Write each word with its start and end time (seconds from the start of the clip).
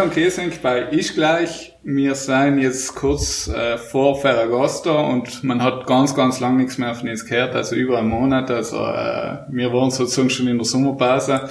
Hallo 0.00 0.08
und 0.08 0.14
Kiesink 0.14 0.62
bei 0.62 0.86
Ich 0.92 1.12
gleich. 1.12 1.76
Wir 1.82 2.14
sind 2.14 2.58
jetzt 2.58 2.94
kurz 2.94 3.48
äh, 3.48 3.76
vor 3.76 4.18
Ferragosto 4.18 4.98
und 4.98 5.44
man 5.44 5.62
hat 5.62 5.86
ganz, 5.86 6.14
ganz 6.14 6.40
lang 6.40 6.56
nichts 6.56 6.78
mehr 6.78 6.94
von 6.94 7.06
uns 7.10 7.26
gehört, 7.26 7.54
also 7.54 7.76
über 7.76 7.98
einen 7.98 8.08
Monat. 8.08 8.50
Also 8.50 8.78
äh, 8.78 9.40
wir 9.50 9.70
waren 9.74 9.90
sozusagen 9.90 10.30
schon 10.30 10.48
in 10.48 10.56
der 10.56 10.64
Sommerpause. 10.64 11.50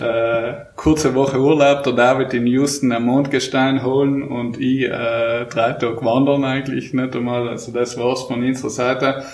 Äh, 0.00 0.66
kurze 0.76 1.12
Woche 1.16 1.40
Urlaub, 1.40 1.82
der 1.82 1.92
David 1.94 2.34
in 2.34 2.46
Houston 2.46 2.92
am 2.92 3.06
Mondgestein 3.06 3.82
holen 3.82 4.22
und 4.22 4.60
ich 4.60 4.84
äh, 4.84 5.46
drei 5.46 5.72
Tage 5.72 5.98
wandern 6.00 6.44
eigentlich 6.44 6.94
nicht 6.94 7.16
einmal. 7.16 7.48
Also 7.48 7.72
das 7.72 7.98
war's 7.98 8.22
von 8.22 8.44
unserer 8.44 8.70
Seite. 8.70 9.24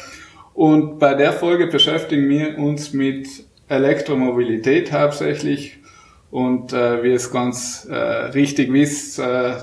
Und 0.55 0.99
bei 0.99 1.13
der 1.13 1.35
Folge 1.35 1.67
beschäftigen 1.67 2.31
wir 2.31 2.59
uns 2.59 2.95
mit 2.95 3.29
Elektromobilität 3.69 4.91
hauptsächlich 4.91 5.84
und 6.35 6.73
äh, 6.73 7.01
wie 7.05 7.13
es 7.13 7.31
ganz 7.31 7.87
äh, 7.89 7.95
richtig 7.95 8.73
wisst, 8.73 9.21
äh, 9.21 9.23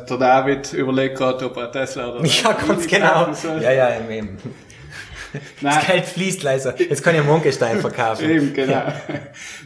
der 0.10 0.18
David 0.18 0.72
überlegt 0.72 1.18
gerade, 1.18 1.48
ob 1.48 1.58
er 1.58 1.70
Tesla 1.70 2.14
oder 2.14 2.26
Ja, 2.26 2.54
ganz 2.54 2.88
genau. 2.88 3.28
Ja, 3.62 3.72
ja, 3.74 3.90
eben. 4.00 4.38
Nein. 5.62 5.76
Das 5.76 5.88
Geld 5.88 6.06
fließt 6.06 6.44
leiser. 6.44 6.74
Jetzt 6.80 7.04
kann 7.04 7.14
ich 7.16 7.26
Mondgestein 7.26 7.80
verkaufen. 7.80 8.30
Eben, 8.30 8.54
genau. 8.54 8.84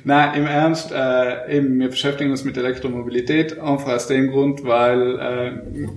Nein, 0.03 0.39
im 0.39 0.47
Ernst, 0.47 0.91
äh, 0.91 1.57
eben, 1.57 1.79
wir 1.79 1.89
beschäftigen 1.89 2.31
uns 2.31 2.43
mit 2.43 2.55
Elektromobilität, 2.57 3.59
einfach 3.59 3.93
aus 3.93 4.07
dem 4.07 4.31
Grund, 4.31 4.63
weil 4.63 5.19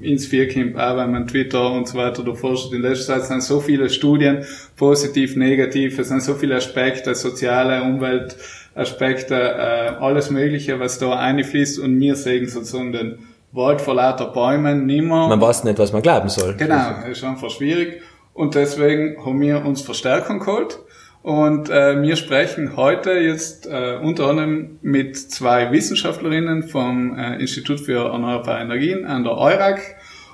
äh, 0.03 0.07
ins 0.07 0.27
Vierkamp, 0.27 0.77
auch 0.77 0.97
wenn 0.97 1.11
man 1.11 1.27
Twitter 1.27 1.71
und 1.73 1.89
so 1.89 1.99
weiter 1.99 2.23
da 2.23 2.35
forscht, 2.35 2.73
in 2.73 2.83
letzter 2.83 3.15
Zeit 3.15 3.27
sind 3.27 3.43
so 3.43 3.61
viele 3.61 3.91
Studien, 3.91 4.45
positiv, 4.77 5.37
negativ, 5.37 5.99
es 5.99 6.09
sind 6.09 6.23
so 6.23 6.35
viele 6.35 6.57
Aspekte, 6.57 7.15
soziale, 7.15 7.83
Umwelt, 7.83 8.37
Aspekte, 8.79 9.35
äh, 9.35 9.89
alles 10.01 10.31
Mögliche, 10.31 10.79
was 10.81 10.99
da 10.99 11.19
einfließt 11.19 11.79
und 11.79 11.99
wir 12.01 12.15
sehen 12.17 12.49
sozusagen 12.49 12.93
den 12.93 13.19
Wald 13.53 13.81
vor 13.81 13.95
lauter 13.95 14.27
Bäumen 14.27 14.87
nimmer. 14.87 15.29
Man 15.29 15.41
weiß 15.41 15.65
nicht, 15.65 15.79
was 15.79 15.93
man 15.93 16.03
glauben 16.03 16.29
soll. 16.29 16.55
Genau, 16.57 17.03
ist 17.11 17.25
einfach 17.25 17.51
schwierig 17.51 18.03
und 18.35 18.55
deswegen 18.55 19.25
haben 19.25 19.41
wir 19.41 19.65
uns 19.65 19.83
Verstärkung 19.83 20.39
geholt 20.39 20.79
und 21.23 21.71
äh, 21.71 22.01
wir 22.01 22.17
sprechen 22.17 22.77
heute 22.77 23.13
jetzt 23.13 23.67
äh, 23.67 23.99
unter 24.01 24.29
anderem 24.29 24.79
mit 24.83 25.19
zwei 25.19 25.73
Wissenschaftlerinnen 25.73 26.63
vom 26.63 27.19
äh, 27.19 27.41
Institut 27.41 27.81
für 27.81 28.13
Erneuerbare 28.13 28.61
Energien 28.61 29.05
an 29.05 29.25
der 29.25 29.37
EURAG 29.37 29.81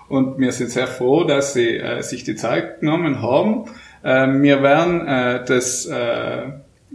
und 0.09 0.39
wir 0.39 0.53
sind 0.53 0.71
sehr 0.71 0.87
froh, 0.87 1.25
dass 1.25 1.55
sie 1.55 1.79
äh, 1.79 2.03
sich 2.03 2.25
die 2.25 2.37
Zeit 2.37 2.81
genommen 2.81 3.23
haben. 3.23 3.65
Äh, 4.03 4.27
wir 4.43 4.63
werden 4.63 5.07
äh, 5.07 5.45
das 5.47 5.87
äh, 5.87 6.43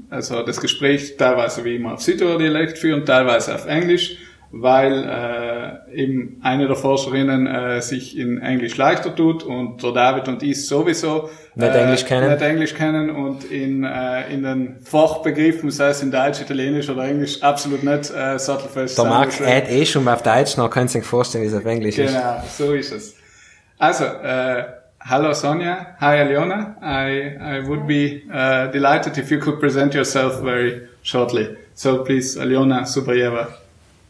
also 0.09 0.43
das 0.43 0.59
Gespräch 0.61 1.15
teilweise 1.17 1.63
wie 1.65 1.75
immer 1.75 1.93
auf 1.93 2.01
Südtirol-Dialekt 2.01 2.77
führen, 2.77 3.05
teilweise 3.05 3.55
auf 3.55 3.65
Englisch, 3.67 4.17
weil 4.51 5.03
äh, 5.03 6.01
eben 6.01 6.39
eine 6.41 6.65
der 6.65 6.75
Forscherinnen 6.75 7.45
äh, 7.45 7.81
sich 7.81 8.17
in 8.17 8.41
Englisch 8.41 8.77
leichter 8.77 9.15
tut 9.15 9.43
und 9.43 9.83
der 9.83 9.91
David 9.91 10.27
und 10.27 10.41
ich 10.41 10.65
sowieso 10.65 11.29
Nicht 11.53 11.75
Englisch 11.75 12.05
kennen. 12.05 12.31
nicht 12.31 12.41
Englisch 12.41 12.73
kennen 12.73 13.11
und 13.11 13.43
in, 13.51 13.83
äh, 13.83 14.33
in 14.33 14.41
den 14.41 14.79
Fachbegriffen, 14.83 15.69
sei 15.69 15.89
es 15.89 16.01
in 16.01 16.09
Deutsch, 16.09 16.41
Italienisch 16.41 16.89
oder 16.89 17.03
Englisch, 17.03 17.43
absolut 17.43 17.83
nicht 17.83 18.09
äh, 18.09 18.39
sattelfest 18.39 18.97
Der. 18.97 19.05
Marc 19.05 19.29
Deswegen- 19.29 19.49
äht 19.51 19.69
eh 19.69 19.85
schon 19.85 20.03
mal 20.03 20.15
auf 20.15 20.23
Deutsch, 20.23 20.57
noch 20.57 20.69
kann 20.71 20.87
sich 20.87 21.03
vorstellen, 21.03 21.43
wie 21.43 21.47
es 21.49 21.53
auf 21.53 21.65
Englisch 21.65 21.99
ist. 21.99 22.11
Genau, 22.11 22.43
so 22.57 22.73
ist 22.73 22.91
es. 22.91 23.15
Also, 23.77 24.05
äh, 24.05 24.63
hello 25.09 25.33
Sonia. 25.33 25.95
hi 25.99 26.17
Aliona. 26.17 26.75
I, 26.83 27.35
I 27.55 27.67
would 27.67 27.87
be 27.87 28.23
uh, 28.31 28.67
delighted 28.67 29.17
if 29.17 29.31
you 29.31 29.39
could 29.39 29.59
present 29.59 29.95
yourself 29.95 30.39
very 30.43 30.87
shortly. 31.01 31.57
So 31.73 32.03
please, 32.03 32.37
Aliona 32.37 32.81
Subayeva. 32.83 33.51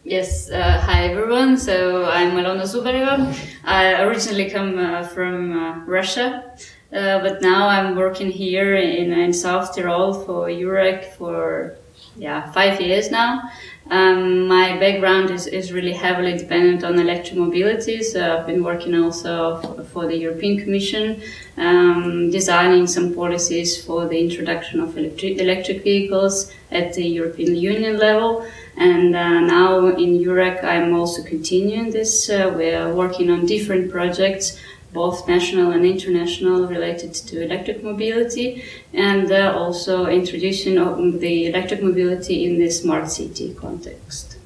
Yes, 0.03 0.51
uh, 0.51 0.81
hi 0.81 1.05
everyone. 1.05 1.57
So 1.57 2.05
I'm 2.05 2.31
Alona 2.31 2.63
Zubareva. 2.63 3.33
I 3.63 4.01
originally 4.01 4.49
come 4.49 4.77
uh, 4.77 5.03
from 5.03 5.57
uh, 5.57 5.85
Russia, 5.85 6.43
uh, 6.91 7.19
but 7.19 7.41
now 7.41 7.69
I'm 7.69 7.95
working 7.95 8.29
here 8.29 8.75
in, 8.75 9.13
in 9.13 9.31
South 9.31 9.73
Tyrol 9.73 10.13
for 10.25 10.47
Eurac 10.49 11.13
for 11.13 11.75
yeah 12.17 12.51
five 12.51 12.81
years 12.81 13.09
now. 13.09 13.49
Um, 13.91 14.47
my 14.47 14.77
background 14.77 15.31
is, 15.31 15.47
is 15.47 15.71
really 15.71 15.93
heavily 15.93 16.37
dependent 16.37 16.83
on 16.83 16.95
electromobility, 16.95 18.03
so 18.03 18.37
I've 18.37 18.45
been 18.45 18.63
working 18.63 18.93
also 18.93 19.83
for 19.91 20.05
the 20.05 20.15
European 20.15 20.59
Commission, 20.59 21.21
um, 21.57 22.29
designing 22.29 22.85
some 22.85 23.15
policies 23.15 23.83
for 23.83 24.07
the 24.07 24.19
introduction 24.19 24.79
of 24.79 24.95
electric, 24.95 25.39
electric 25.39 25.83
vehicles 25.83 26.51
at 26.69 26.93
the 26.93 27.03
European 27.03 27.55
Union 27.55 27.97
level. 27.97 28.45
And 28.77 29.15
uh, 29.15 29.39
now 29.39 29.87
in 29.87 30.19
Eurac, 30.19 30.63
I'm 30.63 30.93
also 30.93 31.23
continuing 31.23 31.89
this. 31.89 32.29
Uh, 32.29 32.53
we 32.55 32.69
are 32.69 32.93
working 32.93 33.31
on 33.31 33.47
different 33.47 33.91
projects, 33.91 34.59
both 34.93 35.27
national 35.27 35.71
and 35.71 35.85
international, 35.85 36.67
related 36.67 37.13
to 37.13 37.41
electric 37.41 37.83
mobility, 37.83 38.63
and 38.93 39.31
uh, 39.31 39.53
also 39.55 40.07
introducing 40.07 40.77
of 40.77 41.19
the 41.19 41.47
electric 41.47 41.81
mobility 41.83 42.45
in 42.45 42.59
the 42.59 42.69
smart 42.69 43.11
city 43.11 43.53
context. 43.53 44.37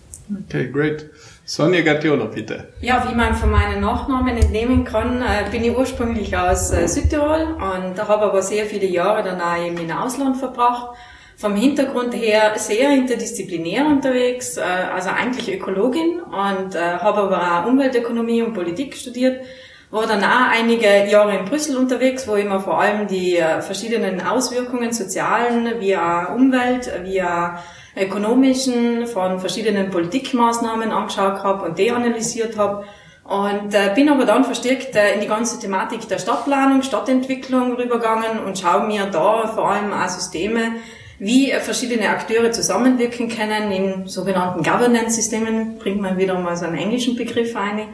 Okay, 0.48 0.68
great. 0.68 1.10
Sonja 1.46 1.82
Gattiolo, 1.82 2.28
bitte. 2.28 2.70
Ja, 2.80 3.06
wie 3.10 3.16
man 3.16 3.36
von 3.36 3.52
meinen 3.52 3.82
Nachnamen 3.82 4.38
entnehmen 4.38 4.86
kann, 4.86 5.22
äh, 5.22 5.50
bin 5.52 5.64
ich 5.64 5.76
ursprünglich 5.76 6.36
aus 6.38 6.72
äh, 6.72 6.88
Südtirol 6.88 7.58
und 7.58 8.00
habe 8.00 8.24
aber 8.24 8.42
sehr 8.42 8.66
viele 8.66 8.86
Jahre 8.86 9.24
dann 9.24 9.42
auch 9.42 9.58
eben 9.58 9.78
im 9.78 9.92
Ausland 9.92 10.38
verbracht. 10.38 10.96
Vom 11.36 11.56
Hintergrund 11.56 12.14
her 12.14 12.54
sehr 12.56 12.92
interdisziplinär 12.92 13.86
unterwegs, 13.86 14.56
äh, 14.56 14.62
also 14.62 15.10
eigentlich 15.10 15.54
Ökologin 15.54 16.22
und 16.22 16.76
habe 16.76 17.20
aber 17.20 17.42
auch 17.42 17.68
Umweltökonomie 17.68 18.42
und 18.42 18.54
Politik 18.54 18.96
studiert. 18.96 19.42
War 19.94 20.08
dann 20.08 20.24
auch 20.24 20.50
einige 20.52 21.06
Jahre 21.08 21.38
in 21.38 21.46
Brüssel 21.46 21.78
unterwegs, 21.78 22.28
wo 22.28 22.36
ich 22.36 22.46
mir 22.46 22.60
vor 22.60 22.82
allem 22.82 23.06
die 23.06 23.38
äh, 23.38 23.62
verschiedenen 23.62 24.26
Auswirkungen, 24.26 24.92
sozialen, 24.92 25.80
wie 25.80 25.96
auch 25.96 26.34
Umwelt, 26.34 26.92
wie 27.04 27.22
auch 27.22 27.52
ökonomischen 27.96 29.06
von 29.06 29.40
verschiedenen 29.40 29.92
Politikmaßnahmen 29.92 30.92
angeschaut 30.92 31.44
habe 31.44 31.66
und 31.66 31.78
die 31.78 31.92
analysiert 31.92 32.58
habe. 32.58 32.86
Und 33.24 33.76
äh, 33.76 33.92
bin 33.94 34.10
aber 34.10 34.26
dann 34.26 34.46
verstärkt 34.46 34.96
äh, 34.96 35.14
in 35.14 35.22
die 35.22 35.28
ganze 35.28 35.60
Thematik 35.60 36.08
der 36.08 36.18
Stadtplanung, 36.18 36.82
Stadtentwicklung 36.82 37.76
rübergegangen 37.76 38.40
und 38.44 38.58
schaue 38.58 38.88
mir 38.88 39.06
da 39.06 39.46
vor 39.54 39.70
allem 39.70 39.94
auch 39.94 40.10
Systeme, 40.10 40.72
wie 41.20 41.52
verschiedene 41.52 42.10
Akteure 42.10 42.52
zusammenwirken 42.52 43.30
können 43.30 43.72
in 43.72 44.08
sogenannten 44.08 44.64
Governance-Systemen, 44.64 45.78
bringt 45.78 46.02
man 46.02 46.18
wieder 46.18 46.40
mal 46.40 46.58
so 46.58 46.66
einen 46.66 46.80
englischen 46.80 47.16
Begriff 47.16 47.56
ein, 47.56 47.90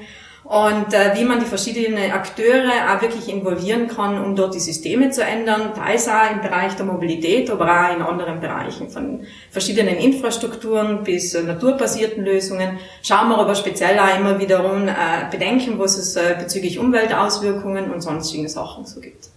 und 0.50 0.96
äh, 0.96 1.16
wie 1.16 1.26
man 1.26 1.40
die 1.40 1.46
verschiedenen 1.46 2.10
Akteure 2.12 2.72
auch 2.90 3.04
wirklich 3.04 3.30
involvieren 3.30 3.88
kann, 3.88 4.20
um 4.20 4.36
dort 4.36 4.56
die 4.56 4.60
Systeme 4.60 5.12
zu 5.12 5.24
ändern, 5.24 5.76
teils 5.76 6.08
auch 6.08 6.32
im 6.32 6.42
Bereich 6.42 6.74
der 6.74 6.88
Mobilität, 6.88 7.52
aber 7.52 7.66
auch 7.66 7.96
in 7.96 8.02
anderen 8.02 8.40
Bereichen, 8.40 8.90
von 8.90 9.28
verschiedenen 9.52 9.98
Infrastrukturen 9.98 11.04
bis 11.04 11.36
äh, 11.36 11.44
naturbasierten 11.44 12.26
Lösungen. 12.26 12.80
Schauen 13.04 13.30
wir 13.30 13.38
aber 13.38 13.54
speziell 13.54 14.00
auch 14.00 14.18
immer 14.18 14.40
wiederum 14.40 14.88
äh, 14.88 14.94
bedenken, 15.30 15.78
was 15.78 16.00
es 16.00 16.16
äh, 16.16 16.36
bezüglich 16.40 16.80
Umweltauswirkungen 16.80 17.92
und 17.92 18.02
sonstigen 18.02 18.48
Sachen 18.48 18.88
so 18.88 19.02
gibt. 19.02 19.30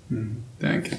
Danke. 0.60 0.96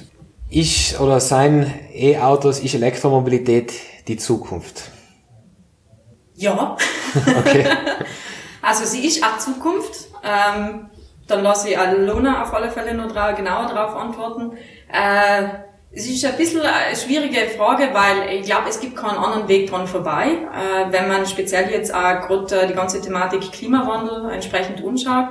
Ist 0.51 0.99
oder 0.99 1.19
sein 1.21 1.73
E-Autos, 1.91 2.59
ist 2.59 2.75
Elektromobilität 2.75 3.73
die 4.07 4.17
Zukunft? 4.17 4.91
Ja, 6.35 6.77
Okay. 7.39 7.65
also 8.63 8.85
sie 8.85 9.05
ist 9.05 9.23
auch 9.23 9.37
Zukunft. 9.37 10.07
Ähm, 10.23 10.89
dann 11.27 11.43
lasse 11.43 11.69
ich 11.69 11.77
Alona 11.77 12.41
auf 12.43 12.53
alle 12.53 12.69
Fälle 12.69 12.93
noch 12.93 13.11
drau 13.11 13.33
genauer 13.35 13.67
darauf 13.67 13.95
antworten. 13.95 14.57
Äh, 14.91 15.43
es 15.95 16.07
ist 16.07 16.25
ein 16.25 16.35
bisschen 16.35 16.61
eine 16.61 16.95
schwierige 16.95 17.49
Frage, 17.55 17.89
weil 17.93 18.37
ich 18.39 18.45
glaube, 18.45 18.67
es 18.67 18.79
gibt 18.79 18.95
keinen 18.95 19.17
anderen 19.17 19.47
Weg 19.47 19.69
dran 19.69 19.85
vorbei, 19.85 20.25
äh, 20.25 20.91
wenn 20.91 21.07
man 21.07 21.25
speziell 21.27 21.69
jetzt 21.69 21.93
auch 21.93 22.27
gerade 22.27 22.61
äh, 22.61 22.67
die 22.67 22.73
ganze 22.73 22.99
Thematik 22.99 23.51
Klimawandel 23.51 24.31
entsprechend 24.31 24.83
anschaut. 24.83 25.27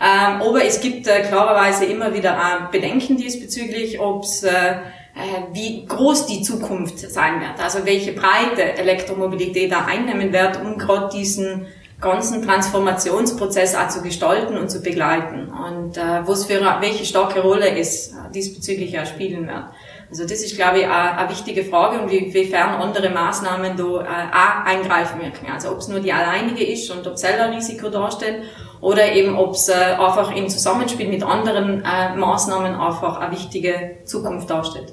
Ähm, 0.00 0.42
aber 0.42 0.64
es 0.64 0.80
gibt 0.80 1.06
äh, 1.06 1.22
klarerweise 1.22 1.86
immer 1.86 2.12
wieder 2.12 2.36
auch 2.36 2.70
Bedenken 2.70 3.16
diesbezüglich, 3.16 4.00
ob's, 4.00 4.42
äh, 4.42 4.50
äh, 4.50 5.52
wie 5.52 5.86
groß 5.86 6.26
die 6.26 6.42
Zukunft 6.42 6.98
sein 6.98 7.40
wird, 7.40 7.62
also 7.62 7.86
welche 7.86 8.12
Breite 8.12 8.62
Elektromobilität 8.76 9.70
da 9.70 9.84
einnehmen 9.84 10.32
wird, 10.32 10.60
um 10.60 10.76
gerade 10.76 11.16
diesen 11.16 11.66
ganzen 12.02 12.44
Transformationsprozess 12.46 13.74
auch 13.74 13.88
zu 13.88 14.02
gestalten 14.02 14.58
und 14.58 14.70
zu 14.70 14.82
begleiten 14.82 15.50
und 15.50 15.96
äh, 15.96 16.26
was 16.26 16.44
für 16.44 16.60
welche 16.80 17.04
starke 17.06 17.40
Rolle 17.40 17.74
es 17.78 18.08
äh, 18.08 18.30
diesbezüglich 18.34 18.98
auch 18.98 19.06
spielen 19.06 19.46
wird. 19.46 19.64
Also 20.10 20.24
das 20.24 20.42
ist, 20.42 20.56
glaube 20.56 20.80
ich, 20.80 20.86
eine 20.86 21.30
wichtige 21.30 21.64
Frage 21.64 22.00
und 22.02 22.10
wie- 22.10 22.34
wiefern 22.34 22.74
andere 22.82 23.08
Maßnahmen 23.08 23.76
da 23.78 23.84
äh, 23.84 24.04
auch 24.04 24.64
eingreifen 24.66 25.20
wirken. 25.22 25.46
Also 25.50 25.70
ob 25.70 25.78
es 25.78 25.88
nur 25.88 26.00
die 26.00 26.12
alleinige 26.12 26.64
ist 26.66 26.90
und 26.90 27.06
ob 27.06 27.16
selber 27.16 27.54
Risiko 27.56 27.88
darstellt 27.88 28.42
oder 28.82 29.10
eben 29.12 29.38
ob 29.38 29.54
es 29.54 29.68
äh, 29.70 29.72
einfach 29.72 30.34
im 30.36 30.48
Zusammenspiel 30.48 31.08
mit 31.08 31.22
anderen 31.22 31.82
Maßnahmen 31.82 32.74
einfach 32.74 33.20
eine 33.20 33.32
wichtige 33.32 33.98
Zukunft 34.04 34.50
darstellt. 34.50 34.92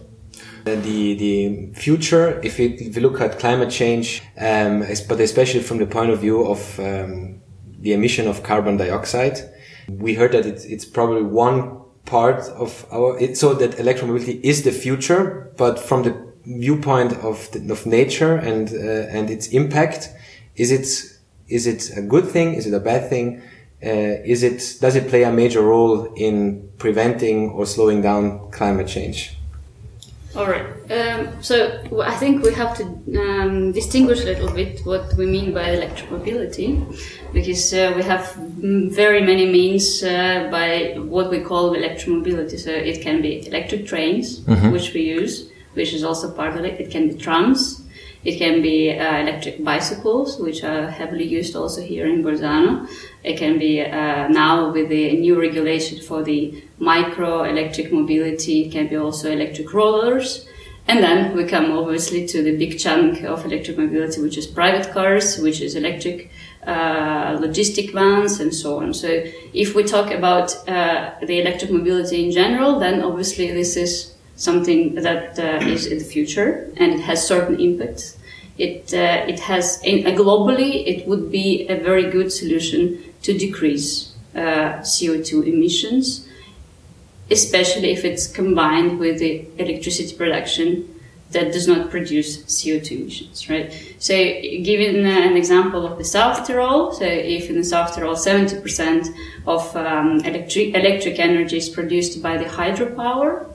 The 0.75 1.13
the 1.15 1.71
future. 1.73 2.39
If, 2.43 2.59
if 2.59 2.95
we 2.95 3.01
look 3.01 3.21
at 3.21 3.39
climate 3.39 3.69
change, 3.69 4.21
um, 4.37 4.79
but 5.07 5.19
especially 5.19 5.61
from 5.61 5.77
the 5.77 5.85
point 5.85 6.11
of 6.11 6.19
view 6.19 6.45
of 6.45 6.79
um, 6.79 7.41
the 7.79 7.93
emission 7.93 8.27
of 8.27 8.43
carbon 8.43 8.77
dioxide, 8.77 9.37
we 9.87 10.13
heard 10.15 10.31
that 10.33 10.45
it's, 10.45 10.65
it's 10.65 10.85
probably 10.85 11.23
one 11.23 11.79
part 12.05 12.41
of 12.49 12.85
our. 12.91 13.17
It, 13.19 13.37
so 13.37 13.53
that 13.53 13.71
electromobility 13.71 14.39
is 14.43 14.63
the 14.63 14.71
future, 14.71 15.51
but 15.57 15.79
from 15.79 16.03
the 16.03 16.15
viewpoint 16.45 17.13
of 17.13 17.51
the, 17.51 17.71
of 17.71 17.85
nature 17.85 18.35
and 18.35 18.69
uh, 18.69 19.17
and 19.17 19.29
its 19.29 19.47
impact, 19.47 20.09
is 20.55 20.71
it 20.71 20.87
is 21.47 21.67
it 21.67 21.97
a 21.97 22.01
good 22.01 22.27
thing? 22.27 22.53
Is 22.53 22.67
it 22.67 22.73
a 22.73 22.79
bad 22.79 23.09
thing? 23.09 23.41
Uh, 23.81 24.19
is 24.25 24.43
it 24.43 24.77
does 24.81 24.95
it 24.95 25.07
play 25.07 25.23
a 25.23 25.31
major 25.31 25.61
role 25.61 26.13
in 26.15 26.69
preventing 26.77 27.49
or 27.51 27.65
slowing 27.65 28.01
down 28.01 28.51
climate 28.51 28.87
change? 28.87 29.38
All 30.39 30.47
right. 30.47 30.67
Um, 30.89 31.43
so 31.43 31.53
I 32.01 32.15
think 32.15 32.43
we 32.45 32.53
have 32.53 32.77
to 32.77 32.83
um, 33.19 33.73
distinguish 33.73 34.21
a 34.21 34.23
little 34.23 34.49
bit 34.49 34.79
what 34.85 35.13
we 35.15 35.25
mean 35.25 35.53
by 35.53 35.65
electromobility, 35.75 36.69
because 37.33 37.73
uh, 37.73 37.91
we 37.93 38.03
have 38.03 38.33
very 38.35 39.21
many 39.21 39.45
means 39.45 40.01
uh, 40.01 40.47
by 40.49 40.95
what 40.97 41.29
we 41.29 41.41
call 41.41 41.75
electromobility. 41.75 42.57
So 42.57 42.71
it 42.71 43.01
can 43.01 43.21
be 43.21 43.45
electric 43.47 43.85
trains, 43.85 44.39
mm-hmm. 44.39 44.71
which 44.71 44.93
we 44.93 45.01
use, 45.01 45.49
which 45.73 45.93
is 45.93 46.05
also 46.05 46.31
part 46.31 46.55
of 46.55 46.63
it. 46.63 46.79
It 46.79 46.89
can 46.89 47.09
be 47.09 47.15
trams. 47.15 47.83
It 48.23 48.37
can 48.37 48.61
be 48.61 48.91
uh, 48.91 49.21
electric 49.21 49.63
bicycles, 49.63 50.39
which 50.39 50.63
are 50.63 50.89
heavily 50.89 51.25
used 51.25 51.55
also 51.55 51.81
here 51.81 52.05
in 52.05 52.21
Bolzano. 52.21 52.89
It 53.23 53.37
can 53.37 53.57
be 53.57 53.81
uh, 53.81 54.27
now 54.27 54.71
with 54.71 54.89
the 54.89 55.17
new 55.17 55.39
regulation 55.39 56.01
for 56.01 56.21
the 56.21 56.63
micro 56.79 57.43
electric 57.43 57.93
mobility, 57.93 58.65
it 58.65 58.71
can 58.71 58.87
be 58.87 58.97
also 58.97 59.31
electric 59.31 59.73
rollers. 59.73 60.45
And 60.89 61.03
then 61.03 61.37
we 61.37 61.45
come 61.45 61.71
obviously 61.71 62.27
to 62.27 62.41
the 62.41 62.57
big 62.57 62.79
chunk 62.79 63.21
of 63.23 63.45
electric 63.45 63.77
mobility, 63.77 64.21
which 64.21 64.37
is 64.37 64.47
private 64.47 64.91
cars, 64.91 65.37
which 65.37 65.61
is 65.61 65.75
electric 65.75 66.31
uh, 66.65 67.37
logistic 67.37 67.93
vans, 67.93 68.39
and 68.39 68.53
so 68.53 68.79
on. 68.79 68.93
So 68.93 69.07
if 69.53 69.75
we 69.75 69.83
talk 69.83 70.11
about 70.11 70.51
uh, 70.67 71.11
the 71.21 71.39
electric 71.39 71.71
mobility 71.71 72.25
in 72.25 72.31
general, 72.31 72.79
then 72.79 73.03
obviously 73.03 73.51
this 73.51 73.77
is 73.77 74.15
something 74.39 74.95
that 74.95 75.37
uh, 75.37 75.65
is 75.65 75.85
in 75.85 75.97
the 75.99 76.03
future 76.03 76.71
and 76.77 76.93
it 76.93 77.01
has 77.01 77.27
certain 77.27 77.59
impacts. 77.59 78.17
It, 78.57 78.93
uh, 78.93 79.27
it 79.27 79.39
has, 79.41 79.81
in, 79.83 80.07
uh, 80.07 80.11
globally, 80.11 80.87
it 80.87 81.07
would 81.07 81.29
be 81.31 81.67
a 81.67 81.75
very 81.75 82.09
good 82.09 82.31
solution 82.31 83.03
to 83.21 83.37
decrease 83.37 84.15
uh, 84.35 84.79
CO2 84.81 85.45
emissions, 85.45 86.27
especially 87.29 87.91
if 87.91 88.05
it's 88.05 88.27
combined 88.27 88.99
with 88.99 89.19
the 89.19 89.45
electricity 89.57 90.15
production 90.15 90.95
that 91.31 91.51
does 91.51 91.67
not 91.67 91.89
produce 91.89 92.37
CO2 92.43 93.01
emissions, 93.01 93.49
right? 93.49 93.71
So, 93.99 94.13
given 94.15 95.05
uh, 95.05 95.09
an 95.09 95.37
example 95.37 95.85
of 95.85 95.97
the 95.97 96.05
South 96.05 96.47
Tyrol, 96.47 96.93
so 96.93 97.03
if 97.05 97.49
in 97.49 97.57
the 97.57 97.63
South 97.63 97.93
Tyrol 97.93 98.15
70% 98.15 99.13
of 99.45 99.75
um, 99.75 100.19
electric, 100.21 100.73
electric 100.73 101.19
energy 101.19 101.57
is 101.57 101.69
produced 101.69 102.23
by 102.23 102.37
the 102.37 102.45
hydropower, 102.45 103.48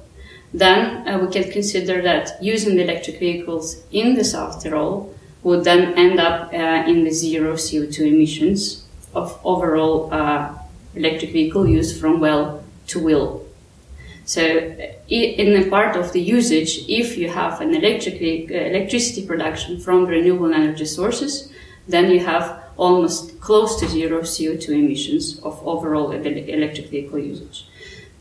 then 0.54 1.06
uh, 1.08 1.18
we 1.18 1.32
can 1.32 1.50
consider 1.50 2.00
that 2.00 2.40
using 2.40 2.76
the 2.76 2.84
electric 2.84 3.18
vehicles 3.18 3.82
in 3.90 4.14
the 4.14 4.24
South 4.24 4.62
Tyrol 4.62 5.12
would 5.42 5.64
then 5.64 5.94
end 5.94 6.20
up 6.20 6.52
uh, 6.52 6.56
in 6.88 7.02
the 7.02 7.10
zero 7.10 7.54
CO2 7.54 8.06
emissions 8.06 8.86
of 9.14 9.38
overall 9.44 10.14
uh, 10.14 10.54
electric 10.94 11.32
vehicle 11.32 11.68
use 11.68 11.98
from 12.00 12.20
well 12.20 12.62
to 12.86 13.00
wheel. 13.00 13.44
So, 14.26 14.40
in 15.08 15.60
the 15.60 15.68
part 15.68 15.96
of 15.96 16.12
the 16.12 16.20
usage, 16.20 16.88
if 16.88 17.18
you 17.18 17.28
have 17.28 17.60
an 17.60 17.74
electric 17.74 18.22
uh, 18.50 18.54
electricity 18.54 19.26
production 19.26 19.80
from 19.80 20.06
renewable 20.06 20.54
energy 20.54 20.86
sources, 20.86 21.52
then 21.88 22.10
you 22.10 22.20
have 22.20 22.62
almost 22.76 23.40
close 23.40 23.78
to 23.80 23.88
zero 23.88 24.20
CO2 24.20 24.68
emissions 24.68 25.40
of 25.40 25.60
overall 25.66 26.12
electric 26.12 26.88
vehicle 26.88 27.18
usage. 27.18 27.66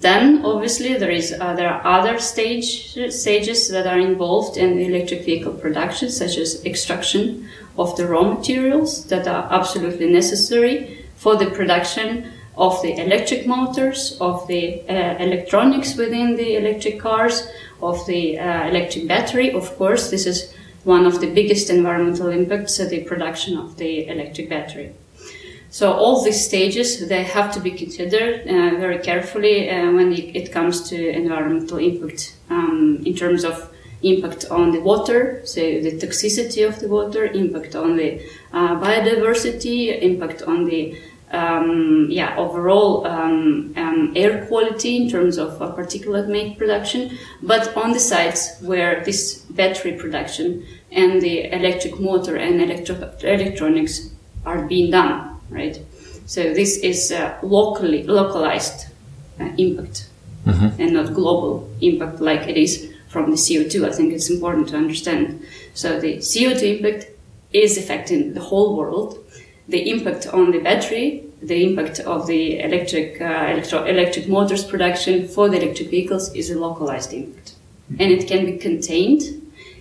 Then, 0.04 0.44
obviously, 0.44 0.96
there 0.96 1.12
is 1.12 1.32
uh, 1.32 1.54
there 1.54 1.70
are 1.70 1.82
other 1.98 2.20
stage, 2.20 2.92
stages 3.14 3.70
that 3.70 3.88
are 3.88 3.98
involved 3.98 4.58
in 4.58 4.78
electric 4.78 5.24
vehicle 5.24 5.54
production, 5.54 6.12
such 6.12 6.36
as 6.38 6.62
extraction 6.66 7.48
of 7.78 7.96
the 7.96 8.06
raw 8.06 8.24
materials 8.24 9.06
that 9.06 9.30
are 9.30 9.48
absolutely 9.50 10.12
necessary 10.12 11.06
for 11.16 11.38
the 11.38 11.50
production 11.52 12.34
of 12.58 12.82
the 12.82 13.00
electric 13.00 13.48
motors, 13.48 14.18
of 14.20 14.46
the 14.48 14.82
uh, 14.90 15.16
electronics 15.24 15.96
within 15.96 16.36
the 16.36 16.58
electric 16.58 17.00
cars, 17.00 17.48
of 17.82 18.06
the 18.06 18.38
uh, 18.38 18.68
electric 18.68 19.08
battery. 19.08 19.54
Of 19.54 19.78
course, 19.78 20.12
this 20.12 20.26
is 20.26 20.54
one 20.84 21.06
of 21.06 21.22
the 21.22 21.32
biggest 21.34 21.70
environmental 21.70 22.28
impacts, 22.28 22.78
the 22.78 23.06
production 23.06 23.58
of 23.58 23.78
the 23.78 24.06
electric 24.10 24.50
battery. 24.50 24.92
So 25.74 25.92
all 25.92 26.24
these 26.24 26.46
stages, 26.46 27.08
they 27.08 27.24
have 27.24 27.52
to 27.56 27.60
be 27.60 27.72
considered 27.72 28.42
uh, 28.42 28.78
very 28.78 29.00
carefully 29.00 29.72
uh, 29.72 29.92
when 29.92 30.14
it 30.14 30.52
comes 30.52 30.88
to 30.90 31.10
environmental 31.10 31.80
impact. 31.80 32.36
Um, 32.52 33.02
in 33.04 33.16
terms 33.16 33.44
of 33.44 33.74
impact 34.04 34.46
on 34.52 34.72
the 34.72 34.81
water, 34.81 35.42
so 35.46 35.62
the 35.62 35.94
toxicity 35.94 36.68
of 36.68 36.80
the 36.80 36.88
water, 36.88 37.25
impact 37.25 37.75
on 37.75 37.98
the 37.98 38.22
uh, 38.54 38.75
biodiversity, 38.80 40.00
impact 40.00 40.44
on 40.44 40.66
the 40.66 40.96
um, 41.31 42.06
yeah 42.12 42.38
overall 42.38 43.08
um, 43.08 43.74
um 43.76 44.14
air 44.16 44.46
quality 44.46 44.96
in 44.98 45.10
terms 45.10 45.40
of 45.40 45.58
particulate 45.76 46.28
matter 46.28 46.54
production, 46.56 47.18
but 47.42 47.76
on 47.76 47.94
the 47.94 48.00
sites 48.00 48.62
where 48.62 49.04
this 49.04 49.40
battery 49.50 49.94
production 49.94 50.64
and 50.92 51.19
the 51.19 51.52
electric 51.52 52.00
motor 52.00 52.36
and 52.36 52.62
electro- 52.62 53.12
electronics 53.24 54.12
are 54.46 54.68
being 54.68 54.92
done 54.92 55.32
right? 55.54 55.80
So 56.26 56.54
this 56.54 56.78
is 56.78 57.12
a 57.12 57.38
locally 57.44 58.04
localized 58.04 58.88
uh, 59.40 59.50
impact 59.58 60.08
mm-hmm. 60.46 60.82
and 60.82 60.94
not 60.94 61.14
global 61.14 61.70
impact 61.82 62.20
like 62.22 62.48
it 62.48 62.58
is 62.58 62.92
from 63.10 63.30
the 63.30 63.38
CO2. 63.38 63.88
I 63.88 63.92
think 63.92 64.14
it's 64.14 64.30
important 64.30 64.70
to 64.70 64.78
understand. 64.78 65.45
So 65.74 66.00
the 66.00 66.18
CO2 66.18 66.78
impact 66.78 67.07
is 67.52 67.78
affecting 67.78 68.33
the 68.33 68.42
whole 68.42 68.76
world. 68.76 69.19
The 69.68 69.90
impact 69.90 70.28
on 70.28 70.52
the 70.52 70.60
battery, 70.60 71.24
the 71.42 71.64
impact 71.64 72.00
of 72.02 72.28
the 72.28 72.60
electric 72.60 73.22
uh, 73.22 73.52
electro- 73.52 73.86
electric 73.86 74.28
motors 74.28 74.64
production 74.64 75.28
for 75.28 75.50
the 75.50 75.62
electric 75.62 75.90
vehicles 75.90 76.33
is 76.33 76.50
a 76.50 76.60
localized 76.60 77.14
impact, 77.14 77.54
mm-hmm. 77.92 78.02
and 78.02 78.12
it 78.12 78.28
can 78.28 78.45
be 78.45 78.57
contained 78.57 79.22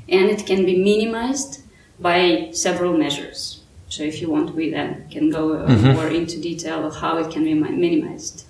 and 0.08 0.30
it 0.30 0.44
can 0.46 0.64
be 0.64 0.76
minimized 0.76 1.62
by 1.98 2.50
several 2.52 2.96
measures. 2.96 3.61
So 3.92 4.02
if 4.04 4.22
you 4.22 4.30
want, 4.30 4.54
we 4.54 4.70
then 4.70 5.06
can 5.10 5.28
go 5.28 5.52
uh, 5.52 5.68
mm-hmm. 5.68 5.92
more 5.92 6.08
into 6.08 6.40
detail 6.40 6.86
of 6.86 6.96
how 6.96 7.18
it 7.18 7.30
can 7.30 7.44
be 7.44 7.52
minimized. 7.52 8.46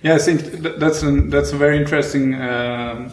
Yeah, 0.00 0.14
I 0.14 0.18
think 0.18 0.40
that's 0.80 1.02
a, 1.02 1.10
that's 1.34 1.52
a 1.52 1.58
very 1.58 1.76
interesting 1.76 2.40
um, 2.40 3.12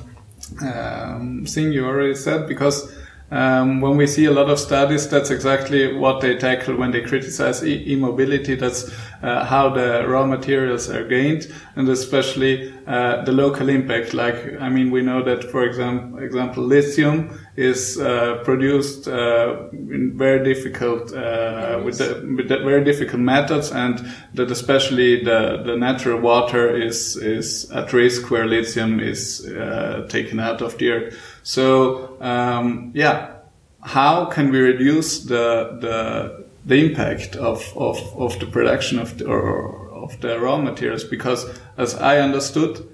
um, 0.63 1.45
thing 1.45 1.73
you 1.73 1.85
already 1.85 2.15
said 2.15 2.47
because 2.47 2.96
um, 3.29 3.81
when 3.81 3.97
we 3.97 4.07
see 4.07 4.25
a 4.25 4.31
lot 4.31 4.49
of 4.49 4.57
studies, 4.57 5.09
that's 5.09 5.29
exactly 5.31 5.93
what 5.93 6.21
they 6.21 6.37
tackle 6.37 6.77
when 6.77 6.91
they 6.91 7.01
criticize 7.01 7.61
e-mobility. 7.61 8.55
That's 8.55 8.89
uh, 9.21 9.43
how 9.43 9.69
the 9.69 10.07
raw 10.07 10.25
materials 10.25 10.89
are 10.89 11.03
gained, 11.03 11.51
and 11.75 11.89
especially 11.89 12.73
uh, 12.87 13.23
the 13.25 13.33
local 13.33 13.67
impact. 13.67 14.13
Like, 14.13 14.61
I 14.61 14.69
mean, 14.69 14.91
we 14.91 15.01
know 15.01 15.23
that, 15.23 15.43
for 15.51 15.65
example, 15.65 16.19
example 16.19 16.63
lithium 16.63 17.37
is 17.57 17.99
uh, 17.99 18.41
produced 18.45 19.07
uh, 19.07 19.67
in 19.73 20.13
very 20.15 20.45
difficult 20.45 21.11
uh, 21.13 21.81
with, 21.83 21.97
the, 21.97 22.23
with 22.37 22.47
the 22.47 22.59
very 22.59 22.83
difficult 22.85 23.19
methods, 23.19 23.71
and 23.71 24.09
that 24.35 24.51
especially 24.51 25.23
the 25.23 25.63
the 25.65 25.75
natural 25.75 26.21
water 26.21 26.69
is 26.69 27.17
is 27.17 27.69
at 27.71 27.91
risk 27.91 28.29
where 28.29 28.45
lithium 28.45 28.99
is 28.99 29.45
uh, 29.47 30.05
taken 30.07 30.39
out 30.39 30.61
of 30.61 30.77
the 30.77 30.91
earth. 30.91 31.36
So 31.47 32.17
um, 32.19 32.91
yeah, 32.93 33.37
how 33.81 34.25
can 34.25 34.51
we 34.51 34.59
reduce 34.59 35.19
the 35.19 35.77
the 35.79 36.45
the 36.65 36.75
impact 36.75 37.37
of, 37.37 37.71
of, 37.77 37.97
of 38.17 38.37
the 38.41 38.47
production 38.47 38.99
of 38.99 39.17
the, 39.17 39.27
or 39.27 39.89
of 39.91 40.19
the 40.19 40.37
raw 40.41 40.57
materials? 40.57 41.05
Because 41.05 41.45
as 41.77 41.95
I 41.95 42.19
understood, 42.19 42.85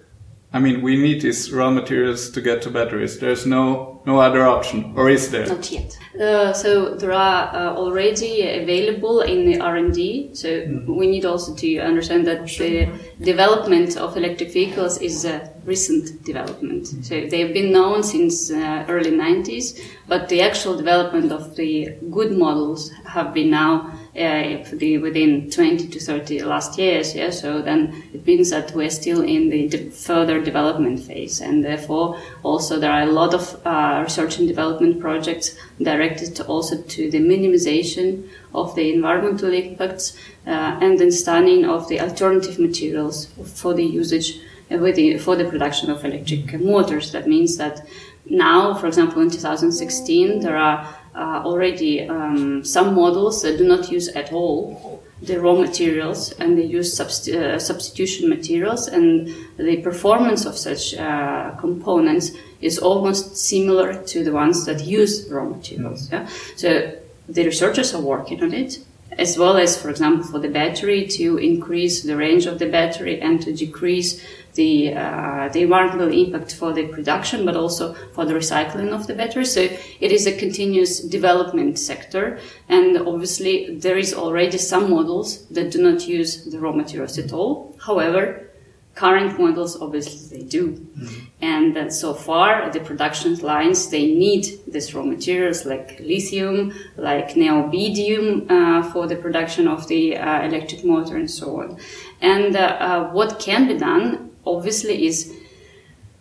I 0.54 0.60
mean, 0.60 0.84
we 0.84 0.98
need 0.98 1.22
these 1.22 1.52
raw 1.52 1.72
materials 1.72 2.30
to 2.30 2.42
get 2.42 2.62
to 2.62 2.70
batteries. 2.70 3.18
There's 3.18 3.48
no 3.48 3.93
no 4.06 4.20
other 4.20 4.46
option, 4.46 4.94
or 4.96 5.10
is 5.10 5.32
there? 5.32 5.48
Not 5.48 5.72
yet. 5.72 5.98
Uh, 6.20 6.54
so 6.54 6.94
there 6.96 7.14
are 7.14 7.56
uh, 7.56 7.76
already 7.76 8.48
available 8.48 9.22
in 9.22 9.46
the 9.46 9.60
R&D. 9.60 10.32
So 10.34 10.48
mm-hmm. 10.48 10.96
we 10.96 11.08
need 11.08 11.26
also 11.26 11.56
to 11.56 11.80
understand 11.80 12.28
that 12.28 12.46
the 12.46 12.90
development 13.22 13.98
of 13.98 14.16
electric 14.18 14.52
vehicles 14.52 15.02
is 15.02 15.26
a 15.26 15.52
recent 15.66 16.24
development. 16.24 16.84
Mm-hmm. 16.84 17.02
So 17.02 17.28
they've 17.28 17.54
been 17.54 17.72
known 17.72 18.04
since 18.04 18.52
uh, 18.52 18.86
early 18.90 19.12
90s, 19.12 19.80
but 20.08 20.30
the 20.30 20.42
actual 20.42 20.76
development 20.76 21.32
of 21.32 21.56
the 21.56 21.96
good 22.12 22.32
models 22.38 22.92
have 23.06 23.34
been 23.34 23.50
now 23.50 23.92
uh, 24.16 24.64
the, 24.74 24.98
within 25.00 25.50
20 25.50 25.88
to 25.88 26.00
30 26.00 26.44
last 26.44 26.78
years. 26.78 27.16
Yeah, 27.16 27.32
so 27.32 27.62
then 27.62 28.04
it 28.14 28.26
means 28.28 28.52
that 28.52 28.72
we're 28.76 28.90
still 28.90 29.22
in 29.22 29.50
the 29.50 29.68
de- 29.68 29.90
further 29.90 30.40
development 30.40 31.00
phase, 31.02 31.42
and 31.42 31.64
therefore 31.64 32.20
also 32.44 32.80
there 32.80 32.92
are 32.92 33.02
a 33.02 33.12
lot 33.12 33.34
of 33.34 33.60
uh, 33.66 34.02
research 34.04 34.38
and 34.38 34.48
development 34.48 35.00
projects 35.00 35.56
directed 35.82 36.36
to 36.36 36.46
also 36.46 36.82
to 36.82 37.10
the 37.10 37.20
minimization 37.20 38.30
of 38.54 38.76
the 38.76 38.94
environmental 38.94 39.52
impacts 39.52 40.16
uh, 40.46 40.78
and 40.82 41.02
understanding 41.02 41.66
of 41.66 41.88
the 41.90 42.00
alternative 42.00 42.60
materials 42.60 43.28
for 43.56 43.74
the 43.74 43.84
usage 43.84 44.40
uh, 44.70 44.78
the, 44.78 45.18
for 45.18 45.36
the 45.36 45.46
production 45.46 45.90
of 45.90 46.06
electric 46.06 46.60
motors. 46.60 47.12
That 47.12 47.28
means 47.28 47.58
that 47.58 47.86
now, 48.26 48.74
for 48.74 48.88
example, 48.88 49.22
in 49.22 49.30
2016, 49.30 50.40
there 50.40 50.58
are 50.58 50.96
already 51.16 52.08
um, 52.08 52.64
some 52.64 52.96
models 52.96 53.42
that 53.42 53.58
do 53.58 53.66
not 53.68 53.92
use 53.92 54.08
at 54.10 54.32
all 54.34 55.04
the 55.22 55.40
raw 55.40 55.56
materials 55.56 56.32
and 56.34 56.58
they 56.58 56.64
use 56.64 56.98
subst- 56.98 57.34
uh, 57.34 57.58
substitution 57.58 58.30
materials 58.30 58.88
and 58.88 59.34
the 59.58 59.78
performance 59.78 60.46
of 60.46 60.58
such 60.58 60.96
uh, 60.96 61.52
components 61.52 62.32
is 62.62 62.78
almost 62.78 63.38
similar 63.38 63.94
to 64.04 64.24
the 64.24 64.32
ones 64.32 64.66
that 64.66 64.84
use 64.84 65.28
raw 65.30 65.46
materials 65.46 66.12
yeah? 66.12 66.28
so 66.58 66.92
the 67.30 67.46
researchers 67.46 67.94
are 67.94 68.02
working 68.02 68.44
on 68.44 68.54
it 68.54 68.80
as 69.18 69.38
well 69.38 69.58
as 69.58 69.82
for 69.82 69.90
example 69.90 70.26
for 70.26 70.40
the 70.40 70.50
battery 70.50 71.08
to 71.08 71.38
increase 71.38 72.04
the 72.04 72.18
range 72.18 72.46
of 72.46 72.60
the 72.60 72.68
battery 72.68 73.22
and 73.22 73.42
to 73.42 73.54
decrease 73.54 74.22
the 74.56 74.94
uh, 74.94 75.50
the 75.50 75.62
environmental 75.62 76.12
impact 76.12 76.56
for 76.56 76.74
the 76.74 76.88
production, 76.88 77.46
but 77.46 77.56
also 77.56 77.94
for 78.14 78.26
the 78.26 78.34
recycling 78.34 78.92
of 78.92 79.08
the 79.08 79.14
batteries. 79.14 79.54
So 79.54 79.62
it 79.62 80.12
is 80.12 80.28
a 80.28 80.38
continuous 80.38 81.00
development 81.00 81.80
sector, 81.80 82.40
and 82.70 82.98
obviously 82.98 83.76
there 83.78 83.98
is 83.98 84.14
already 84.14 84.58
some 84.58 84.90
models 84.90 85.46
that 85.48 85.72
do 85.72 85.82
not 85.82 86.08
use 86.08 86.46
the 86.46 86.60
raw 86.60 86.72
materials 86.72 87.18
at 87.18 87.34
all. 87.34 87.76
However, 87.80 88.50
current 88.96 89.40
models 89.40 89.82
obviously 89.82 90.38
they 90.38 90.46
do, 90.46 90.74
mm-hmm. 90.74 91.26
and 91.42 91.76
uh, 91.78 91.90
so 91.90 92.14
far 92.14 92.70
the 92.70 92.80
production 92.80 93.36
lines 93.40 93.90
they 93.90 94.06
need 94.06 94.46
these 94.68 94.94
raw 94.94 95.04
materials 95.04 95.66
like 95.66 96.00
lithium, 96.00 96.72
like 96.96 97.30
neobidium 97.30 98.46
uh, 98.52 98.84
for 98.92 99.08
the 99.08 99.16
production 99.16 99.68
of 99.68 99.88
the 99.88 100.16
uh, 100.16 100.44
electric 100.44 100.86
motor 100.86 101.18
and 101.18 101.30
so 101.30 101.60
on. 101.60 101.78
And 102.22 102.56
uh, 102.56 102.60
uh, 102.60 103.12
what 103.12 103.40
can 103.40 103.68
be 103.68 103.78
done 103.78 104.30
obviously 104.46 105.06
is 105.06 105.34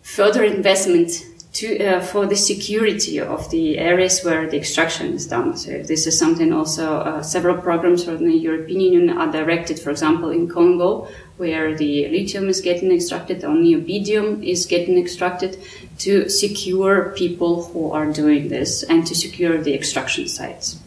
further 0.01 0.43
investment 0.43 1.25
to, 1.53 1.85
uh, 1.85 2.01
for 2.01 2.25
the 2.25 2.35
security 2.35 3.19
of 3.19 3.49
the 3.51 3.77
areas 3.77 4.23
where 4.23 4.49
the 4.49 4.57
extraction 4.57 5.13
is 5.13 5.27
done. 5.27 5.55
So 5.55 5.83
this 5.83 6.07
is 6.07 6.17
something 6.17 6.51
also 6.51 6.97
uh, 6.97 7.21
several 7.21 7.57
programs 7.57 8.03
from 8.03 8.25
the 8.25 8.35
European 8.35 8.81
Union 8.81 9.17
are 9.17 9.31
directed, 9.31 9.79
for 9.79 9.91
example, 9.91 10.31
in 10.31 10.49
Congo, 10.49 11.07
where 11.37 11.75
the 11.75 12.09
lithium 12.09 12.49
is 12.49 12.59
getting 12.59 12.91
extracted 12.91 13.43
or 13.43 13.49
neobidium 13.49 14.43
is 14.43 14.65
getting 14.65 14.97
extracted 14.97 15.59
to 15.99 16.27
secure 16.27 17.11
people 17.15 17.65
who 17.65 17.91
are 17.91 18.11
doing 18.11 18.49
this 18.49 18.81
and 18.83 19.05
to 19.05 19.13
secure 19.13 19.61
the 19.61 19.75
extraction 19.75 20.27
sites. 20.27 20.79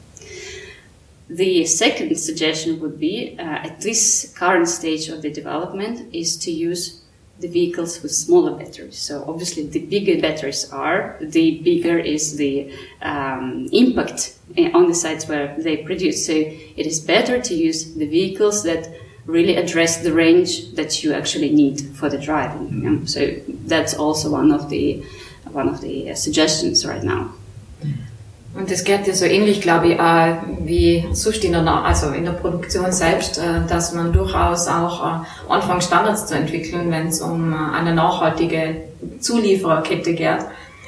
The 1.29 1.65
second 1.67 2.17
suggestion 2.19 2.81
would 2.81 2.99
be, 2.99 3.37
uh, 3.39 3.43
at 3.43 3.81
this 3.81 4.33
current 4.37 4.69
stage 4.69 5.09
of 5.09 5.23
the 5.23 5.31
development, 5.31 6.15
is 6.15 6.37
to 6.39 6.51
use 6.51 7.03
the 7.39 7.49
vehicles 7.49 8.03
with 8.03 8.13
smaller 8.13 8.53
batteries. 8.53 8.99
So 8.99 9.25
obviously, 9.29 9.67
the 9.67 9.81
bigger 9.81 10.21
batteries 10.21 10.71
are, 10.73 11.19
the 11.21 11.61
bigger 11.63 11.99
is 11.99 12.37
the 12.37 12.73
um, 13.03 13.69
impact 13.73 14.37
on 14.75 14.89
the 14.89 14.95
sites 14.95 15.29
where 15.29 15.55
they 15.59 15.79
produce. 15.79 16.27
So 16.27 16.33
it 16.33 16.87
is 16.87 17.01
better 17.01 17.41
to 17.41 17.55
use 17.55 17.95
the 17.95 18.07
vehicles 18.07 18.63
that 18.63 18.89
really 19.27 19.57
address 19.57 20.03
the 20.03 20.13
range 20.13 20.73
that 20.75 21.03
you 21.03 21.13
actually 21.13 21.51
need 21.51 21.81
for 21.97 22.09
the 22.09 22.19
driving. 22.19 22.71
Mm-hmm. 22.71 23.07
So 23.07 23.35
that's 23.67 23.95
also 23.95 24.31
one 24.31 24.53
of 24.53 24.71
the 24.71 25.05
one 25.53 25.69
of 25.69 25.81
the 25.81 26.15
suggestions 26.15 26.87
right 26.87 27.03
now. 27.03 27.33
Und 28.59 28.71
das 28.71 28.85
geht 28.85 29.07
ja 29.07 29.13
so 29.13 29.27
ähnlich, 29.27 29.61
glaube 29.61 29.89
ich, 29.89 30.01
auch 30.01 30.35
wie 30.65 31.07
sonst 31.13 31.45
in 31.45 31.53
der, 31.53 31.67
also 31.67 32.09
in 32.11 32.25
der 32.25 32.33
Produktion 32.33 32.91
selbst, 32.91 33.39
äh, 33.39 33.67
dass 33.69 33.93
man 33.93 34.13
durchaus 34.13 34.67
auch 34.67 35.05
äh, 35.05 35.53
anfängt, 35.53 35.85
Standards 35.85 36.27
zu 36.27 36.35
entwickeln, 36.35 36.91
wenn 36.91 37.09
es 37.09 37.21
um 37.21 37.53
äh, 37.53 37.77
eine 37.77 37.95
nachhaltige 37.95 38.77
Zuliefererkette 39.21 40.15
geht, 40.15 40.39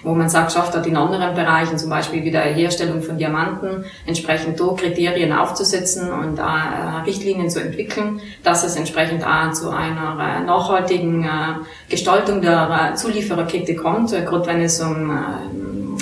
wo 0.02 0.14
man 0.14 0.30
sagt, 0.30 0.52
schafft 0.52 0.74
hat 0.74 0.86
in 0.86 0.96
anderen 0.96 1.34
Bereichen, 1.34 1.76
zum 1.76 1.90
Beispiel 1.90 2.24
wie 2.24 2.30
der 2.30 2.42
Herstellung 2.42 3.02
von 3.02 3.18
Diamanten, 3.18 3.84
entsprechend 4.06 4.58
da 4.58 4.74
Kriterien 4.74 5.32
aufzusetzen 5.32 6.10
und 6.10 6.40
Richtlinien 7.04 7.50
zu 7.50 7.60
entwickeln, 7.60 8.20
dass 8.44 8.64
es 8.64 8.76
entsprechend 8.76 9.26
auch 9.26 9.52
zu 9.52 9.70
einer 9.70 10.14
nachhaltigen 10.46 11.28
Gestaltung 11.88 12.40
der 12.40 12.92
Zuliefererkette 12.94 13.74
kommt, 13.74 14.10
gerade 14.12 14.46
wenn 14.46 14.62
es 14.62 14.80
um 14.80 15.10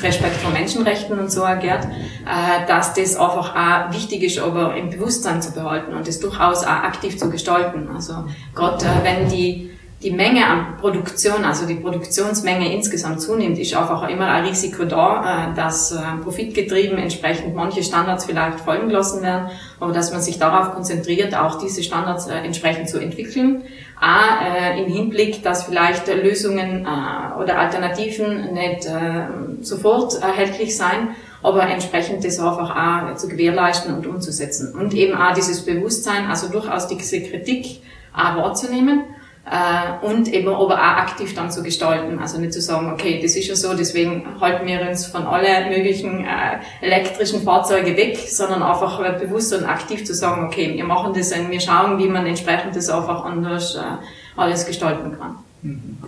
Respekt 0.02 0.36
vor 0.36 0.50
Menschenrechten 0.50 1.18
und 1.18 1.30
so 1.30 1.42
geht, 1.60 1.70
äh, 1.72 2.66
dass 2.66 2.94
das 2.94 3.16
einfach 3.16 3.54
auch 3.54 3.92
wichtig 3.92 4.22
ist, 4.22 4.38
aber 4.38 4.74
im 4.76 4.90
Bewusstsein 4.90 5.40
zu 5.42 5.52
behalten 5.52 5.94
und 5.94 6.06
das 6.06 6.20
durchaus 6.20 6.64
auch 6.64 6.68
aktiv 6.68 7.18
zu 7.18 7.30
gestalten. 7.30 7.88
Also 7.94 8.24
gerade 8.54 8.84
äh, 8.84 9.04
wenn 9.04 9.28
die 9.28 9.70
die 10.02 10.10
Menge 10.10 10.46
an 10.46 10.76
Produktion, 10.78 11.42
also 11.42 11.66
die 11.66 11.76
Produktionsmenge 11.76 12.70
insgesamt 12.70 13.22
zunimmt, 13.22 13.58
ist 13.58 13.74
einfach 13.74 14.06
immer 14.10 14.26
ein 14.28 14.44
Risiko 14.44 14.84
da, 14.84 15.52
äh, 15.52 15.56
dass 15.56 15.96
profitgetrieben 16.22 16.98
entsprechend 16.98 17.54
manche 17.54 17.82
Standards 17.82 18.26
vielleicht 18.26 18.60
folgen 18.60 18.88
gelassen 18.88 19.22
werden, 19.22 19.48
aber 19.80 19.92
dass 19.92 20.12
man 20.12 20.20
sich 20.20 20.38
darauf 20.38 20.74
konzentriert, 20.74 21.34
auch 21.34 21.58
diese 21.58 21.82
Standards 21.82 22.26
entsprechend 22.26 22.90
zu 22.90 22.98
entwickeln 22.98 23.64
auch 24.00 24.42
äh, 24.42 24.82
im 24.82 24.92
Hinblick, 24.92 25.42
dass 25.42 25.64
vielleicht 25.64 26.06
Lösungen 26.08 26.84
äh, 26.84 27.40
oder 27.40 27.58
Alternativen 27.58 28.52
nicht 28.52 28.86
äh, 28.86 29.26
sofort 29.62 30.20
erhältlich 30.22 30.76
sein, 30.76 31.16
aber 31.42 31.62
entsprechend 31.62 32.24
das 32.24 32.38
einfach 32.38 32.70
auch 32.70 33.16
zu 33.16 33.28
gewährleisten 33.28 33.94
und 33.94 34.06
umzusetzen. 34.06 34.74
Und 34.74 34.92
eben 34.94 35.16
auch 35.16 35.32
dieses 35.34 35.64
Bewusstsein, 35.64 36.26
also 36.26 36.48
durchaus 36.48 36.88
diese 36.88 37.22
Kritik 37.22 37.82
auch 38.12 38.36
wahrzunehmen 38.36 39.04
äh, 39.50 40.04
und 40.04 40.32
eben 40.32 40.48
aber 40.48 40.74
auch 40.74 40.78
aktiv 40.78 41.34
dann 41.34 41.50
zu 41.50 41.62
gestalten. 41.62 42.18
Also 42.18 42.38
nicht 42.38 42.52
zu 42.52 42.60
sagen, 42.60 42.92
okay, 42.92 43.20
das 43.22 43.36
ist 43.36 43.46
ja 43.46 43.54
so, 43.54 43.74
deswegen 43.74 44.40
halten 44.40 44.66
wir 44.66 44.80
uns 44.80 45.06
von 45.06 45.22
allen 45.22 45.68
möglichen 45.68 46.24
äh, 46.24 46.58
elektrischen 46.80 47.42
Fahrzeugen 47.42 47.96
weg, 47.96 48.18
sondern 48.18 48.62
einfach 48.62 48.98
bewusst 49.18 49.54
und 49.54 49.64
aktiv 49.64 50.04
zu 50.04 50.14
sagen, 50.14 50.46
okay, 50.46 50.74
wir 50.74 50.84
machen 50.84 51.12
das 51.14 51.32
und 51.32 51.50
wir 51.50 51.60
schauen, 51.60 51.98
wie 51.98 52.08
man 52.08 52.26
entsprechend 52.26 52.74
das 52.74 52.90
einfach 52.90 53.24
anders 53.24 53.76
äh, 53.76 53.80
alles 54.36 54.66
gestalten 54.66 55.16
kann. 55.16 55.36
Mhm. 55.62 55.98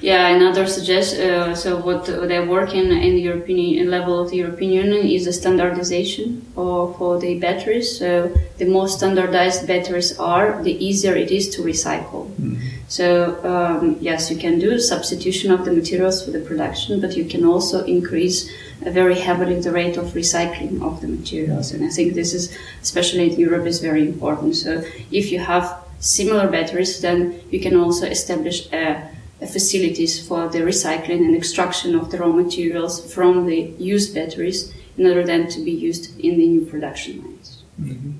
Yeah, 0.00 0.28
another 0.28 0.66
suggest 0.66 1.18
uh, 1.18 1.54
so 1.54 1.76
what 1.76 2.04
they're 2.06 2.46
working 2.46 2.90
in 2.90 3.14
the 3.16 3.20
European 3.20 3.90
level 3.90 4.20
of 4.20 4.30
the 4.30 4.36
European 4.36 4.70
Union 4.70 5.06
is 5.06 5.26
a 5.26 5.32
standardization 5.32 6.46
for, 6.54 6.94
for 6.96 7.18
the 7.18 7.38
batteries. 7.38 7.98
So 7.98 8.32
the 8.58 8.64
more 8.64 8.88
standardized 8.88 9.66
batteries 9.66 10.18
are, 10.18 10.62
the 10.62 10.72
easier 10.84 11.14
it 11.16 11.30
is 11.30 11.48
to 11.50 11.62
recycle. 11.62 12.30
So 12.88 13.06
um, 13.44 13.98
yes, 14.00 14.30
you 14.30 14.38
can 14.38 14.58
do 14.58 14.78
substitution 14.80 15.50
of 15.50 15.66
the 15.66 15.72
materials 15.72 16.24
for 16.24 16.30
the 16.30 16.40
production, 16.40 17.00
but 17.00 17.16
you 17.16 17.26
can 17.26 17.44
also 17.44 17.84
increase 17.84 18.50
uh, 18.84 18.90
very 18.90 19.14
heavily 19.14 19.60
the 19.60 19.72
rate 19.72 19.98
of 19.98 20.06
recycling 20.14 20.82
of 20.82 21.02
the 21.02 21.08
materials. 21.08 21.72
And 21.72 21.84
I 21.84 21.90
think 21.90 22.14
this 22.14 22.32
is, 22.32 22.56
especially 22.82 23.30
in 23.30 23.38
Europe, 23.38 23.66
is 23.66 23.80
very 23.80 24.02
important. 24.02 24.56
So 24.56 24.82
if 25.12 25.30
you 25.30 25.38
have 25.38 25.84
similar 26.00 26.48
batteries, 26.48 27.00
then 27.02 27.40
you 27.50 27.60
can 27.60 27.76
also 27.76 28.06
establish 28.06 28.72
a 28.72 29.10
facilities 29.46 30.26
for 30.26 30.48
the 30.48 30.60
recycling 30.60 31.24
and 31.26 31.36
extraction 31.36 31.94
of 31.94 32.10
the 32.10 32.18
raw 32.18 32.32
materials 32.32 33.12
from 33.12 33.46
the 33.46 33.72
used 33.78 34.14
batteries 34.14 34.72
in 34.96 35.06
order 35.06 35.24
then 35.24 35.48
to 35.48 35.60
be 35.60 35.70
used 35.70 36.18
in 36.18 36.38
the 36.38 36.46
new 36.46 36.64
production 36.66 37.22
lines. 37.22 37.62
Mhm. 37.80 38.14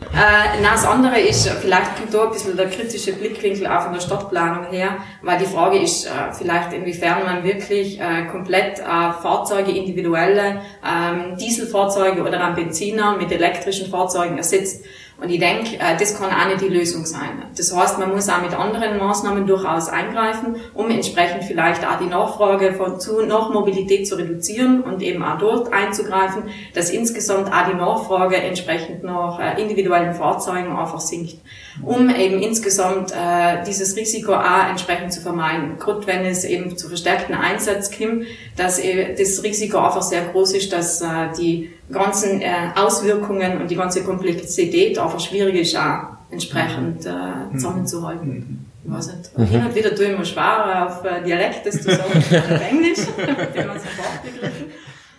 Äh, 0.00 0.62
das 0.62 0.84
andere 0.84 1.18
ist, 1.18 1.48
vielleicht 1.48 1.96
kommt 1.96 2.12
da 2.12 2.24
ein 2.24 2.30
bisschen 2.30 2.56
der 2.56 2.68
kritische 2.68 3.14
Blickwinkel 3.14 3.66
auch 3.66 3.82
von 3.82 3.94
der 3.94 4.00
Stadtplanung 4.00 4.66
her, 4.70 4.98
weil 5.22 5.38
die 5.38 5.46
Frage 5.46 5.78
ist 5.78 6.06
äh, 6.06 6.10
vielleicht, 6.36 6.72
inwiefern 6.74 7.24
man 7.24 7.44
wirklich 7.44 7.98
äh, 7.98 8.26
komplett 8.30 8.78
äh, 8.78 8.82
Fahrzeuge, 8.82 9.72
individuelle 9.72 10.60
ähm, 10.84 11.36
Dieselfahrzeuge 11.38 12.22
oder 12.22 12.40
an 12.42 12.54
Benziner 12.54 13.16
mit 13.16 13.32
elektrischen 13.32 13.90
Fahrzeugen 13.90 14.36
ersetzt 14.36 14.84
Und 15.18 15.30
ich 15.30 15.40
denke, 15.40 15.76
äh, 15.76 15.96
das 15.98 16.18
kann 16.18 16.30
auch 16.30 16.46
nicht 16.46 16.60
die 16.60 16.68
Lösung 16.68 17.06
sein. 17.06 17.42
Das 17.56 17.74
heißt, 17.74 17.98
man 17.98 18.12
muss 18.12 18.28
auch 18.28 18.42
mit 18.42 18.52
anderen 18.52 18.98
Maßnahmen 18.98 19.46
durchaus 19.46 19.88
eingreifen, 19.88 20.56
um 20.74 20.90
entsprechend 20.90 21.44
vielleicht 21.44 21.86
auch 21.86 21.98
die 21.98 22.06
Nachfrage 22.06 22.74
von 22.74 23.00
zu 23.00 23.22
nach 23.22 23.48
Mobilität 23.50 24.06
zu 24.06 24.16
reduzieren 24.16 24.82
und 24.82 25.00
eben 25.02 25.22
auch 25.22 25.38
dort 25.38 25.72
einzugreifen, 25.72 26.44
dass 26.74 26.90
insgesamt 26.90 27.50
auch 27.50 27.66
die 27.70 27.76
Nachfrage 27.76 28.36
entsprechend 28.36 29.04
nach 29.04 29.40
äh, 29.40 29.60
individuellen 29.60 30.14
Fahrzeugen 30.14 30.76
einfach 30.76 31.00
sinkt, 31.00 31.36
um 31.82 32.08
eben 32.08 32.40
insgesamt 32.42 33.12
äh, 33.12 33.64
dieses 33.66 33.96
Risiko 33.96 34.34
auch 34.34 34.68
entsprechend 34.68 35.12
zu 35.12 35.20
vermeiden. 35.20 35.78
Gerade 35.78 36.06
wenn 36.06 36.24
es 36.24 36.44
eben 36.44 36.76
zu 36.76 36.88
verstärkten 36.88 37.34
Einsatz 37.34 37.90
kommt, 37.96 38.26
dass 38.56 38.80
das 39.18 39.42
Risiko 39.42 39.78
einfach 39.78 40.02
sehr 40.02 40.22
groß 40.22 40.54
ist, 40.54 40.72
dass 40.72 41.04
die 41.38 41.70
ganzen 41.92 42.42
Auswirkungen 42.74 43.60
und 43.60 43.70
die 43.70 43.76
ganze 43.76 44.02
Komplexität 44.02 44.98
einfach 44.98 45.20
schwierig 45.20 45.54
ist, 45.56 45.76
auch 45.76 46.16
entsprechend 46.30 47.06
äh, 47.06 47.10
zusammenzuhalten. 47.52 48.28
Mhm. 48.28 48.58
Ich 48.84 48.92
weiß 48.92 49.06
nicht. 49.08 49.38
Mhm. 49.38 49.44
Hin 49.46 49.66
und 49.66 49.74
wieder 49.74 49.94
tue 49.94 50.06
ich 50.06 50.18
mir 50.18 50.24
schwer, 50.24 50.86
auf 50.86 51.04
äh, 51.04 51.22
Dialekt 51.24 51.66
das 51.66 51.82
zu 51.82 51.90
sagen, 51.90 52.12
auf 52.14 52.70
Englisch, 52.70 52.98
den 53.16 53.66
man 53.66 53.78
sofort 53.78 54.22
begriffen. 54.22 54.66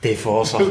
Die 0.04 0.16
Forscher. 0.16 0.60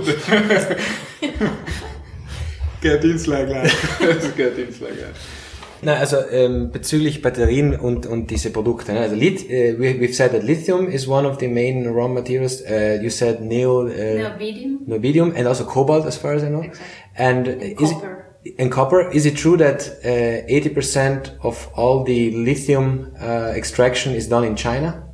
Geht. 4.00 4.36
Geht 4.36 4.56
Dienstler 4.56 4.88
gleich. 4.90 5.35
Na, 5.82 5.94
also 5.94 6.16
ähm, 6.30 6.70
bezüglich 6.70 7.22
Batterien 7.22 7.74
und 7.78 8.06
und 8.06 8.30
diese 8.30 8.50
Produkte. 8.50 8.92
Ne? 8.92 9.00
Also 9.00 9.14
Lit, 9.14 9.44
uh, 9.44 9.78
we, 9.78 10.00
we've 10.00 10.14
said 10.14 10.32
that 10.32 10.42
lithium 10.42 10.90
is 10.90 11.06
one 11.06 11.28
of 11.28 11.38
the 11.38 11.48
main 11.48 11.86
raw 11.86 12.08
materials. 12.08 12.62
Uh, 12.62 12.98
you 13.02 13.10
said 13.10 13.40
neo, 13.42 13.86
uh, 13.86 13.90
neobidium. 13.90 14.78
neobidium, 14.86 15.34
and 15.36 15.46
also 15.46 15.64
cobalt, 15.64 16.06
as 16.06 16.16
far 16.16 16.32
as 16.34 16.42
I 16.42 16.48
know. 16.48 16.62
Exactly. 16.62 16.86
And, 17.16 17.48
And 17.48 17.62
is 17.62 17.92
copper. 17.92 18.26
It, 18.44 18.54
and 18.58 18.70
copper. 18.70 19.10
Is 19.10 19.26
it 19.26 19.36
true 19.36 19.56
that 19.58 19.90
eighty 20.04 20.70
percent 20.70 21.32
of 21.42 21.68
all 21.74 22.04
the 22.04 22.30
lithium 22.30 23.12
uh, 23.20 23.52
extraction 23.54 24.14
is 24.14 24.28
done 24.28 24.44
in 24.44 24.56
China? 24.56 25.04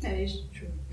That 0.00 0.18
is. 0.18 0.39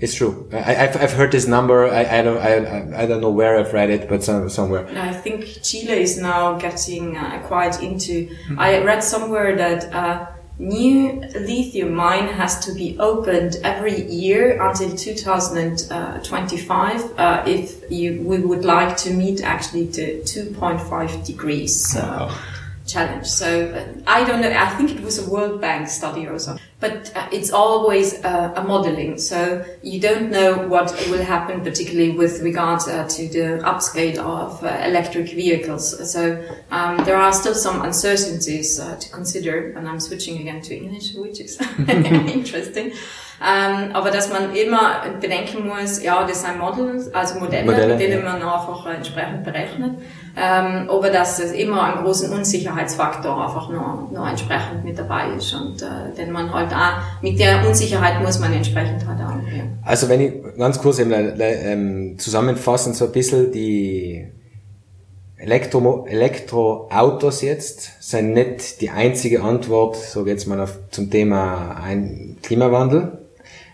It's 0.00 0.14
true. 0.14 0.48
I, 0.52 0.84
I've 0.84 0.96
I've 0.96 1.12
heard 1.12 1.32
this 1.32 1.48
number. 1.48 1.88
I, 1.88 2.18
I 2.18 2.22
don't 2.22 2.38
I 2.38 3.02
I 3.02 3.06
don't 3.06 3.20
know 3.20 3.30
where 3.30 3.58
I've 3.58 3.72
read 3.72 3.90
it, 3.90 4.08
but 4.08 4.22
some, 4.22 4.48
somewhere. 4.48 4.86
I 4.96 5.12
think 5.12 5.60
Chile 5.62 6.00
is 6.00 6.18
now 6.18 6.56
getting 6.56 7.16
uh, 7.16 7.42
quite 7.46 7.82
into. 7.82 8.28
I 8.56 8.78
read 8.84 9.02
somewhere 9.02 9.56
that 9.56 9.92
uh, 9.92 10.26
new 10.58 11.20
lithium 11.34 11.94
mine 11.94 12.28
has 12.28 12.58
to 12.66 12.72
be 12.74 12.96
opened 12.98 13.56
every 13.62 14.02
year 14.10 14.60
until 14.60 14.94
2025 14.96 17.18
uh, 17.18 17.42
if 17.46 17.90
you, 17.90 18.22
we 18.22 18.38
would 18.38 18.64
like 18.64 18.96
to 18.96 19.12
meet 19.12 19.42
actually 19.42 19.86
the 19.86 20.20
2.5 20.24 21.24
degrees 21.24 21.94
Wow. 21.96 22.36
Challenge. 22.88 23.26
So 23.26 23.70
uh, 23.70 24.00
I 24.06 24.24
don't 24.24 24.40
know. 24.40 24.50
I 24.50 24.70
think 24.76 24.90
it 24.90 25.00
was 25.02 25.18
a 25.18 25.30
World 25.30 25.60
Bank 25.60 25.88
study 25.88 26.26
or 26.26 26.38
something. 26.38 26.64
But 26.80 27.12
uh, 27.14 27.28
it's 27.32 27.50
always 27.50 28.24
uh, 28.24 28.52
a 28.56 28.62
modeling. 28.62 29.18
So 29.18 29.64
you 29.82 30.00
don't 30.00 30.30
know 30.30 30.66
what 30.68 30.92
will 31.10 31.22
happen, 31.22 31.60
particularly 31.60 32.12
with 32.12 32.40
regard 32.40 32.80
uh, 32.88 33.06
to 33.08 33.28
the 33.28 33.62
upscale 33.64 34.18
of 34.18 34.64
uh, 34.64 34.68
electric 34.84 35.26
vehicles. 35.26 36.12
So 36.12 36.42
um, 36.70 37.04
there 37.04 37.16
are 37.16 37.32
still 37.32 37.54
some 37.54 37.82
uncertainties 37.82 38.80
uh, 38.80 38.96
to 38.96 39.10
consider. 39.10 39.72
And 39.76 39.88
I'm 39.88 40.00
switching 40.00 40.40
again 40.40 40.62
to 40.62 40.74
English, 40.74 41.14
which 41.14 41.40
is 41.40 41.60
interesting. 41.88 42.92
Ähm, 43.40 43.90
aber 43.92 44.10
dass 44.10 44.32
man 44.32 44.54
immer 44.54 45.02
bedenken 45.20 45.68
muss, 45.68 46.02
ja, 46.02 46.24
das 46.24 46.42
sind 46.42 46.58
Models, 46.58 47.14
also 47.14 47.38
Modelle, 47.38 47.66
Modelle, 47.66 47.88
mit 47.88 48.00
denen 48.00 48.24
ja. 48.24 48.32
man 48.32 48.42
einfach 48.42 48.84
entsprechend 48.86 49.44
berechnet. 49.44 49.92
Ähm, 50.40 50.88
aber 50.88 51.10
dass 51.10 51.40
es 51.40 51.50
immer 51.52 51.82
einen 51.82 52.04
großen 52.04 52.30
Unsicherheitsfaktor 52.32 53.44
einfach 53.44 53.68
noch, 53.70 54.08
noch 54.12 54.28
entsprechend 54.28 54.84
mit 54.84 54.96
dabei 54.96 55.30
ist 55.36 55.52
und 55.52 55.82
äh, 55.82 56.14
den 56.16 56.30
man 56.30 56.52
halt 56.52 56.72
auch, 56.72 57.22
mit 57.22 57.40
der 57.40 57.66
Unsicherheit 57.66 58.22
muss 58.22 58.38
man 58.38 58.52
entsprechend 58.52 59.04
halt 59.06 59.18
auch 59.20 59.34
umgehen. 59.34 59.78
Also 59.84 60.08
wenn 60.08 60.20
ich 60.20 60.32
ganz 60.56 60.78
kurz 60.80 61.00
eben, 61.00 61.10
le- 61.10 61.34
ähm, 61.40 62.18
zusammenfassend 62.18 62.94
so 62.94 63.06
ein 63.06 63.12
bisschen 63.12 63.50
die 63.50 64.28
Elektro 65.36 66.04
Elektroautos 66.08 67.42
jetzt 67.42 68.02
sind 68.02 68.32
nicht 68.34 68.80
die 68.80 68.90
einzige 68.90 69.42
Antwort, 69.42 69.96
so 69.96 70.26
jetzt 70.26 70.46
mal 70.46 70.60
auf, 70.60 70.78
zum 70.90 71.10
Thema 71.10 71.80
ein 71.82 72.36
Klimawandel. 72.42 73.18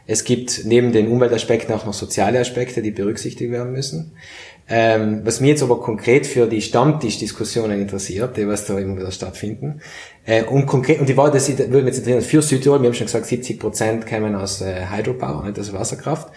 Es 0.06 0.25
gibt 0.25 0.64
neben 0.64 0.92
den 0.92 1.08
Umweltaspekten 1.08 1.75
auch 1.75 1.87
noch 1.87 1.94
soziale 1.94 2.38
Aspekte, 2.38 2.82
die 2.82 2.90
berücksichtigt 2.90 3.50
werden 3.50 3.73
müssen. 3.73 4.12
Ähm, 4.66 5.20
was 5.25 5.40
mir 5.40 5.49
jetzt 5.49 5.62
aber 5.62 5.80
konkret 5.80 6.26
für 6.26 6.47
die 6.47 6.62
Stammtischdiskussionen 6.62 7.82
interessiert, 7.82 8.36
die 8.36 8.49
was 8.49 8.64
da 8.64 8.78
immer 8.78 8.97
wieder 8.97 9.10
stattfinden, 9.10 9.82
äh, 10.25 10.45
und 10.45 10.64
konkret, 10.67 11.00
und 11.00 11.08
die 11.08 11.17
war, 11.17 11.30
das 11.30 11.49
würde 11.49 11.82
mich 11.82 11.97
jetzt 11.97 11.99
interessieren, 11.99 12.23
für 12.23 12.40
Südtirol, 12.40 12.80
wir 12.80 12.86
haben 12.88 12.95
schon 12.95 13.06
gesagt, 13.06 13.26
70 13.26 13.60
Prozent 13.60 14.06
kämen 14.06 14.34
aus 14.34 14.62
äh, 14.62 14.86
Hydropower, 14.90 15.45
nicht 15.45 15.58
aus 15.58 15.73
Wasserkraft. 15.75 16.28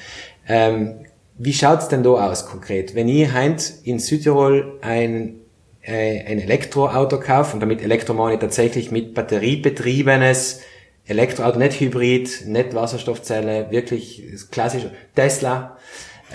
Ähm, 0.47 0.95
wie 1.37 1.53
schaut's 1.53 1.87
denn 1.87 2.03
da 2.03 2.09
aus 2.09 2.45
konkret? 2.45 2.95
Wenn 2.95 3.07
ich 3.07 3.31
heint 3.31 3.75
in 3.83 3.99
Südtirol 3.99 4.77
ein, 4.81 5.35
äh, 5.81 6.25
ein 6.25 6.39
Elektroauto 6.39 7.21
kaufe, 7.21 7.53
und 7.53 7.61
damit 7.61 7.81
Elektro 7.81 8.13
meine 8.13 8.35
ich 8.35 8.41
tatsächlich 8.41 8.91
mit 8.91 9.13
batteriebetriebenes 9.13 10.61
Elektroauto, 11.07 11.57
nicht 11.57 11.79
Hybrid, 11.79 12.45
nicht 12.45 12.75
Wasserstoffzelle, 12.75 13.71
wirklich 13.71 14.23
das 14.31 14.49
klassische 14.49 14.91
Tesla, 15.15 15.77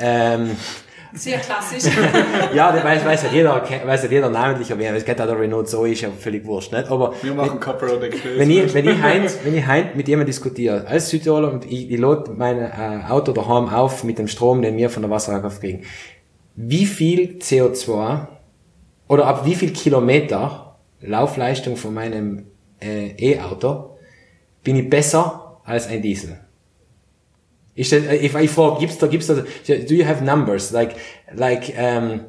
ähm, 0.00 0.56
Sehr 1.14 1.38
klassisch. 1.38 1.92
ja, 2.54 2.72
der 2.72 2.82
weiß, 2.82 3.04
weiß 3.04 3.24
ja 3.24 3.28
jeder, 3.32 3.62
weiß 3.84 4.04
ja 4.04 4.10
jeder 4.10 4.30
namentlich, 4.30 4.72
aber 4.72 4.82
es 4.82 5.04
geht 5.04 5.20
auch 5.20 5.26
der 5.26 5.38
Renault 5.38 5.68
so, 5.68 5.84
ist 5.84 6.00
ja 6.00 6.08
völlig 6.10 6.46
wurscht, 6.46 6.72
nicht? 6.72 6.90
Aber 6.90 7.12
Wir 7.20 7.34
machen 7.34 7.60
Copper 7.60 8.00
wenn 8.00 8.50
ich, 8.50 8.72
wenn 8.72 8.88
ich 8.88 9.02
heint, 9.02 9.44
wenn 9.44 9.54
ich 9.54 9.66
heint 9.66 9.94
mit 9.94 10.08
jemandem 10.08 10.28
diskutiere, 10.28 10.86
als 10.86 11.10
Südtiroler, 11.10 11.52
und 11.52 11.66
ich, 11.66 11.90
ich 11.90 11.98
lade 11.98 12.30
mein 12.34 12.58
äh, 12.58 13.02
Auto 13.10 13.32
daheim 13.32 13.68
auf 13.68 14.04
mit 14.04 14.18
dem 14.18 14.26
Strom, 14.26 14.62
den 14.62 14.78
wir 14.78 14.88
von 14.88 15.02
der 15.02 15.10
Wasserkraft 15.10 15.60
kriegen, 15.60 15.82
wie 16.56 16.86
viel 16.86 17.38
CO2 17.40 18.26
oder 19.08 19.26
ab 19.26 19.44
wie 19.44 19.54
viel 19.54 19.72
Kilometer 19.72 20.76
Laufleistung 21.00 21.76
von 21.76 21.92
meinem 21.92 22.46
äh, 22.80 23.10
E-Auto 23.18 23.91
bin 24.64 24.76
ich 24.76 24.90
besser 24.90 25.60
als 25.64 25.86
ein 25.86 26.02
Diesel? 26.02 26.38
That, 27.74 28.22
if 28.22 28.36
I 28.36 28.46
thought, 28.46 28.80
gibt's 28.80 28.98
da, 28.98 29.06
gibt's 29.06 29.28
da, 29.28 29.34
do 29.34 29.94
you 29.94 30.04
have 30.04 30.22
numbers? 30.22 30.72
Like, 30.72 30.98
like, 31.34 31.74
um, 31.78 32.26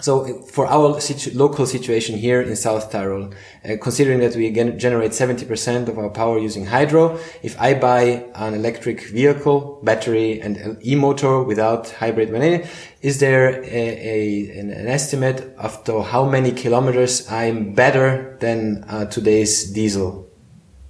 so 0.00 0.42
for 0.44 0.66
our 0.66 0.98
situ- 1.00 1.36
local 1.36 1.66
situation 1.66 2.16
here 2.16 2.40
in 2.40 2.56
South 2.56 2.90
Tyrol, 2.90 3.30
uh, 3.64 3.76
considering 3.82 4.20
that 4.20 4.34
we 4.34 4.50
gen- 4.50 4.78
generate 4.78 5.12
70% 5.12 5.88
of 5.88 5.98
our 5.98 6.08
power 6.08 6.38
using 6.38 6.64
hydro, 6.64 7.18
if 7.42 7.60
I 7.60 7.74
buy 7.74 8.24
an 8.34 8.54
electric 8.54 9.02
vehicle, 9.02 9.80
battery 9.82 10.40
and 10.40 10.78
e-motor 10.82 11.42
without 11.42 11.90
hybrid 11.90 12.30
vanilla, 12.30 12.66
is 13.02 13.20
there 13.20 13.62
a, 13.62 13.66
a, 13.66 14.58
an, 14.58 14.88
estimate 14.88 15.54
of 15.58 15.86
how 16.06 16.24
many 16.24 16.52
kilometers 16.52 17.30
I'm 17.30 17.74
better 17.74 18.38
than 18.40 18.84
uh, 18.88 19.04
today's 19.04 19.70
diesel 19.72 20.26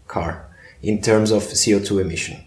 car 0.06 0.49
in 0.82 1.00
terms 1.00 1.30
of 1.30 1.42
CO2 1.42 2.00
emission? 2.00 2.44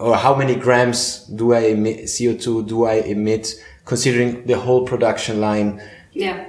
or 0.00 0.16
how 0.16 0.34
many 0.34 0.54
grams 0.56 1.26
do 1.26 1.52
I 1.52 1.60
emit 1.76 2.04
CO2 2.06 2.66
do 2.66 2.84
I 2.84 2.94
emit 2.94 3.54
considering 3.84 4.46
the 4.46 4.58
whole 4.58 4.86
production 4.86 5.40
line? 5.40 5.82
Yeah. 6.12 6.46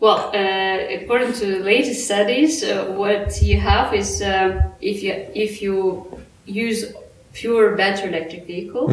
Well, 0.00 0.30
uh, 0.34 1.02
according 1.02 1.32
to 1.34 1.62
latest 1.62 2.04
studies, 2.04 2.62
uh, 2.62 2.84
what 2.96 3.42
you 3.42 3.58
have 3.58 3.94
is 3.94 4.22
uh, 4.22 4.70
if 4.80 5.02
you 5.02 5.12
if 5.34 5.62
you 5.62 6.20
use 6.46 6.92
pure 7.32 7.74
battery 7.76 8.10
electric 8.10 8.46
vehicle, 8.46 8.86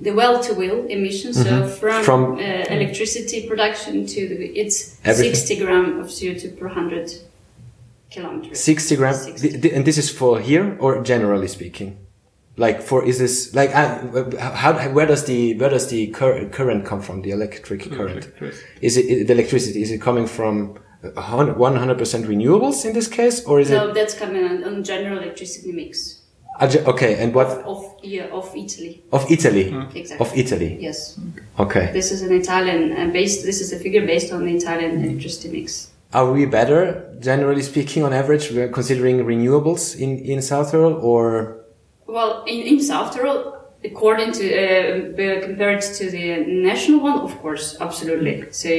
the 0.00 0.10
well-to-wheel 0.10 0.86
emissions, 0.86 1.40
so 1.40 1.68
from, 1.68 2.02
From- 2.02 2.34
uh, 2.38 2.76
electricity 2.76 3.46
production 3.46 4.04
to 4.04 4.20
the, 4.28 4.46
it's 4.58 4.98
Everything. 5.04 5.34
60 5.34 5.56
gram 5.64 6.00
of 6.00 6.06
CO2 6.08 6.58
per 6.58 6.66
100 6.66 7.12
kilometers. 8.14 8.60
60 8.60 8.96
grams, 8.96 9.22
60. 9.24 9.48
th- 9.48 9.62
th- 9.62 9.74
and 9.74 9.84
this 9.84 9.98
is 9.98 10.10
for 10.10 10.40
here 10.40 10.76
or 10.80 11.02
generally 11.02 11.48
speaking? 11.48 11.98
Like 12.56 12.82
for, 12.82 13.04
is 13.04 13.18
this, 13.18 13.54
like, 13.54 13.74
uh, 13.74 14.38
how, 14.38 14.72
where 14.90 15.06
does 15.06 15.24
the, 15.24 15.58
where 15.58 15.70
does 15.70 15.88
the 15.88 16.06
cur- 16.08 16.48
current 16.50 16.86
come 16.86 17.00
from? 17.02 17.22
The 17.22 17.30
electric 17.32 17.90
current? 17.90 18.24
Electricity. 18.26 18.66
Is 18.80 18.96
it, 18.96 19.26
the 19.26 19.32
electricity, 19.32 19.82
is 19.82 19.90
it 19.90 20.00
coming 20.00 20.26
from 20.26 20.78
100% 21.02 22.26
renewables 22.26 22.84
in 22.84 22.92
this 22.92 23.08
case? 23.08 23.44
Or 23.44 23.60
is 23.60 23.68
So 23.68 23.88
it, 23.88 23.94
that's 23.94 24.14
coming 24.14 24.44
on, 24.44 24.64
on 24.64 24.84
general 24.84 25.18
electricity 25.18 25.72
mix 25.72 26.24
okay, 26.62 27.22
and 27.22 27.34
what, 27.34 27.48
of 27.64 27.94
yeah, 28.02 28.26
of 28.26 28.54
Italy. 28.54 29.02
of 29.12 29.30
Italy? 29.30 29.74
Exactly. 29.94 30.26
Of 30.26 30.36
Italy. 30.36 30.78
Yes. 30.80 31.18
Okay. 31.58 31.90
This 31.92 32.12
is 32.12 32.22
an 32.22 32.32
Italian 32.32 32.92
uh, 32.92 33.12
based. 33.12 33.44
This 33.44 33.60
is 33.60 33.72
a 33.72 33.78
figure 33.78 34.06
based 34.06 34.32
on 34.32 34.44
the 34.44 34.54
Italian 34.54 35.04
electricity 35.04 35.48
mix. 35.60 35.90
Are 36.14 36.30
we 36.30 36.46
better, 36.46 37.12
generally 37.18 37.62
speaking, 37.62 38.04
on 38.04 38.12
average, 38.12 38.48
considering 38.72 39.18
renewables 39.24 39.98
in, 39.98 40.20
in 40.20 40.40
South 40.40 40.70
Tyrol 40.70 40.94
or? 41.02 41.64
Well, 42.06 42.44
in, 42.44 42.60
in 42.60 42.80
South 42.80 43.12
Tyrol, 43.12 43.56
according 43.84 44.30
to 44.32 44.44
uh, 44.46 45.42
compared 45.44 45.82
to 45.82 46.10
the 46.10 46.44
national 46.46 47.00
one, 47.00 47.18
of 47.18 47.36
course, 47.40 47.76
absolutely. 47.80 48.46
So 48.52 48.68
uh, 48.68 48.72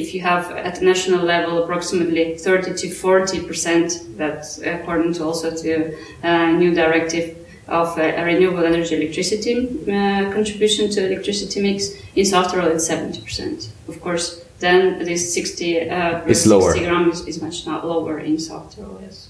if 0.00 0.12
you 0.12 0.20
have 0.22 0.50
at 0.50 0.82
national 0.82 1.24
level 1.24 1.62
approximately 1.62 2.36
30 2.36 2.74
to 2.74 2.90
40 2.90 3.46
percent, 3.46 4.00
that's 4.16 4.58
according 4.58 5.12
to 5.14 5.24
also 5.24 5.54
to 5.54 5.96
a 6.24 6.52
new 6.52 6.74
directive 6.74 7.36
of 7.68 7.96
uh, 7.98 8.02
renewable 8.24 8.64
energy 8.64 8.96
electricity 8.96 9.68
uh, 9.82 10.32
contribution 10.32 10.90
to 10.90 11.06
electricity 11.06 11.62
mix. 11.62 11.90
In 12.16 12.24
South 12.24 12.50
Tyrol, 12.50 12.72
it's 12.72 12.86
70 12.86 13.22
percent. 13.22 13.70
Of 13.86 14.00
course, 14.00 14.45
then 14.58 14.98
this 15.04 15.32
60 15.34 15.90
uh, 15.90 16.20
It's 16.26 16.40
60 16.42 16.48
lower. 16.50 16.72
gram 16.74 17.10
is, 17.10 17.26
is 17.26 17.42
much 17.42 17.66
not 17.66 17.86
lower 17.86 18.18
in 18.18 18.36
Tyrol. 18.36 18.98
Yes. 19.02 19.28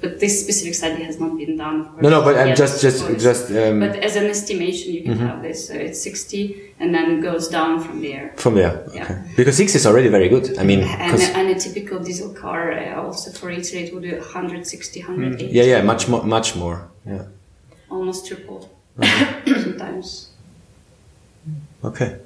But 0.00 0.20
this 0.20 0.40
specific 0.44 0.74
study 0.76 1.02
has 1.02 1.18
not 1.18 1.36
been 1.36 1.56
done. 1.56 1.86
Course, 1.86 2.02
No, 2.02 2.08
no, 2.10 2.22
but 2.22 2.36
I'm 2.38 2.54
just, 2.54 2.80
just, 2.80 3.04
just 3.18 3.50
um, 3.50 3.80
But 3.80 3.96
as 3.96 4.14
an 4.14 4.26
estimation, 4.26 4.92
you 4.92 5.02
can 5.02 5.18
have 5.18 5.42
this. 5.42 5.66
So 5.66 5.74
it's 5.74 6.00
60 6.00 6.74
and 6.78 6.94
then 6.94 7.18
it 7.18 7.20
goes 7.22 7.48
down 7.48 7.80
from 7.80 8.00
there. 8.00 8.32
from 8.36 8.54
there. 8.54 8.86
Yeah. 8.94 9.02
Okay. 9.02 9.32
Because 9.36 9.56
six 9.56 9.74
is 9.74 9.86
already 9.86 10.06
very 10.08 10.28
good. 10.28 10.56
I 10.56 10.62
mean, 10.62 10.80
And, 10.82 11.20
and 11.20 11.50
a 11.50 11.58
typical 11.58 11.98
diesel 11.98 12.32
car, 12.32 12.70
uh, 12.72 13.02
also 13.02 13.32
for 13.32 13.50
Italy, 13.50 13.84
it 13.84 13.92
would 13.92 14.04
be 14.04 14.12
160, 14.12 15.00
180. 15.00 15.46
yeah, 15.52 15.64
yeah, 15.64 15.82
much 15.82 16.06
more, 16.08 16.22
much 16.22 16.54
more. 16.54 16.88
Yeah. 17.04 17.24
Almost 17.90 18.28
triple. 18.28 18.70
Sometimes. 19.46 20.28
Okay. 21.82 22.18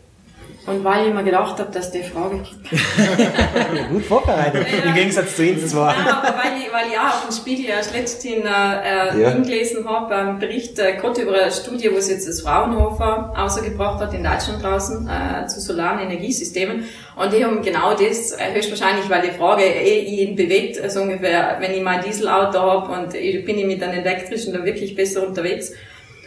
Und 0.64 0.84
weil 0.84 1.08
ich 1.08 1.12
mir 1.14 1.24
gedacht 1.24 1.58
habe, 1.58 1.72
dass 1.72 1.90
die 1.90 2.04
Frage 2.04 2.36
kommt. 2.36 2.70
Gut 3.90 4.04
vorbereitet. 4.04 4.64
Im 4.86 4.94
Gegensatz 4.94 5.34
zu 5.34 5.44
Ihnen 5.44 5.66
zwar. 5.66 5.92
Nein, 5.92 6.06
aber 6.06 6.28
weil 6.38 6.60
ich, 6.60 6.72
weil 6.72 6.92
ich 6.92 6.98
auch 6.98 7.14
auf 7.14 7.26
dem 7.28 7.34
Spiegel 7.34 7.64
erst 7.66 7.92
letztens 7.92 8.22
äh, 8.24 8.38
äh, 8.46 9.20
Ja. 9.20 9.30
hingelesen 9.30 9.88
habe, 9.88 10.14
einen 10.14 10.38
Bericht 10.38 10.78
äh, 10.78 10.94
gerade 10.96 11.22
über 11.22 11.34
eine 11.34 11.50
Studie, 11.50 11.90
was 11.92 12.08
jetzt 12.08 12.28
das 12.28 12.42
Fraunhofer 12.42 13.32
ausgebracht 13.36 14.00
hat 14.00 14.14
in 14.14 14.22
Deutschland 14.22 14.62
draußen 14.62 15.08
äh, 15.08 15.46
zu 15.48 15.60
solaren 15.60 15.98
Energiesystemen. 15.98 16.84
Und 17.16 17.32
die 17.32 17.44
haben 17.44 17.60
genau 17.62 17.94
das, 17.94 18.30
äh, 18.30 18.54
höchstwahrscheinlich, 18.54 19.10
weil 19.10 19.22
die 19.22 19.36
Frage 19.36 19.64
eh 19.64 19.98
ihn 20.22 20.36
bewegt, 20.36 20.76
äh, 20.78 20.88
so 20.88 21.00
ungefähr, 21.02 21.56
wenn 21.58 21.72
ich 21.72 21.82
mein 21.82 22.04
Dieselauto 22.04 22.60
habe 22.60 22.92
und 22.92 23.14
ich, 23.14 23.44
bin 23.44 23.58
ich 23.58 23.66
mit 23.66 23.82
einem 23.82 23.98
elektrischen 23.98 24.52
da 24.52 24.64
wirklich 24.64 24.94
besser 24.94 25.26
unterwegs. 25.26 25.72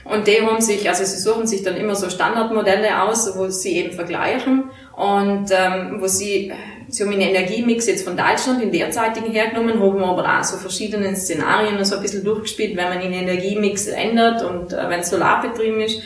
Und 0.06 0.28
die 0.28 0.40
haben 0.40 0.62
sich, 0.62 0.88
also 0.88 1.04
sie 1.04 1.18
suchen 1.18 1.48
sich 1.48 1.64
dann 1.64 1.76
immer 1.78 1.96
so 1.96 2.10
Standardmodelle 2.10 3.02
aus, 3.02 3.36
wo 3.38 3.50
sie 3.50 3.78
eben 3.78 3.92
vergleichen 3.92 4.66
und 4.96 5.50
ähm, 5.50 5.98
wo 6.00 6.06
sie, 6.06 6.54
sie 6.88 7.04
haben 7.04 7.12
einen 7.12 7.22
Energiemix 7.22 7.88
jetzt 7.88 8.06
von 8.06 8.16
Deutschland 8.16 8.62
in 8.62 8.72
derzeitigen 8.72 9.32
hergenommen, 9.32 9.82
haben 9.82 10.04
aber 10.04 10.40
auch 10.40 10.44
so 10.44 10.58
verschiedene 10.58 11.16
Szenarien 11.16 11.84
so 11.84 11.96
ein 11.96 12.04
bisschen 12.04 12.24
durchgespielt, 12.24 12.78
wenn 12.78 12.90
man 12.90 13.02
den 13.02 13.14
Energiemix 13.14 13.88
ändert 13.88 14.44
und 14.44 14.74
äh, 14.74 14.90
wenn 14.90 15.00
es 15.00 15.10
solarbetrieben 15.10 15.82
ist. 15.82 16.04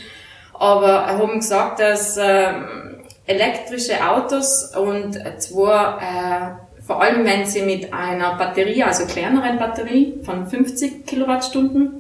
Aber 0.53 1.05
haben 1.07 1.39
gesagt, 1.39 1.81
dass 1.81 2.17
ähm, 2.17 3.03
elektrische 3.25 4.01
Autos 4.09 4.73
und 4.75 5.19
zwar 5.41 6.01
äh, 6.01 6.69
vor 6.88 7.01
allem 7.01 7.25
wenn 7.25 7.45
sie 7.45 7.62
mit 7.62 7.93
einer 7.93 8.35
Batterie, 8.35 8.81
also 8.81 9.05
kleineren 9.05 9.59
Batterie 9.59 10.21
von 10.23 10.47
50 10.47 11.05
Kilowattstunden 11.05 11.98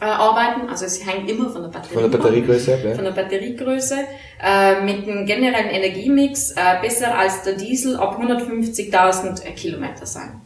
äh, 0.00 0.04
arbeiten, 0.04 0.68
also 0.68 0.84
es 0.84 1.04
hängt 1.06 1.30
immer 1.30 1.50
von 1.50 1.62
der 1.62 1.68
Batterie 1.68 1.94
Von 1.94 2.10
der 2.10 2.18
Batteriegröße 2.18 2.74
ab, 2.74 2.80
ja. 2.84 2.94
von 2.94 3.04
der 3.04 3.12
Batteriegröße, 3.12 3.96
äh, 4.42 4.80
mit 4.82 5.06
dem 5.06 5.26
generellen 5.26 5.70
Energiemix 5.70 6.52
äh, 6.52 6.80
besser 6.80 7.16
als 7.16 7.42
der 7.42 7.54
Diesel 7.54 7.96
ab 7.96 8.18
150.000 8.20 9.42
Kilometer 9.54 10.06
sein. 10.06 10.40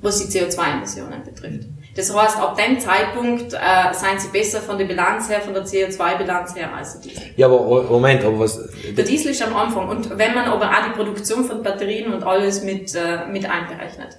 Was 0.00 0.26
die 0.26 0.38
CO2-Emissionen 0.38 1.22
betrifft. 1.24 1.68
Das 1.94 2.14
heißt, 2.14 2.38
ab 2.38 2.56
dem 2.56 2.80
Zeitpunkt 2.80 3.52
äh, 3.52 3.58
seien 3.92 4.18
sie 4.18 4.28
besser 4.28 4.60
von 4.60 4.78
der 4.78 4.86
Bilanz 4.86 5.28
her, 5.28 5.40
von 5.40 5.52
der 5.52 5.64
CO2-Bilanz 5.64 6.56
her 6.56 6.74
als 6.74 7.00
der 7.00 7.02
Diesel. 7.02 7.22
Ja, 7.36 7.46
aber 7.46 7.82
Moment, 7.82 8.24
aber 8.24 8.40
was, 8.40 8.58
Der 8.96 9.04
Diesel 9.04 9.32
ist 9.32 9.42
am 9.42 9.54
Anfang 9.54 9.88
und 9.88 10.18
wenn 10.18 10.34
man 10.34 10.46
aber 10.46 10.70
auch 10.70 10.84
die 10.86 10.96
Produktion 10.96 11.44
von 11.44 11.62
Batterien 11.62 12.12
und 12.12 12.22
alles 12.22 12.64
mit, 12.64 12.94
äh, 12.94 13.26
mit 13.30 13.48
einberechnet. 13.48 14.18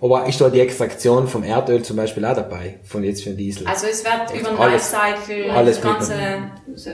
Aber 0.00 0.26
ist 0.28 0.40
da 0.40 0.48
die 0.50 0.60
Extraktion 0.60 1.28
vom 1.28 1.44
Erdöl 1.44 1.82
zum 1.82 1.96
Beispiel 1.96 2.24
auch 2.24 2.34
dabei? 2.34 2.74
Von 2.84 3.04
jetzt 3.04 3.22
für 3.22 3.30
den 3.30 3.38
Diesel? 3.38 3.66
Also 3.66 3.86
es 3.86 4.04
wird 4.04 4.40
über 4.40 4.50
den 4.50 4.58
Lifecycle, 4.58 5.50
alles 5.50 5.80
das 5.80 5.84
ganze, 5.84 6.14
So 6.74 6.90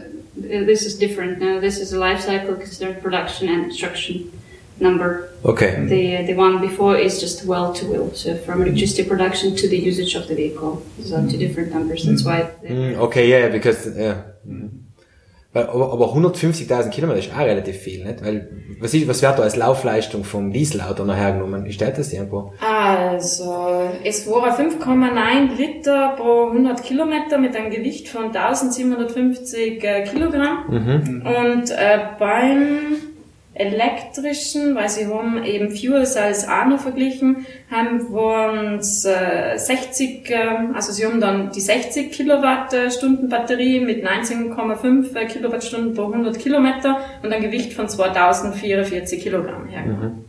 this 0.67 0.85
is 0.87 0.99
different. 0.99 1.41
Now 1.41 1.61
this 1.61 1.79
is 1.81 1.93
a 1.93 1.99
life 1.99 2.23
cycle 2.23 2.55
considered 2.55 3.01
production 3.03 3.49
and 3.49 3.67
extraction 3.67 4.31
number. 4.79 5.31
Okay. 5.43 5.75
The 5.89 6.33
the 6.33 6.39
one 6.39 6.61
before 6.61 6.97
is 7.01 7.21
just 7.21 7.47
well 7.47 7.73
to 7.73 7.87
will. 7.87 8.11
So 8.15 8.35
from 8.47 8.63
electricity 8.63 9.03
production 9.05 9.57
to 9.57 9.69
the 9.69 9.77
usage 9.77 10.15
of 10.17 10.27
the 10.29 10.35
vehicle. 10.37 10.83
These 10.97 11.13
are 11.13 11.27
two 11.29 11.39
different 11.39 11.73
numbers. 11.75 12.05
That's 12.05 12.25
why. 12.25 12.45
they- 12.63 12.69
Mm, 12.75 12.99
Okay, 13.01 13.29
yeah, 13.29 13.49
because, 13.51 13.91
ja. 13.99 14.25
Weil, 15.53 15.67
aber, 15.67 15.93
aber 15.93 16.15
150.000 16.15 16.91
Kilometer 16.91 17.19
ist 17.19 17.33
auch 17.33 17.41
relativ 17.41 17.79
viel, 17.79 18.05
nicht? 18.05 18.23
Weil, 18.23 18.51
was 18.81 18.93
ist, 18.93 19.09
was 19.09 19.23
wird 19.23 19.39
da 19.39 19.43
als 19.43 19.57
Laufleistung 19.57 20.25
vom 20.25 20.53
Dieselauto 20.53 21.05
nachher 21.05 21.33
genommen? 21.33 21.65
Ist 21.65 21.81
das 21.81 22.13
irgendwo? 22.13 22.53
Also, 22.61 23.89
es 24.05 24.27
waren 24.31 24.71
5,9 24.71 25.57
Liter 25.57 26.15
pro 26.19 26.49
100 26.49 26.83
Kilometer 26.83 27.39
mit 27.39 27.57
einem 27.57 27.71
Gewicht 27.71 28.09
von 28.09 28.27
1750 28.27 29.83
äh, 29.83 30.05
Kilogramm. 30.05 30.65
Und 31.25 31.71
äh, 31.71 31.99
beim 32.19 32.97
elektrischen, 33.59 34.75
weil 34.75 34.89
sie 34.89 35.07
haben 35.07 35.43
eben 35.45 35.71
Fuel 35.71 36.07
Cells 36.07 36.49
auch 36.49 36.67
noch 36.67 36.81
verglichen, 36.81 37.47
haben 37.71 38.13
waren 38.13 38.79
es 38.79 39.05
äh, 39.05 39.57
60, 39.57 40.31
äh, 40.31 40.37
also 40.75 40.93
sie 40.93 41.05
haben 41.05 41.21
dann 41.21 41.51
die 41.51 41.61
60 41.61 42.13
Kilowattstunden 42.13 43.29
Batterie 43.29 43.81
mit 43.81 44.07
19,5 44.07 45.17
äh, 45.17 45.27
Kilowattstunden 45.27 45.95
pro 45.95 46.07
100 46.07 46.39
Kilometer 46.39 46.99
und 47.23 47.33
ein 47.33 47.43
Gewicht 47.43 47.73
von 47.73 47.89
2044 47.89 49.23
Kilogramm 49.23 49.67
hergenommen. 49.67 50.28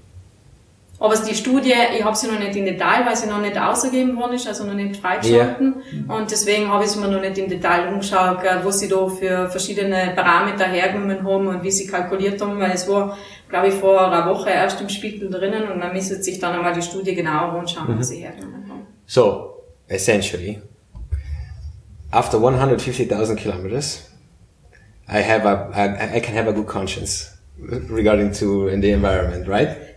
Aber 1.01 1.15
die 1.15 1.33
Studie, 1.33 1.73
ich 1.97 2.03
habe 2.03 2.15
sie 2.15 2.27
noch 2.27 2.39
nicht 2.39 2.55
im 2.57 2.65
Detail, 2.65 3.05
weil 3.05 3.15
sie 3.15 3.27
noch 3.27 3.39
nicht 3.39 3.57
ausgegeben 3.57 4.17
worden 4.17 4.33
ist, 4.33 4.47
also 4.47 4.65
noch 4.65 4.73
nicht 4.73 4.97
freigeschalten. 4.97 5.75
Und 6.09 6.29
deswegen 6.29 6.67
habe 6.67 6.83
ich 6.83 6.89
sie 6.89 6.99
mir 6.99 7.07
noch 7.07 7.21
nicht 7.21 7.37
im 7.37 7.47
Detail 7.47 7.87
umgeschaut, 7.87 8.43
äh, 8.43 8.57
was 8.63 8.79
sie 8.79 8.89
da 8.89 9.07
für 9.07 9.49
verschiedene 9.49 10.11
Parameter 10.13 10.65
hergenommen 10.65 11.23
haben 11.23 11.47
und 11.47 11.63
wie 11.63 11.71
sie 11.71 11.87
kalkuliert 11.87 12.41
haben, 12.41 12.59
weil 12.59 12.71
es 12.71 12.85
war, 12.89 13.17
glaube 13.47 13.69
ich, 13.69 13.75
vor 13.75 14.11
einer 14.11 14.29
Woche 14.29 14.49
erst 14.49 14.81
im 14.81 14.89
Spiegel 14.89 15.29
drinnen 15.29 15.71
und 15.71 15.79
man 15.79 15.93
müsste 15.93 16.21
sich 16.21 16.37
dann 16.37 16.53
einmal 16.53 16.73
die 16.73 16.81
Studie 16.81 17.15
genauer 17.15 17.53
anschauen, 17.57 17.95
was 17.97 18.09
sie 18.09 18.17
hergenommen 18.17 18.65
haben. 18.69 18.87
So, 19.05 19.63
essentially, 19.87 20.61
after 22.11 22.39
150,000 22.39 23.37
kilometers, 23.37 24.09
I 25.07 25.23
have 25.23 25.47
a, 25.47 25.69
I, 25.73 26.17
I 26.17 26.19
can 26.19 26.35
have 26.35 26.49
a 26.49 26.51
good 26.51 26.67
conscience 26.67 27.37
regarding 27.57 28.33
to 28.33 28.67
in 28.67 28.81
the 28.81 28.91
environment, 28.91 29.47
right? 29.47 29.88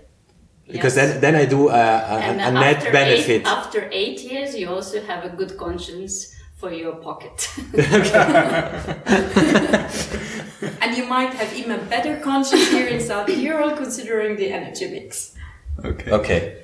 Because 0.73 0.97
Yes. 0.97 1.13
then, 1.13 1.21
then 1.21 1.35
I 1.37 1.45
do 1.45 1.69
a, 1.69 1.73
a, 1.73 2.19
And 2.29 2.41
a 2.41 2.51
net 2.53 2.83
benefit. 2.93 3.43
Eight, 3.43 3.47
after 3.47 3.89
eight 3.93 4.21
years, 4.31 4.57
you 4.59 4.69
also 4.69 5.01
have 5.03 5.25
a 5.25 5.29
good 5.31 5.57
conscience 5.57 6.35
for 6.57 6.73
your 6.73 6.97
pocket. 6.97 7.49
And 10.81 10.97
you 10.97 11.05
might 11.07 11.35
have 11.35 11.53
even 11.57 11.73
a 11.73 11.79
better 11.95 12.17
conscience 12.21 12.69
here 12.71 12.87
in 12.87 13.01
South 13.01 13.27
Tyrol 13.27 13.77
considering 13.77 14.37
the 14.37 14.51
energy 14.51 14.89
mix. 14.91 15.35
Okay. 15.85 16.11
Okay. 16.11 16.59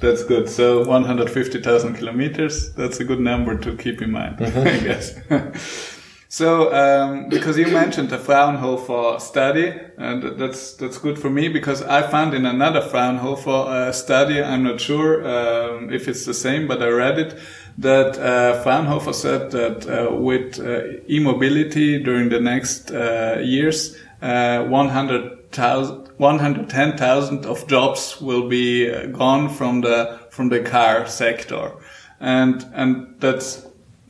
That's 0.00 0.24
good. 0.24 0.48
So 0.48 0.84
150,000 0.84 1.94
kilometers, 1.94 2.72
that's 2.74 3.00
a 3.00 3.04
good 3.04 3.20
number 3.20 3.56
to 3.56 3.76
keep 3.76 4.02
in 4.02 4.10
mind, 4.10 4.38
mm-hmm. 4.38 4.66
I 4.66 4.78
guess. 4.78 5.14
so, 6.34 6.74
um, 6.74 7.28
because 7.28 7.56
you 7.56 7.68
mentioned 7.68 8.08
the 8.08 8.18
Fraunhofer 8.18 9.20
study, 9.20 9.72
and 9.96 10.36
that's, 10.36 10.72
that's 10.72 10.98
good 10.98 11.16
for 11.16 11.30
me 11.30 11.46
because 11.48 11.80
I 11.80 12.02
found 12.02 12.34
in 12.34 12.44
another 12.44 12.80
Fraunhofer 12.80 13.50
uh, 13.50 13.92
study, 13.92 14.42
I'm 14.42 14.64
not 14.64 14.80
sure 14.80 15.24
um, 15.24 15.92
if 15.92 16.08
it's 16.08 16.24
the 16.24 16.34
same, 16.34 16.66
but 16.66 16.82
I 16.82 16.88
read 16.88 17.20
it, 17.20 17.38
that 17.78 18.18
uh, 18.18 18.60
Fraunhofer 18.64 19.12
said 19.12 19.52
that 19.52 19.86
uh, 19.86 20.12
with 20.12 20.58
uh, 20.58 21.00
e-mobility 21.08 22.02
during 22.02 22.30
the 22.30 22.40
next 22.40 22.90
uh, 22.90 23.38
years, 23.40 23.96
uh, 24.20 24.64
100,000 24.64 26.04
110,000 26.16 27.46
of 27.46 27.66
jobs 27.68 28.20
will 28.20 28.48
be 28.48 28.90
uh, 28.90 29.06
gone 29.06 29.48
from 29.48 29.82
the 29.82 30.18
from 30.30 30.48
the 30.48 30.60
car 30.60 31.06
sector, 31.06 31.72
and 32.18 32.64
and 32.72 33.20
that 33.20 33.42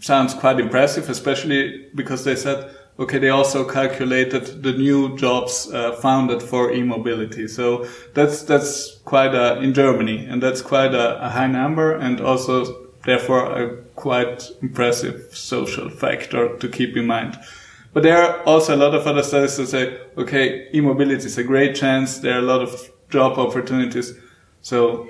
sounds 0.05 0.35
quite 0.35 0.61
impressive, 0.61 1.09
especially 1.09 1.87
because 1.95 2.25
they 2.25 2.37
said 2.37 2.71
okay 2.99 3.19
they 3.19 3.31
also 3.31 3.65
calculated 3.65 4.63
the 4.63 4.73
new 4.73 5.17
jobs 5.17 5.73
uh, 5.73 5.93
founded 5.97 6.43
for 6.43 6.73
e-mobility. 6.73 7.49
So 7.49 7.87
that's 8.13 8.43
that's 8.43 9.01
quite 9.05 9.35
a 9.35 9.61
in 9.61 9.73
Germany, 9.73 10.27
and 10.27 10.43
that's 10.43 10.63
quite 10.63 10.95
a, 10.95 11.25
a 11.25 11.29
high 11.31 11.49
number, 11.49 11.97
and 11.97 12.21
also 12.21 12.87
therefore 13.05 13.43
a 13.63 13.77
quite 13.97 14.51
impressive 14.63 15.17
social 15.33 15.89
factor 15.89 16.57
to 16.59 16.69
keep 16.69 16.97
in 16.97 17.07
mind. 17.07 17.39
But 17.95 18.03
there 18.03 18.21
are 18.21 18.43
also 18.43 18.75
a 18.75 18.81
lot 18.85 18.95
of 18.95 19.07
other 19.07 19.23
studies 19.23 19.57
that 19.57 19.69
say, 19.69 20.01
okay, 20.19 20.69
e-mobility 20.75 21.27
is 21.27 21.39
a 21.39 21.45
great 21.45 21.77
chance. 21.77 22.19
There 22.19 22.35
are 22.35 22.41
a 22.41 22.43
lot 22.43 22.61
of 22.61 22.91
job 23.09 23.39
opportunities. 23.39 24.15
So, 24.63 25.09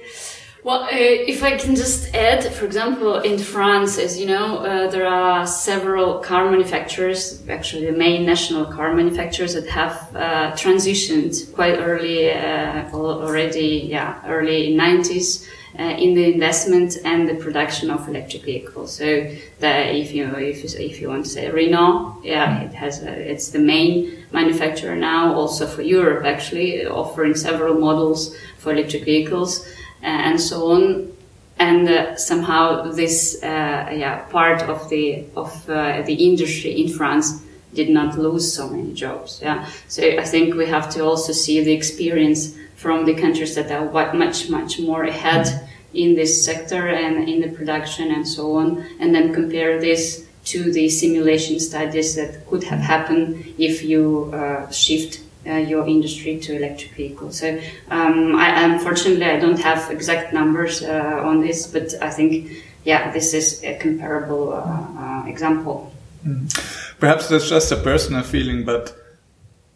Well, 0.64 0.84
uh, 0.84 0.88
if 0.92 1.42
I 1.42 1.58
can 1.58 1.76
just 1.76 2.14
add, 2.14 2.42
for 2.54 2.64
example, 2.64 3.18
in 3.18 3.38
France, 3.38 3.98
as 3.98 4.18
you 4.18 4.24
know, 4.24 4.60
uh, 4.60 4.90
there 4.90 5.06
are 5.06 5.46
several 5.46 6.20
car 6.20 6.50
manufacturers, 6.50 7.46
actually 7.50 7.84
the 7.84 7.92
main 7.92 8.24
national 8.24 8.64
car 8.72 8.94
manufacturers 8.94 9.52
that 9.52 9.68
have 9.68 9.94
uh, 10.16 10.52
transitioned 10.52 11.52
quite 11.52 11.78
early, 11.78 12.32
uh, 12.32 12.88
already, 12.94 13.84
yeah, 13.90 14.22
early 14.26 14.74
90s. 14.74 15.46
Uh, 15.76 15.82
in 15.98 16.14
the 16.14 16.32
investment 16.32 16.98
and 17.04 17.28
the 17.28 17.34
production 17.34 17.90
of 17.90 18.08
electric 18.08 18.44
vehicles. 18.44 18.94
So 18.94 19.04
if 19.04 20.12
you 20.14 20.24
if 20.36 20.62
you, 20.62 20.78
if 20.78 21.00
you 21.00 21.08
want 21.08 21.24
to 21.24 21.30
say 21.32 21.50
Renault, 21.50 22.20
yeah, 22.22 22.60
it 22.60 22.72
has 22.74 23.02
a, 23.02 23.10
it's 23.10 23.48
the 23.48 23.58
main 23.58 24.24
manufacturer 24.30 24.94
now, 24.94 25.34
also 25.34 25.66
for 25.66 25.82
Europe 25.82 26.24
actually, 26.24 26.86
offering 26.86 27.34
several 27.34 27.74
models 27.74 28.36
for 28.58 28.70
electric 28.70 29.04
vehicles 29.04 29.66
and 30.04 30.40
so 30.40 30.72
on. 30.72 31.12
And 31.58 31.88
uh, 31.88 32.16
somehow 32.16 32.90
this 32.90 33.42
uh, 33.42 33.46
yeah 33.46 34.24
part 34.30 34.62
of 34.62 34.88
the 34.88 35.24
of 35.36 35.70
uh, 35.70 36.02
the 36.02 36.14
industry 36.14 36.72
in 36.82 36.88
France 36.88 37.42
did 37.74 37.90
not 37.90 38.18
lose 38.18 38.52
so 38.52 38.68
many 38.68 38.92
jobs. 38.92 39.40
Yeah, 39.42 39.66
so 39.88 40.02
I 40.02 40.24
think 40.24 40.54
we 40.54 40.66
have 40.66 40.90
to 40.94 41.04
also 41.04 41.32
see 41.32 41.62
the 41.62 41.72
experience 41.72 42.56
from 42.76 43.04
the 43.04 43.14
countries 43.14 43.54
that 43.54 43.70
are 43.70 44.14
much 44.14 44.50
much 44.50 44.80
more 44.80 45.04
ahead 45.04 45.46
in 45.92 46.16
this 46.16 46.44
sector 46.44 46.88
and 46.88 47.28
in 47.28 47.40
the 47.40 47.48
production 47.56 48.10
and 48.10 48.26
so 48.26 48.56
on, 48.56 48.84
and 48.98 49.14
then 49.14 49.32
compare 49.32 49.80
this 49.80 50.26
to 50.44 50.72
the 50.72 50.88
simulation 50.88 51.58
studies 51.58 52.16
that 52.16 52.46
could 52.48 52.64
have 52.64 52.80
happened 52.80 53.54
if 53.58 53.82
you 53.82 54.30
uh, 54.34 54.70
shift 54.70 55.20
uh, 55.46 55.54
your 55.54 55.86
industry 55.86 56.38
to 56.40 56.56
electric 56.56 56.92
vehicles. 56.92 57.38
So, 57.38 57.60
um, 57.90 58.36
I, 58.36 58.64
unfortunately, 58.64 59.24
I 59.24 59.38
don't 59.38 59.60
have 59.60 59.90
exact 59.90 60.32
numbers 60.32 60.82
uh, 60.82 61.20
on 61.24 61.40
this, 61.40 61.66
but 61.66 61.94
I 62.00 62.10
think, 62.10 62.50
yeah, 62.84 63.10
this 63.12 63.34
is 63.34 63.62
a 63.62 63.76
comparable 63.78 64.52
uh, 64.52 64.86
uh 65.02 65.24
example. 65.26 65.92
Mm. 66.26 66.98
Perhaps 66.98 67.28
that's 67.28 67.48
just 67.48 67.72
a 67.72 67.76
personal 67.76 68.22
feeling, 68.22 68.64
but 68.64 68.96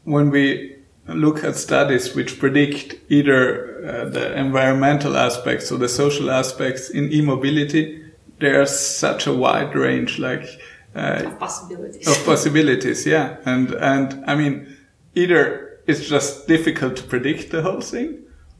when 0.04 0.30
we 0.30 0.76
look 1.06 1.44
at 1.44 1.56
studies 1.56 2.14
which 2.14 2.38
predict 2.38 2.96
either 3.08 3.86
uh, 3.86 4.08
the 4.08 4.38
environmental 4.38 5.16
aspects 5.16 5.72
or 5.72 5.78
the 5.78 5.88
social 5.88 6.30
aspects 6.30 6.90
in 6.90 7.12
e-mobility, 7.12 8.04
there's 8.38 8.78
such 8.78 9.26
a 9.26 9.32
wide 9.32 9.74
range, 9.74 10.18
like 10.18 10.46
uh, 10.94 11.22
of 11.24 11.38
possibilities. 11.38 12.06
Of 12.06 12.24
possibilities, 12.24 13.06
yeah, 13.06 13.36
and 13.44 13.72
and 13.74 14.24
I 14.26 14.34
mean 14.34 14.76
either 15.22 15.80
it's 15.86 16.06
just 16.08 16.46
difficult 16.46 16.96
to 16.96 17.02
predict 17.02 17.50
the 17.50 17.62
whole 17.62 17.80
thing, 17.80 18.08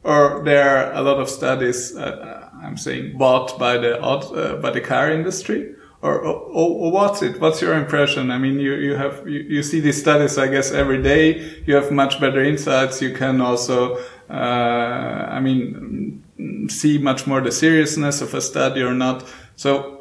or 0.03 0.41
there 0.43 0.63
are 0.69 0.93
a 0.93 1.01
lot 1.01 1.19
of 1.19 1.29
studies, 1.29 1.95
uh, 1.95 2.01
uh 2.01 2.65
I'm 2.65 2.77
saying, 2.77 3.17
bought 3.17 3.57
by 3.57 3.77
the 3.77 4.01
uh, 4.01 4.55
by 4.61 4.71
the 4.71 4.81
car 4.81 5.11
industry, 5.11 5.75
or, 6.01 6.15
or, 6.19 6.35
or, 6.59 6.91
what's 6.91 7.21
it? 7.21 7.39
What's 7.41 7.61
your 7.61 7.73
impression? 7.73 8.31
I 8.31 8.37
mean, 8.37 8.59
you, 8.59 8.73
you 8.73 8.95
have, 8.95 9.27
you, 9.27 9.39
you 9.39 9.63
see 9.63 9.81
these 9.81 9.99
studies, 9.99 10.37
I 10.37 10.47
guess, 10.47 10.71
every 10.71 11.01
day. 11.03 11.63
You 11.65 11.75
have 11.75 11.91
much 11.91 12.21
better 12.21 12.41
insights. 12.41 13.01
You 13.01 13.13
can 13.13 13.41
also, 13.41 13.97
uh, 14.29 14.33
I 14.33 15.39
mean, 15.41 16.23
see 16.69 16.97
much 16.97 17.27
more 17.27 17.41
the 17.41 17.51
seriousness 17.51 18.21
of 18.21 18.33
a 18.33 18.41
study 18.41 18.81
or 18.81 18.93
not. 18.93 19.25
So 19.57 19.98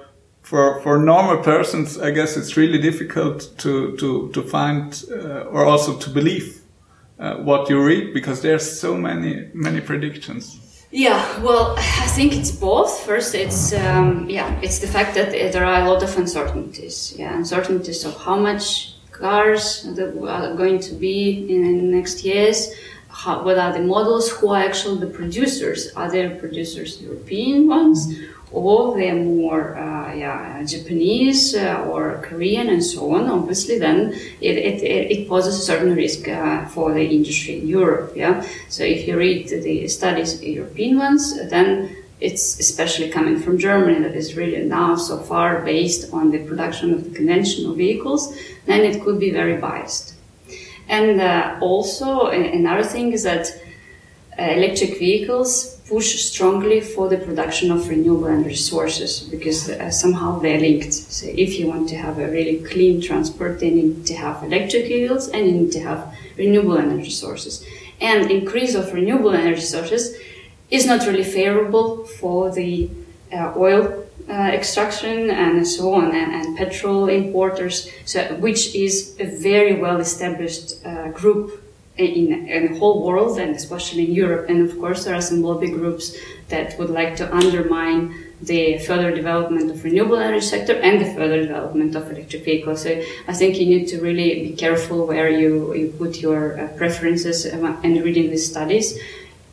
for, 0.49 0.81
for 0.81 0.99
normal 0.99 1.43
persons, 1.43 1.99
I 1.99 2.11
guess 2.11 2.35
it's 2.39 2.57
really 2.57 2.79
difficult 2.79 3.53
to, 3.59 3.95
to, 3.99 4.31
to 4.33 4.43
find, 4.43 5.05
uh, 5.11 5.55
or 5.55 5.67
also 5.67 5.99
to 5.99 6.09
believe 6.09 6.63
uh, 7.19 7.35
what 7.35 7.69
you 7.69 7.85
read 7.85 8.15
because 8.15 8.41
there's 8.41 8.81
so 8.81 8.97
many, 8.97 9.51
many 9.53 9.83
predictions. 9.83 10.59
Yeah, 10.91 11.21
well, 11.43 11.75
I 11.77 12.07
think 12.17 12.33
it's 12.33 12.51
both. 12.51 13.01
First, 13.01 13.35
it's 13.35 13.75
um, 13.75 14.31
yeah, 14.31 14.59
it's 14.63 14.79
the 14.79 14.87
fact 14.87 15.15
that 15.17 15.33
there 15.33 15.67
are 15.67 15.83
a 15.83 15.87
lot 15.87 16.03
of 16.03 16.17
uncertainties. 16.17 17.15
Yeah, 17.19 17.37
uncertainties 17.37 18.07
of 18.07 18.17
how 18.17 18.39
much 18.39 18.95
cars 19.13 19.83
that 19.97 20.17
are 20.17 20.55
going 20.55 20.81
to 20.81 20.95
be 20.95 21.47
in 21.55 21.77
the 21.77 21.97
next 21.97 22.25
years. 22.25 22.73
How, 23.11 23.45
what 23.45 23.59
are 23.59 23.75
the 23.75 23.81
models? 23.81 24.31
Who 24.31 24.49
are 24.49 24.63
actually 24.63 25.01
the 25.01 25.13
producers? 25.13 25.93
Are 25.95 26.11
there 26.11 26.31
producers 26.37 27.03
European 27.03 27.69
ones? 27.69 28.07
Mm-hmm 28.07 28.38
or 28.53 28.97
they're 28.97 29.15
more 29.15 29.77
uh, 29.77 30.15
yeah, 30.15 30.63
Japanese 30.65 31.55
uh, 31.55 31.85
or 31.89 32.21
Korean 32.23 32.69
and 32.71 32.83
so 32.83 33.15
on, 33.15 33.29
obviously 33.29 33.79
then 33.79 34.13
it, 34.41 34.57
it, 34.57 34.83
it 34.83 35.29
poses 35.29 35.59
a 35.59 35.63
certain 35.63 35.95
risk 35.95 36.29
uh, 36.29 36.65
for 36.67 36.93
the 36.93 37.05
industry 37.05 37.61
in 37.61 37.69
Europe. 37.69 38.13
Yeah, 38.17 38.45
so 38.69 38.85
if 38.85 39.07
you 39.07 39.19
read 39.19 39.49
the 39.49 39.89
studies, 39.89 40.43
European 40.43 40.99
ones, 40.99 41.37
then 41.51 41.97
it's 42.21 42.59
especially 42.59 43.11
coming 43.11 43.39
from 43.39 43.59
Germany 43.59 44.01
that 44.01 44.17
is 44.17 44.37
really 44.37 44.65
now 44.65 44.97
so 44.97 45.19
far 45.19 45.63
based 45.63 46.13
on 46.13 46.31
the 46.31 46.39
production 46.39 46.93
of 46.93 47.05
the 47.05 47.11
conventional 47.11 47.75
vehicles, 47.75 48.37
then 48.67 48.81
it 48.81 49.03
could 49.03 49.21
be 49.21 49.31
very 49.31 49.57
biased. 49.57 50.15
And 50.89 51.21
uh, 51.21 51.59
also 51.61 52.27
another 52.29 52.83
thing 52.83 53.13
is 53.13 53.23
that 53.23 53.47
uh, 54.39 54.43
electric 54.43 54.99
vehicles 54.99 55.78
push 55.88 56.22
strongly 56.22 56.81
for 56.81 57.09
the 57.09 57.16
production 57.16 57.70
of 57.70 57.88
renewable 57.88 58.27
energy 58.27 58.55
sources 58.55 59.20
because 59.20 59.70
uh, 59.70 59.90
somehow 59.90 60.38
they're 60.38 60.61
linked. 60.61 60.92
So 60.92 61.27
if 61.27 61.59
you 61.59 61.66
want 61.66 61.88
to 61.88 61.96
have 61.96 62.18
a 62.18 62.31
really 62.31 62.62
clean 62.62 63.01
transport, 63.01 63.61
then 63.61 63.77
you 63.77 63.83
need 63.85 64.07
to 64.07 64.14
have 64.14 64.42
electric 64.44 64.87
vehicles 64.87 65.29
and 65.29 65.46
you 65.46 65.53
need 65.53 65.72
to 65.72 65.81
have 65.81 66.14
renewable 66.37 66.77
energy 66.77 67.11
sources. 67.11 67.64
And 68.01 68.31
increase 68.31 68.74
of 68.74 68.92
renewable 68.92 69.33
energy 69.33 69.62
sources 69.62 70.16
is 70.70 70.85
not 70.85 71.07
really 71.07 71.24
favorable 71.24 72.05
for 72.05 72.51
the 72.51 72.90
uh, 73.33 73.55
oil 73.57 74.05
uh, 74.29 74.33
extraction 74.33 75.31
and 75.31 75.66
so 75.66 75.94
on 75.94 76.14
and, 76.14 76.33
and, 76.33 76.57
petrol 76.57 77.09
importers, 77.09 77.90
so 78.05 78.22
which 78.35 78.74
is 78.74 79.16
a 79.18 79.24
very 79.24 79.81
well 79.81 80.01
established 80.01 80.85
uh, 80.85 81.09
group 81.09 81.58
in, 81.99 82.49
in 82.49 82.73
the 82.73 82.79
whole 82.79 83.05
world 83.05 83.39
and 83.39 83.55
especially 83.55 84.07
in 84.07 84.13
Europe. 84.13 84.49
And 84.49 84.69
of 84.69 84.79
course, 84.79 85.05
there 85.05 85.15
are 85.15 85.21
some 85.21 85.43
lobby 85.43 85.71
groups 85.71 86.17
that 86.49 86.79
would 86.79 86.91
like 86.91 87.17
to 87.17 87.35
undermine 87.35 88.25
the 88.41 88.79
further 88.79 89.13
development 89.13 89.71
of 89.71 89.83
renewable 89.83 90.17
energy 90.17 90.47
sector 90.47 90.75
and 90.75 91.01
the 91.01 91.13
further 91.15 91.41
development 91.43 91.97
of 91.97 92.09
electric 92.11 92.45
vehicles. 92.45 92.83
So 92.83 93.03
I 93.27 93.35
think 93.35 93.59
you 93.59 93.67
need 93.67 93.87
to 93.89 94.01
really 94.01 94.49
be 94.49 94.53
careful 94.57 95.07
where 95.07 95.29
you, 95.29 95.75
you 95.75 95.89
put 95.99 96.21
your 96.21 96.61
uh, 96.61 96.69
preferences 96.77 97.45
and 97.45 98.05
reading 98.05 98.31
these 98.31 98.49
studies. 98.49 98.99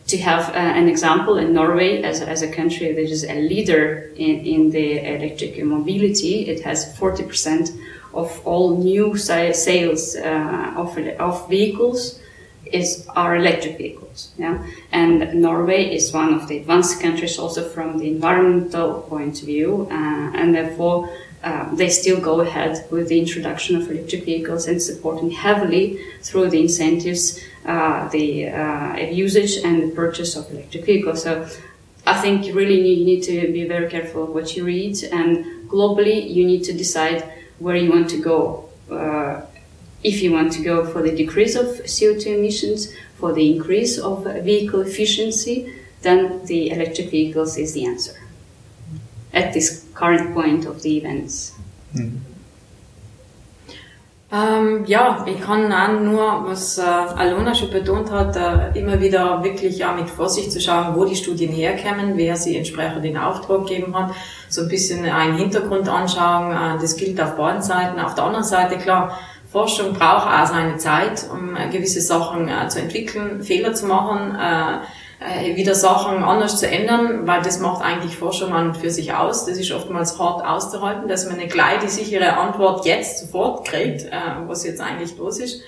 To 0.09 0.19
have 0.19 0.49
uh, 0.49 0.59
an 0.59 0.87
example 0.87 1.39
in 1.39 1.51
Norway 1.51 2.03
as, 2.03 2.21
as 2.21 2.43
a 2.43 2.51
country 2.51 2.91
that 2.91 3.09
is 3.09 3.23
a 3.23 3.41
leader 3.41 4.11
in, 4.15 4.45
in 4.45 4.69
the 4.69 4.99
electric 5.15 5.63
mobility, 5.63 6.47
it 6.47 6.63
has 6.63 6.95
40% 6.99 7.75
of 8.13 8.39
all 8.45 8.77
new 8.77 9.17
sales 9.17 10.15
uh, 10.15 10.73
of, 10.77 10.95
of 11.19 11.49
vehicles 11.49 12.19
is 12.71 13.07
our 13.15 13.35
electric 13.35 13.77
vehicles. 13.77 14.31
Yeah, 14.37 14.65
and 14.91 15.33
Norway 15.41 15.95
is 15.95 16.13
one 16.13 16.33
of 16.33 16.47
the 16.47 16.57
advanced 16.57 17.01
countries 17.01 17.37
also 17.37 17.67
from 17.69 17.97
the 17.97 18.07
environmental 18.07 19.01
point 19.01 19.39
of 19.41 19.45
view, 19.45 19.87
uh, 19.91 20.31
and 20.39 20.53
therefore. 20.55 21.09
Uh, 21.43 21.69
they 21.75 21.89
still 21.89 22.19
go 22.19 22.41
ahead 22.41 22.87
with 22.89 23.07
the 23.07 23.19
introduction 23.19 23.75
of 23.75 23.87
electric 23.91 24.25
vehicles 24.25 24.67
and 24.67 24.81
supporting 24.81 25.29
heavily 25.29 25.99
through 26.23 26.49
the 26.49 26.59
incentives 26.59 27.39
uh, 27.65 28.07
the 28.09 28.47
uh, 28.47 28.95
usage 28.97 29.57
and 29.63 29.83
the 29.83 29.95
purchase 29.95 30.35
of 30.35 30.49
electric 30.51 30.85
vehicles. 30.85 31.23
So 31.23 31.47
I 32.07 32.19
think 32.21 32.55
really 32.55 32.79
you 32.79 33.05
need 33.05 33.21
to 33.23 33.51
be 33.51 33.67
very 33.67 33.89
careful 33.89 34.23
of 34.23 34.29
what 34.29 34.55
you 34.55 34.65
read, 34.65 35.03
and 35.11 35.69
globally 35.69 36.31
you 36.31 36.45
need 36.45 36.63
to 36.65 36.73
decide 36.73 37.23
where 37.59 37.75
you 37.75 37.91
want 37.91 38.09
to 38.11 38.17
go. 38.17 38.69
If 40.05 40.21
you 40.21 40.33
want 40.33 40.51
to 40.53 40.61
go 40.61 40.85
for 40.85 41.01
the 41.01 41.11
decrease 41.11 41.55
of 41.55 41.65
CO2 41.83 42.37
emissions, 42.37 42.93
for 43.19 43.33
the 43.33 43.55
increase 43.55 43.97
of 43.97 44.23
vehicle 44.43 44.81
efficiency, 44.81 45.73
then 46.03 46.45
the 46.45 46.69
electric 46.69 47.09
vehicles 47.09 47.57
is 47.57 47.73
the 47.73 47.85
answer 47.87 48.15
at 49.33 49.53
this 49.53 49.85
current 49.95 50.33
point 50.33 50.65
of 50.65 50.83
the 50.83 50.97
events. 50.97 51.53
Mhm. 51.93 52.21
Ähm, 54.31 54.85
ja, 54.85 55.23
ich 55.27 55.39
kann 55.39 55.71
auch 55.71 56.01
nur, 56.01 56.45
was 56.47 56.77
äh, 56.77 56.81
Alona 56.81 57.53
schon 57.53 57.69
betont 57.69 58.11
hat, 58.11 58.35
äh, 58.35 58.77
immer 58.77 58.99
wieder 58.99 59.43
wirklich 59.43 59.77
ja 59.77 59.93
mit 59.93 60.09
Vorsicht 60.09 60.51
zu 60.51 60.59
schauen, 60.59 60.95
wo 60.95 61.05
die 61.05 61.15
Studien 61.15 61.51
herkommen, 61.51 62.17
wer 62.17 62.35
sie 62.35 62.57
entsprechend 62.57 63.05
den 63.05 63.17
Auftrag 63.17 63.67
gegeben 63.67 63.95
hat, 63.95 64.11
so 64.49 64.61
ein 64.61 64.67
bisschen 64.67 65.05
einen 65.05 65.37
Hintergrund 65.37 65.87
anschauen. 65.87 66.51
Äh, 66.51 66.81
das 66.81 66.97
gilt 66.97 67.21
auf 67.21 67.37
beiden 67.37 67.61
Seiten. 67.61 67.99
Auf 67.99 68.15
der 68.15 68.25
anderen 68.25 68.43
Seite, 68.43 68.77
klar, 68.77 69.17
Forschung 69.55 69.93
braucht 69.93 70.27
auch 70.27 70.45
seine 70.47 70.75
Zeit, 70.75 71.29
um 71.31 71.55
äh, 71.55 71.69
gewisse 71.69 72.01
Sachen 72.01 72.49
äh, 72.49 72.67
zu 72.67 72.79
entwickeln, 72.79 73.41
Fehler 73.41 73.73
zu 73.73 73.85
machen, 73.85 74.35
äh, 74.35 75.49
äh, 75.49 75.55
wieder 75.55 75.73
Sachen 75.75 76.25
anders 76.25 76.59
zu 76.59 76.67
ändern, 76.67 77.25
weil 77.25 77.41
das 77.41 77.61
macht 77.61 77.81
eigentlich 77.81 78.17
Forschung 78.17 78.51
an 78.51 78.67
und 78.67 78.77
für 78.77 78.89
sich 78.89 79.13
aus. 79.13 79.45
Das 79.45 79.57
ist 79.57 79.71
oftmals 79.71 80.19
hart 80.19 80.45
auszuhalten, 80.45 81.07
dass 81.07 81.25
man 81.29 81.37
nicht 81.37 81.53
gleich 81.53 81.79
die 81.79 81.87
sichere 81.87 82.35
Antwort 82.35 82.85
jetzt 82.85 83.19
sofort 83.19 83.65
kriegt, 83.65 84.01
äh, 84.07 84.11
was 84.45 84.65
jetzt 84.65 84.81
eigentlich 84.81 85.17
los 85.17 85.39
ist. 85.39 85.61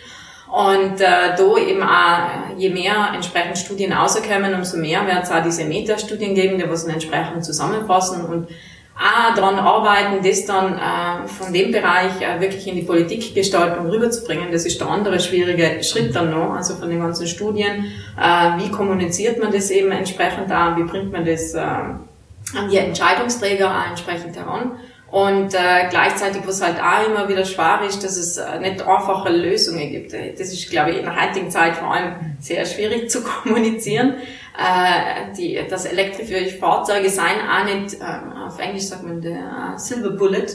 Und 0.51 0.99
äh, 0.99 1.37
da 1.37 1.57
eben 1.57 1.81
auch, 1.81 2.57
je 2.57 2.69
mehr 2.69 3.11
entsprechend 3.13 3.57
Studien 3.57 3.93
rauskommen, 3.93 4.53
umso 4.53 4.75
mehr 4.75 5.07
wird 5.07 5.23
es 5.23 5.31
auch 5.31 5.43
diese 5.43 5.63
Metastudien 5.63 6.35
geben, 6.35 6.57
die 6.57 6.69
was 6.69 6.83
dann 6.83 6.95
entsprechend 6.95 7.45
zusammenfassen 7.45 8.25
und 8.25 8.49
auch 8.97 9.35
daran 9.35 9.59
arbeiten, 9.59 10.27
das 10.27 10.45
dann 10.45 10.73
äh, 10.73 11.27
von 11.27 11.53
dem 11.53 11.71
Bereich 11.71 12.19
äh, 12.19 12.41
wirklich 12.41 12.67
in 12.67 12.75
die 12.75 12.81
Politikgestaltung 12.81 13.89
rüberzubringen. 13.89 14.51
Das 14.51 14.65
ist 14.65 14.81
der 14.81 14.89
andere 14.89 15.19
schwierige 15.19 15.83
Schritt 15.83 16.15
dann 16.15 16.31
noch, 16.31 16.53
also 16.53 16.75
von 16.75 16.89
den 16.89 16.99
ganzen 16.99 17.27
Studien. 17.27 17.85
Äh, 18.19 18.59
wie 18.59 18.71
kommuniziert 18.71 19.39
man 19.39 19.51
das 19.51 19.69
eben 19.69 19.91
entsprechend 19.91 20.49
da, 20.49 20.75
wie 20.77 20.83
bringt 20.83 21.11
man 21.11 21.25
das 21.25 21.53
äh, 21.53 21.59
an 21.59 22.69
die 22.71 22.77
Entscheidungsträger 22.77 23.69
auch 23.69 23.89
entsprechend 23.89 24.35
heran. 24.35 24.71
Und 25.09 25.53
äh, 25.53 25.87
gleichzeitig, 25.89 26.41
was 26.45 26.61
halt 26.61 26.81
auch 26.81 27.07
immer 27.07 27.29
wieder 27.29 27.45
schwer 27.45 27.81
ist, 27.87 28.03
dass 28.03 28.17
es 28.17 28.37
äh, 28.37 28.59
nicht 28.59 28.81
einfache 28.81 29.29
Lösungen 29.29 29.89
gibt. 29.89 30.11
Das 30.11 30.51
ist, 30.51 30.69
glaube 30.69 30.91
ich, 30.91 30.97
in 30.97 31.05
der 31.05 31.15
heutigen 31.15 31.49
Zeit 31.49 31.77
vor 31.77 31.93
allem 31.93 32.13
sehr 32.41 32.65
schwierig 32.65 33.09
zu 33.09 33.23
kommunizieren. 33.43 34.15
Äh, 34.57 35.33
die, 35.37 35.59
das 35.69 35.85
elektrische 35.85 36.57
Fahrzeuge 36.57 37.09
seien 37.09 37.41
auch 37.47 37.65
nicht, 37.65 37.95
äh, 37.95 38.47
auf 38.47 38.57
Englisch 38.59 38.85
sagt 38.85 39.03
man 39.03 39.21
der 39.21 39.73
uh, 39.75 39.77
Silver 39.77 40.11
Bullet, 40.11 40.47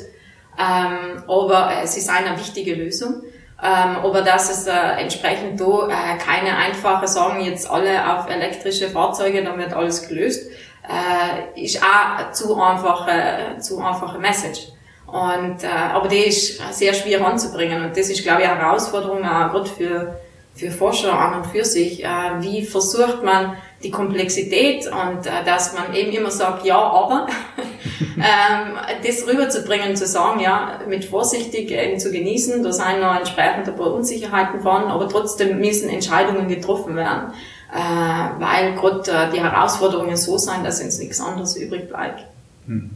ähm, 0.59 1.23
aber 1.29 1.71
äh, 1.83 1.87
sie 1.87 2.01
seien 2.01 2.25
eine 2.25 2.39
wichtige 2.39 2.75
Lösung. 2.75 3.23
Ähm, 3.63 3.97
aber 4.03 4.23
dass 4.23 4.51
es 4.51 4.67
äh, 4.67 4.73
entsprechend 4.73 5.61
da 5.61 5.87
äh, 5.89 6.19
keine 6.19 6.57
einfache 6.57 7.07
sagen, 7.07 7.45
jetzt 7.45 7.71
alle 7.71 8.19
auf 8.19 8.29
elektrische 8.29 8.89
Fahrzeuge, 8.89 9.45
dann 9.45 9.57
wird 9.57 9.73
alles 9.73 10.09
gelöst 10.09 10.51
äh, 10.89 11.63
ist 11.63 11.81
auch 11.83 12.33
zu 12.33 12.61
einfache, 12.61 13.59
zu 13.61 13.81
einfache 13.81 14.19
Message. 14.19 14.69
Und, 15.07 15.63
äh, 15.63 15.69
aber 15.93 16.09
die 16.09 16.25
ist 16.25 16.61
sehr 16.73 16.95
schwer 16.95 17.25
anzubringen. 17.25 17.85
Und 17.85 17.97
das 17.97 18.09
ist, 18.09 18.23
glaube 18.23 18.43
ich, 18.43 18.49
eine 18.49 18.61
Herausforderung 18.61 19.25
auch 19.25 19.51
gerade 19.51 19.67
für, 19.67 20.21
für 20.55 20.71
Forscher 20.71 21.13
an 21.13 21.43
und 21.43 21.47
für 21.47 21.65
sich. 21.65 22.03
Äh, 22.03 22.09
wie 22.41 22.65
versucht 22.65 23.23
man 23.23 23.57
die 23.83 23.91
Komplexität 23.91 24.87
und 24.87 25.27
äh, 25.27 25.45
dass 25.45 25.75
man 25.75 25.95
eben 25.95 26.13
immer 26.13 26.31
sagt, 26.31 26.65
ja, 26.65 26.79
aber, 26.79 27.27
ähm, 28.17 28.77
das 29.05 29.27
rüberzubringen, 29.27 29.97
zu 29.97 30.07
sagen, 30.07 30.41
ja, 30.41 30.81
mit 30.89 31.05
vorsichtig 31.05 31.71
eben 31.71 31.99
zu 31.99 32.11
genießen, 32.11 32.63
da 32.63 32.73
sind 32.73 33.01
noch 33.01 33.17
entsprechend 33.17 33.69
ein 33.69 33.77
paar 33.77 33.93
Unsicherheiten 33.93 34.61
vorhanden, 34.61 34.91
aber 34.91 35.09
trotzdem 35.09 35.59
müssen 35.59 35.89
Entscheidungen 35.89 36.49
getroffen 36.49 36.97
werden 36.97 37.33
äh, 37.73 38.41
weil 38.41 38.75
gerade 38.75 39.11
äh, 39.11 39.33
die 39.33 39.41
Herausforderungen 39.41 40.17
so 40.17 40.37
sind, 40.37 40.65
dass 40.65 40.83
uns 40.83 40.99
nichts 40.99 41.21
anderes 41.21 41.57
übrig 41.57 41.89
bleibt. 41.89 42.25
Hm. 42.67 42.91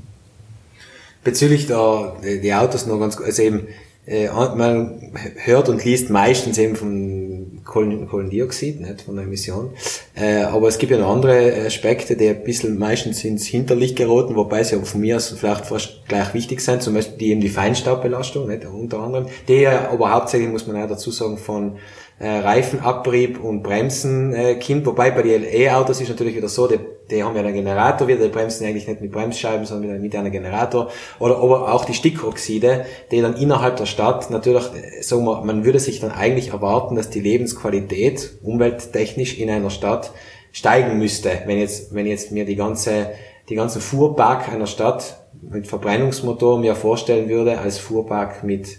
Bezüglich 1.24 1.66
der 1.66 2.16
die 2.22 2.54
Autos 2.54 2.86
noch 2.86 3.00
ganz, 3.00 3.20
also 3.20 3.42
eben, 3.42 3.66
äh, 4.06 4.28
man 4.28 5.12
hört 5.44 5.68
und 5.68 5.84
liest 5.84 6.10
meistens 6.10 6.58
eben 6.58 6.76
von 6.76 7.62
Kohlendioxid, 7.64 8.80
nicht 8.80 9.02
von 9.02 9.16
der 9.16 9.24
Emission. 9.24 9.70
Äh, 10.14 10.42
aber 10.42 10.68
es 10.68 10.78
gibt 10.78 10.92
ja 10.92 10.98
noch 10.98 11.10
andere 11.10 11.52
Aspekte, 11.66 12.16
die 12.16 12.28
ein 12.28 12.44
bisschen 12.44 12.78
meistens 12.78 13.24
ins 13.24 13.46
Hinterlicht 13.46 13.96
geraten, 13.96 14.36
wobei 14.36 14.62
sie 14.62 14.78
von 14.78 15.00
mir 15.00 15.16
aus 15.16 15.34
vielleicht 15.36 15.66
fast 15.66 16.06
gleich 16.06 16.32
wichtig 16.34 16.60
sind, 16.60 16.82
zum 16.82 16.94
Beispiel 16.94 17.18
die 17.18 17.30
eben 17.32 17.40
die 17.40 17.48
Feinstaubbelastung, 17.48 18.46
nicht, 18.46 18.64
unter 18.64 19.00
anderem. 19.00 19.26
Die 19.48 19.54
ja 19.54 19.90
aber 19.90 20.12
hauptsächlich, 20.12 20.50
muss 20.50 20.66
man 20.66 20.80
auch 20.80 20.88
dazu 20.88 21.10
sagen, 21.10 21.36
von 21.36 21.78
äh, 22.18 22.38
Reifenabrieb 22.38 23.42
und 23.42 23.62
Bremsen 23.62 24.32
äh, 24.32 24.58
kommt. 24.58 24.86
Wobei 24.86 25.10
bei 25.10 25.22
den 25.22 25.44
E-Autos 25.44 26.00
ist 26.00 26.08
natürlich 26.08 26.34
wieder 26.34 26.48
so, 26.48 26.66
die, 26.66 26.78
die 27.10 27.22
haben 27.22 27.36
ja 27.36 27.42
einen 27.42 27.54
Generator 27.54 28.08
wieder, 28.08 28.24
die 28.24 28.30
bremsen 28.30 28.66
eigentlich 28.66 28.88
nicht 28.88 29.02
mit 29.02 29.12
Bremsscheiben, 29.12 29.66
sondern 29.66 30.00
mit 30.00 30.16
einem 30.16 30.32
Generator. 30.32 30.90
Oder 31.18 31.36
aber 31.36 31.72
auch 31.72 31.84
die 31.84 31.92
Stickoxide, 31.92 32.86
die 33.10 33.20
dann 33.20 33.36
innerhalb 33.36 33.76
der 33.76 33.86
Stadt 33.86 34.30
natürlich, 34.30 34.64
äh, 34.64 35.02
sagen 35.02 35.24
wir, 35.24 35.42
man 35.44 35.64
würde 35.64 35.78
sich 35.78 36.00
dann 36.00 36.10
eigentlich 36.10 36.52
erwarten, 36.52 36.96
dass 36.96 37.10
die 37.10 37.20
Lebensqualität 37.20 38.38
umwelttechnisch 38.42 39.38
in 39.38 39.50
einer 39.50 39.70
Stadt 39.70 40.12
steigen 40.52 40.98
müsste, 40.98 41.30
wenn 41.44 41.58
jetzt, 41.58 41.94
wenn 41.94 42.06
jetzt 42.06 42.32
mir 42.32 42.46
die 42.46 42.56
ganze, 42.56 43.10
die 43.50 43.56
ganzen 43.56 43.82
Fuhrpark 43.82 44.48
einer 44.48 44.66
Stadt 44.66 45.22
mit 45.42 45.66
Verbrennungsmotor 45.66 46.58
mir 46.58 46.74
vorstellen 46.74 47.28
würde 47.28 47.58
als 47.58 47.76
Fuhrpark 47.76 48.42
mit 48.42 48.78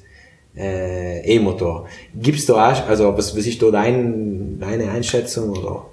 äh, 0.58 1.36
E-Motor. 1.36 1.88
Gibt's 2.16 2.46
da 2.46 2.72
auch, 2.72 2.88
also 2.88 3.18
was, 3.18 3.36
was 3.38 3.46
ist 3.46 3.62
da 3.62 3.70
dein, 3.72 4.60
deine 4.60 4.92
Einschätzung 4.92 5.52
oder? 5.52 5.86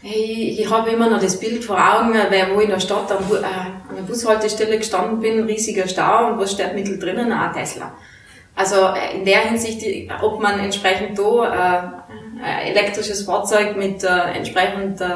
Hey, 0.00 0.56
ich 0.58 0.70
habe 0.70 0.90
immer 0.90 1.10
noch 1.10 1.20
das 1.20 1.40
Bild 1.40 1.64
vor 1.64 1.76
Augen, 1.76 2.14
weil 2.14 2.54
wo 2.54 2.60
ich 2.60 2.66
in 2.66 2.70
der 2.70 2.80
Stadt 2.80 3.10
am, 3.10 3.24
äh, 3.32 3.44
an 3.44 3.96
der 3.96 4.02
Bushaltestelle 4.02 4.78
gestanden 4.78 5.20
bin, 5.20 5.44
riesiger 5.44 5.88
Stau 5.88 6.28
und 6.32 6.38
was 6.38 6.52
steht 6.52 6.74
mittel 6.74 6.98
drinnen? 6.98 7.32
Ein 7.32 7.52
Tesla. 7.52 7.92
Also 8.54 8.76
äh, 8.76 9.18
in 9.18 9.24
der 9.24 9.40
Hinsicht, 9.40 9.84
ob 10.22 10.40
man 10.40 10.60
entsprechend 10.60 11.18
da 11.18 12.04
äh, 12.40 12.70
elektrisches 12.70 13.22
Fahrzeug 13.22 13.76
mit 13.76 14.04
äh, 14.04 14.36
entsprechend 14.36 15.00
äh, 15.00 15.06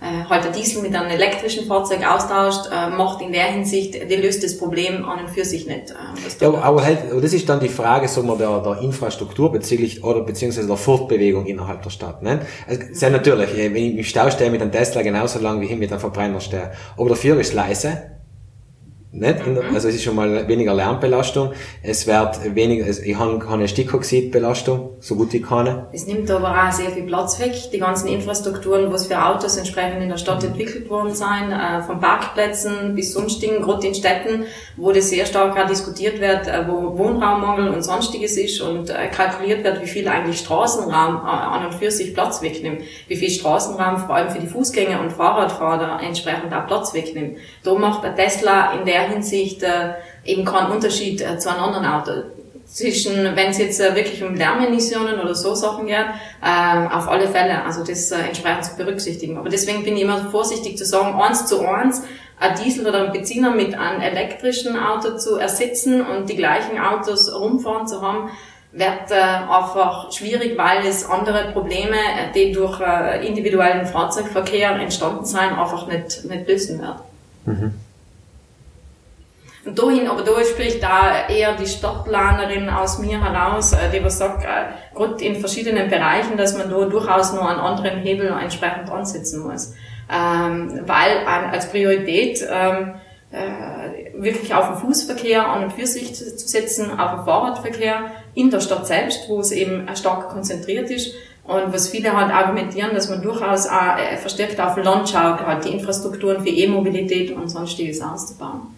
äh, 0.00 0.28
halt 0.28 0.44
der 0.44 0.52
Diesel 0.52 0.82
mit 0.82 0.94
einem 0.94 1.10
elektrischen 1.10 1.66
Fahrzeug 1.66 2.06
austauscht, 2.06 2.70
äh, 2.70 2.90
macht 2.90 3.22
in 3.22 3.32
der 3.32 3.44
Hinsicht, 3.44 3.94
die 4.10 4.16
löst 4.16 4.44
das 4.44 4.58
Problem 4.58 5.04
an 5.04 5.20
und 5.20 5.30
für 5.30 5.44
sich 5.44 5.66
nicht. 5.66 5.90
Äh, 5.90 6.44
ja, 6.44 6.54
aber, 6.54 6.84
halt, 6.84 6.98
das 7.22 7.32
ist 7.32 7.48
dann 7.48 7.60
die 7.60 7.68
Frage, 7.68 8.06
sagen 8.08 8.26
wir, 8.28 8.36
der, 8.36 8.60
der 8.60 8.82
Infrastruktur 8.82 9.50
bezüglich 9.50 10.04
oder 10.04 10.20
beziehungsweise 10.20 10.66
der 10.66 10.76
Fortbewegung 10.76 11.46
innerhalb 11.46 11.82
der 11.82 11.90
Stadt. 11.90 12.22
Ne? 12.22 12.40
Also, 12.66 12.82
sehr 12.92 13.10
natürlich, 13.10 13.56
äh, 13.56 13.72
wenn 13.72 13.76
ich 13.76 13.96
im 13.96 14.04
Stau 14.04 14.30
stehe 14.30 14.50
mit 14.50 14.60
einem 14.60 14.72
Tesla 14.72 15.02
genauso 15.02 15.38
lang 15.38 15.60
wie 15.60 15.66
ich 15.66 15.76
mit 15.76 15.90
einem 15.90 16.00
Verbrenner 16.00 16.40
stehe. 16.40 16.72
Aber 16.96 17.08
dafür 17.08 17.40
ist 17.40 17.54
leise, 17.54 18.15
nicht? 19.18 19.46
Mhm. 19.46 19.74
Also 19.74 19.88
es 19.88 19.96
ist 19.96 20.04
schon 20.04 20.16
mal 20.16 20.46
weniger 20.48 20.74
Lärmbelastung. 20.74 21.52
Es 21.82 22.06
wird 22.06 22.54
weniger, 22.54 22.84
also 22.86 23.02
ich 23.02 23.16
habe 23.16 23.38
keine 23.38 23.68
Stickoxidbelastung, 23.68 24.90
so 25.00 25.16
gut 25.16 25.32
wie 25.32 25.40
keine. 25.40 25.86
Es 25.92 26.06
nimmt 26.06 26.30
aber 26.30 26.50
auch 26.50 26.72
sehr 26.72 26.90
viel 26.90 27.04
Platz 27.04 27.38
weg. 27.40 27.52
Die 27.72 27.78
ganzen 27.78 28.08
Infrastrukturen, 28.08 28.92
was 28.92 29.06
für 29.06 29.22
Autos 29.22 29.56
entsprechend 29.56 30.02
in 30.02 30.08
der 30.08 30.18
Stadt 30.18 30.42
mhm. 30.42 30.50
entwickelt 30.50 30.90
worden 30.90 31.14
sind, 31.14 31.52
äh, 31.52 31.82
von 31.82 32.00
Parkplätzen 32.00 32.94
bis 32.94 33.12
sonstigen, 33.12 33.62
gerade 33.62 33.86
in 33.86 33.94
Städten, 33.94 34.44
wo 34.76 34.92
das 34.92 35.10
sehr 35.10 35.26
stark 35.26 35.58
auch 35.58 35.68
diskutiert 35.68 36.20
wird, 36.20 36.46
äh, 36.46 36.64
wo 36.68 36.96
Wohnraummangel 36.98 37.68
und 37.68 37.82
sonstiges 37.82 38.36
ist 38.36 38.60
und 38.60 38.90
äh, 38.90 39.08
kalkuliert 39.08 39.64
wird, 39.64 39.82
wie 39.82 39.86
viel 39.86 40.08
eigentlich 40.08 40.38
Straßenraum 40.38 41.16
an 41.16 41.66
und 41.66 41.74
für 41.74 41.90
sich 41.90 42.14
Platz 42.14 42.42
wegnimmt. 42.42 42.82
Wie 43.08 43.16
viel 43.16 43.30
Straßenraum 43.30 43.98
vor 43.98 44.14
allem 44.14 44.30
für 44.30 44.40
die 44.40 44.46
Fußgänger 44.46 45.00
und 45.00 45.12
Fahrradfahrer 45.12 46.00
entsprechend 46.02 46.52
auch 46.52 46.66
Platz 46.66 46.94
wegnimmt. 46.94 47.38
Da 47.62 47.74
macht 47.74 48.04
der 48.04 48.14
Tesla 48.14 48.72
in 48.72 48.84
der 48.84 49.05
Hinsicht 49.08 49.62
äh, 49.62 49.94
eben 50.26 50.44
keinen 50.44 50.72
Unterschied 50.72 51.20
äh, 51.20 51.38
zu 51.38 51.50
einem 51.50 51.60
anderen 51.60 51.86
Auto. 51.86 52.12
Zwischen, 52.66 53.36
wenn 53.36 53.50
es 53.50 53.58
jetzt 53.58 53.80
äh, 53.80 53.94
wirklich 53.94 54.22
um 54.22 54.34
Lärmemissionen 54.34 55.20
oder 55.20 55.34
so 55.34 55.54
Sachen 55.54 55.86
geht, 55.86 55.96
äh, 55.96 56.94
auf 56.94 57.08
alle 57.08 57.28
Fälle, 57.28 57.64
also 57.64 57.84
das 57.84 58.10
entsprechend 58.10 58.64
zu 58.64 58.76
berücksichtigen. 58.76 59.38
Aber 59.38 59.48
deswegen 59.48 59.84
bin 59.84 59.96
ich 59.96 60.02
immer 60.02 60.30
vorsichtig 60.30 60.76
zu 60.76 60.84
sagen, 60.84 61.20
eins 61.20 61.46
zu 61.46 61.66
eins, 61.66 62.02
ein 62.38 62.54
Diesel 62.62 62.86
oder 62.86 63.04
ein 63.04 63.12
Benziner 63.12 63.52
mit 63.52 63.74
einem 63.74 64.00
elektrischen 64.02 64.78
Auto 64.78 65.16
zu 65.16 65.36
ersetzen 65.36 66.02
und 66.02 66.28
die 66.28 66.36
gleichen 66.36 66.78
Autos 66.78 67.32
rumfahren 67.32 67.86
zu 67.86 68.02
haben, 68.02 68.30
wird 68.72 69.10
einfach 69.10 70.12
schwierig, 70.12 70.58
weil 70.58 70.86
es 70.86 71.08
andere 71.08 71.52
Probleme, 71.52 71.96
die 72.34 72.52
durch 72.52 72.78
individuellen 73.24 73.86
Fahrzeugverkehr 73.86 74.72
entstanden 74.72 75.24
sind, 75.24 75.38
einfach 75.38 75.86
nicht, 75.86 76.26
nicht 76.26 76.46
lösen 76.46 76.82
wird. 76.82 76.96
Mhm. 77.46 77.72
Und 79.66 79.76
dahin, 79.76 80.06
aber 80.06 80.22
da 80.22 80.32
spricht 80.44 80.80
da 80.80 81.26
eher 81.28 81.56
die 81.56 81.66
Stadtplanerin 81.66 82.70
aus 82.70 83.00
mir 83.00 83.20
heraus, 83.20 83.72
äh, 83.72 83.90
die 83.92 84.04
was 84.04 84.18
sagt, 84.18 84.44
äh, 84.44 84.68
gerade 84.94 85.24
in 85.24 85.34
verschiedenen 85.40 85.90
Bereichen, 85.90 86.36
dass 86.36 86.56
man 86.56 86.70
da 86.70 86.84
durchaus 86.84 87.32
noch 87.32 87.48
einen 87.48 87.58
anderen 87.58 87.98
Hebel 87.98 88.28
entsprechend 88.28 88.88
ansetzen 88.90 89.42
muss. 89.42 89.74
Ähm, 90.08 90.82
weil 90.86 91.26
als 91.26 91.68
Priorität 91.68 92.46
ähm, 92.48 92.94
äh, 93.32 94.22
wirklich 94.22 94.54
auf 94.54 94.68
den 94.68 94.76
Fußverkehr 94.76 95.48
an 95.48 95.64
und 95.64 95.72
für 95.72 95.86
sich 95.86 96.14
zu, 96.14 96.36
zu 96.36 96.46
setzen, 96.46 96.96
auf 96.96 97.16
den 97.16 97.24
Fahrradverkehr 97.24 98.12
in 98.34 98.50
der 98.50 98.60
Stadt 98.60 98.86
selbst, 98.86 99.28
wo 99.28 99.40
es 99.40 99.50
eben 99.50 99.88
stark 99.96 100.28
konzentriert 100.28 100.90
ist, 100.90 101.12
und 101.42 101.72
was 101.72 101.88
viele 101.88 102.16
halt 102.16 102.32
argumentieren, 102.32 102.92
dass 102.92 103.08
man 103.08 103.22
durchaus 103.22 103.68
auch 103.68 103.96
verstärkt 104.18 104.60
auf 104.60 104.76
Land 104.76 105.08
schaut, 105.08 105.46
halt 105.46 105.64
die 105.64 105.70
Infrastrukturen 105.74 106.42
für 106.42 106.50
E-Mobilität 106.50 107.30
und 107.30 107.48
sonstiges 107.48 108.02
auszubauen 108.02 108.75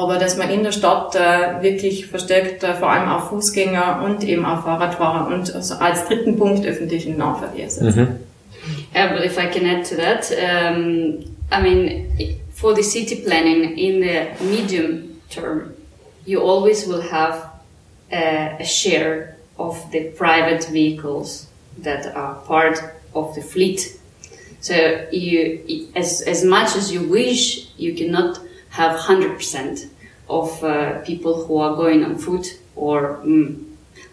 aber 0.00 0.18
dass 0.18 0.36
man 0.36 0.50
in 0.50 0.62
der 0.62 0.72
Stadt 0.72 1.14
äh, 1.14 1.62
wirklich 1.62 2.06
verstärkt 2.06 2.62
äh, 2.62 2.74
vor 2.74 2.90
allem 2.90 3.08
auf 3.08 3.28
Fußgänger 3.28 4.02
und 4.04 4.24
eben 4.24 4.46
auf 4.46 4.64
Fahrradfahrer 4.64 5.34
und 5.34 5.54
also 5.54 5.74
als 5.74 6.06
dritten 6.06 6.36
Punkt 6.38 6.66
öffentlichen 6.66 7.18
Nahverkehr 7.18 7.68
setzt. 7.68 7.96
Mhm. 7.96 8.20
Yeah, 8.94 9.12
but 9.14 9.24
if 9.24 9.38
I 9.38 9.46
can 9.46 9.66
add 9.66 9.84
to 9.88 9.96
that, 9.96 10.30
um, 10.32 11.24
I 11.50 11.62
mean, 11.62 12.40
for 12.54 12.74
the 12.74 12.82
city 12.82 13.16
planning 13.16 13.76
in 13.76 14.00
the 14.02 14.44
medium 14.44 15.20
term, 15.30 15.74
you 16.26 16.40
always 16.40 16.86
will 16.86 17.02
have 17.02 17.50
a, 18.12 18.56
a 18.60 18.64
share 18.64 19.36
of 19.58 19.76
the 19.92 20.12
private 20.16 20.66
vehicles 20.70 21.46
that 21.82 22.14
are 22.14 22.34
part 22.46 22.82
of 23.14 23.34
the 23.34 23.42
fleet. 23.42 23.98
So 24.60 25.06
you, 25.10 25.88
as, 25.94 26.22
as 26.22 26.44
much 26.44 26.76
as 26.76 26.92
you 26.92 27.02
wish, 27.02 27.68
you 27.76 27.94
cannot 27.94 28.40
have 28.70 28.98
100% 28.98 29.88
of 30.28 30.64
uh, 30.64 31.00
people 31.02 31.44
who 31.44 31.58
are 31.58 31.74
going 31.76 32.04
on 32.04 32.16
foot 32.16 32.58
or 32.76 33.18
mm, 33.24 33.66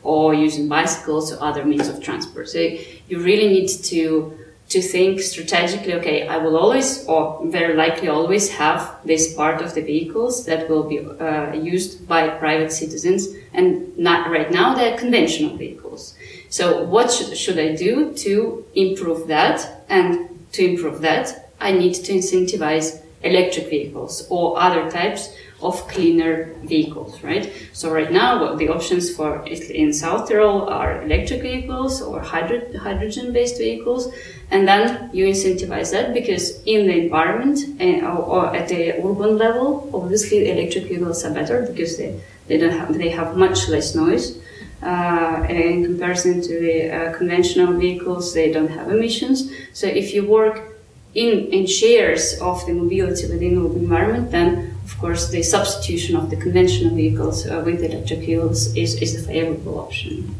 or 0.03 0.34
using 0.34 0.68
bicycles 0.68 1.32
or 1.32 1.41
other 1.41 1.66
means 1.66 1.88
of 1.88 2.01
transport. 2.01 2.49
So 2.49 2.60
you 2.60 3.20
really 3.20 3.47
need 3.47 3.68
to 3.68 4.38
to 4.70 4.82
think 4.82 5.22
strategically, 5.22 5.93
okay, 5.93 6.28
I 6.28 6.38
will 6.38 6.58
always, 6.58 7.05
or 7.05 7.41
very 7.45 7.74
likely 7.76 8.10
always 8.10 8.49
have 8.51 8.97
this 9.05 9.34
part 9.34 9.62
of 9.62 9.74
the 9.74 9.82
vehicles 9.82 10.45
that 10.45 10.70
will 10.70 10.84
be 10.84 10.99
uh, 10.99 11.53
used 11.53 12.05
by 12.05 12.28
private 12.28 12.74
citizens. 12.74 13.30
And 13.53 13.97
not 13.97 14.30
right 14.30 14.51
now, 14.51 14.76
they're 14.76 14.97
conventional 14.97 15.55
vehicles. 15.55 16.16
So 16.49 16.84
what 16.84 17.12
should, 17.12 17.38
should 17.38 17.58
I 17.58 17.76
do 17.76 18.14
to 18.16 18.66
improve 18.76 19.28
that? 19.28 19.86
And 19.88 20.38
to 20.51 20.66
improve 20.66 20.99
that, 21.01 21.49
I 21.62 21.72
need 21.72 21.93
to 21.93 22.12
incentivize 22.12 23.01
electric 23.24 23.70
vehicles 23.70 24.28
or 24.30 24.59
other 24.59 24.89
types 24.91 25.34
of 25.61 25.88
cleaner 25.88 26.53
vehicles, 26.63 27.24
right? 27.24 27.51
So 27.74 27.91
right 27.91 28.11
now, 28.11 28.55
the 28.55 28.70
options 28.70 29.15
for 29.15 29.43
in 29.47 29.91
South 29.91 30.30
Tyrol 30.30 30.70
are 30.70 31.01
electric 31.01 31.41
vehicles 31.41 32.01
or 32.01 32.20
hydro- 32.20 32.78
hydrogen-based 32.78 33.57
vehicles, 33.57 34.13
and 34.51 34.68
then 34.68 35.09
you 35.13 35.26
incentivize 35.26 35.91
that 35.91 36.13
because 36.13 36.61
in 36.63 36.88
the 36.88 36.95
environment 37.05 37.59
uh, 37.82 38.07
or, 38.07 38.45
or, 38.45 38.55
at 38.55 38.68
the 38.68 38.93
urban 39.03 39.38
level, 39.38 39.89
obviously 39.93 40.49
electric 40.49 40.86
vehicles 40.86 41.26
are 41.26 41.34
better 41.34 41.65
because 41.65 41.97
they, 41.97 42.20
they 42.47 42.57
don't 42.57 42.78
have 42.78 42.95
they 42.95 43.09
have 43.09 43.36
much 43.36 43.68
less 43.68 43.95
noise. 43.95 44.39
Uh, 44.84 45.43
in 45.49 45.84
comparison 45.84 46.39
to 46.39 46.59
the 46.59 46.91
uh, 46.91 47.18
conventional 47.18 47.74
vehicles, 47.74 48.36
they 48.36 48.51
don't 48.51 48.70
have 48.70 48.91
emissions. 48.91 49.51
So 49.74 49.88
if 49.88 50.13
you 50.13 50.24
work 50.28 50.76
in, 51.18 51.47
in 51.51 51.65
shares 51.65 52.39
of 52.39 52.63
the 52.68 52.74
mobility 52.74 53.26
within 53.28 53.55
the 53.55 53.80
environment, 53.80 54.32
then 54.32 54.78
of 54.86 54.97
course 54.99 55.30
the 55.30 55.41
substitution 55.41 56.15
of 56.15 56.30
the 56.30 56.38
conventional 56.38 56.95
vehicles 56.95 57.47
uh, 57.47 57.63
with 57.65 57.84
electric 57.84 58.20
vehicles 58.20 58.76
is, 58.76 59.01
is 59.01 59.15
a 59.15 59.24
favorable 59.28 59.80
option. 59.80 60.36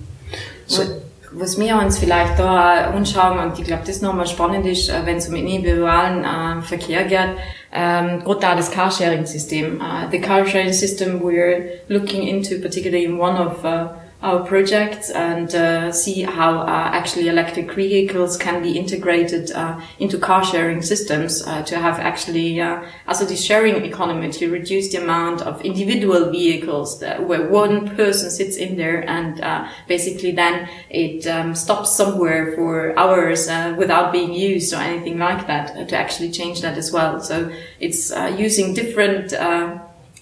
So, 0.68 0.84
was 1.32 1.58
wir 1.58 1.78
uns 1.78 1.98
vielleicht 1.98 2.38
da 2.38 2.92
anschauen, 2.92 3.40
und 3.40 3.58
ich 3.58 3.66
glaube, 3.66 3.84
das 3.86 4.02
nochmal 4.02 4.28
spannend 4.28 4.66
ist, 4.68 4.90
äh, 4.90 5.06
wenn 5.06 5.18
es 5.18 5.28
um 5.28 5.36
individuellen 5.36 6.24
äh, 6.24 6.62
Verkehr 6.62 7.04
geht, 7.06 7.38
um, 7.74 8.24
gerade 8.24 8.58
das 8.58 8.72
Carsharing-System. 8.72 9.82
Uh, 9.82 10.10
the 10.12 10.20
carsharing 10.20 10.72
system 10.72 11.22
we're 11.22 11.82
looking 11.90 12.28
into, 12.28 12.60
particularly 12.62 13.06
in 13.06 13.20
one 13.20 13.38
of 13.38 13.64
uh, 13.66 13.90
our 14.22 14.44
projects 14.44 15.12
and 15.12 15.54
uh, 15.54 15.92
see 15.92 16.24
how 16.24 16.62
uh, 16.62 16.90
actually 16.92 17.28
electric 17.28 17.72
vehicles 17.74 18.36
can 18.36 18.64
be 18.64 18.76
integrated 18.76 19.52
uh, 19.52 19.80
into 20.00 20.18
car 20.18 20.44
sharing 20.44 20.82
systems 20.82 21.46
uh, 21.46 21.62
to 21.62 21.78
have 21.78 22.00
actually 22.00 22.60
uh, 22.60 22.84
also 23.08 23.26
the 23.26 23.36
sharing 23.36 23.86
economy 23.86 24.32
to 24.32 24.52
reduce 24.52 24.92
the 24.92 24.98
amount 24.98 25.42
of 25.42 25.62
individual 25.62 26.32
vehicles 26.32 27.00
that, 27.00 27.28
where 27.28 27.48
one 27.48 27.96
person 27.96 28.32
sits 28.32 28.58
in 28.58 28.76
there 28.76 29.08
and 29.08 29.40
uh, 29.42 29.70
basically 29.88 30.32
then 30.32 30.68
it 30.90 31.28
um, 31.28 31.54
stops 31.54 31.96
somewhere 31.96 32.54
for 32.56 32.98
hours 32.98 33.48
without 33.78 34.12
being 34.12 34.34
used 34.34 34.74
or 34.74 34.78
anything 34.78 35.20
like 35.20 35.46
that 35.46 35.88
to 35.90 35.96
actually 35.96 36.32
change 36.32 36.62
that 36.62 36.76
as 36.76 36.92
well. 36.92 37.22
So 37.22 37.52
it's 37.80 38.12
using 38.38 38.74
different 38.74 39.34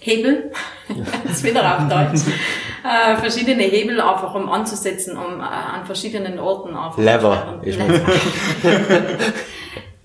Hebel, 0.06 0.52
jetzt 1.26 1.44
wieder 1.44 1.64
äh, 2.86 3.18
verschiedene 3.18 3.64
Hebel 3.64 4.00
einfach 4.00 4.36
um 4.36 4.50
anzusetzen, 4.50 5.18
um 5.18 5.40
äh, 5.40 5.44
an 5.44 5.86
verschiedenen 5.86 6.40
Orten 6.40 6.76
auf 6.76 6.98
Lever. 6.98 7.62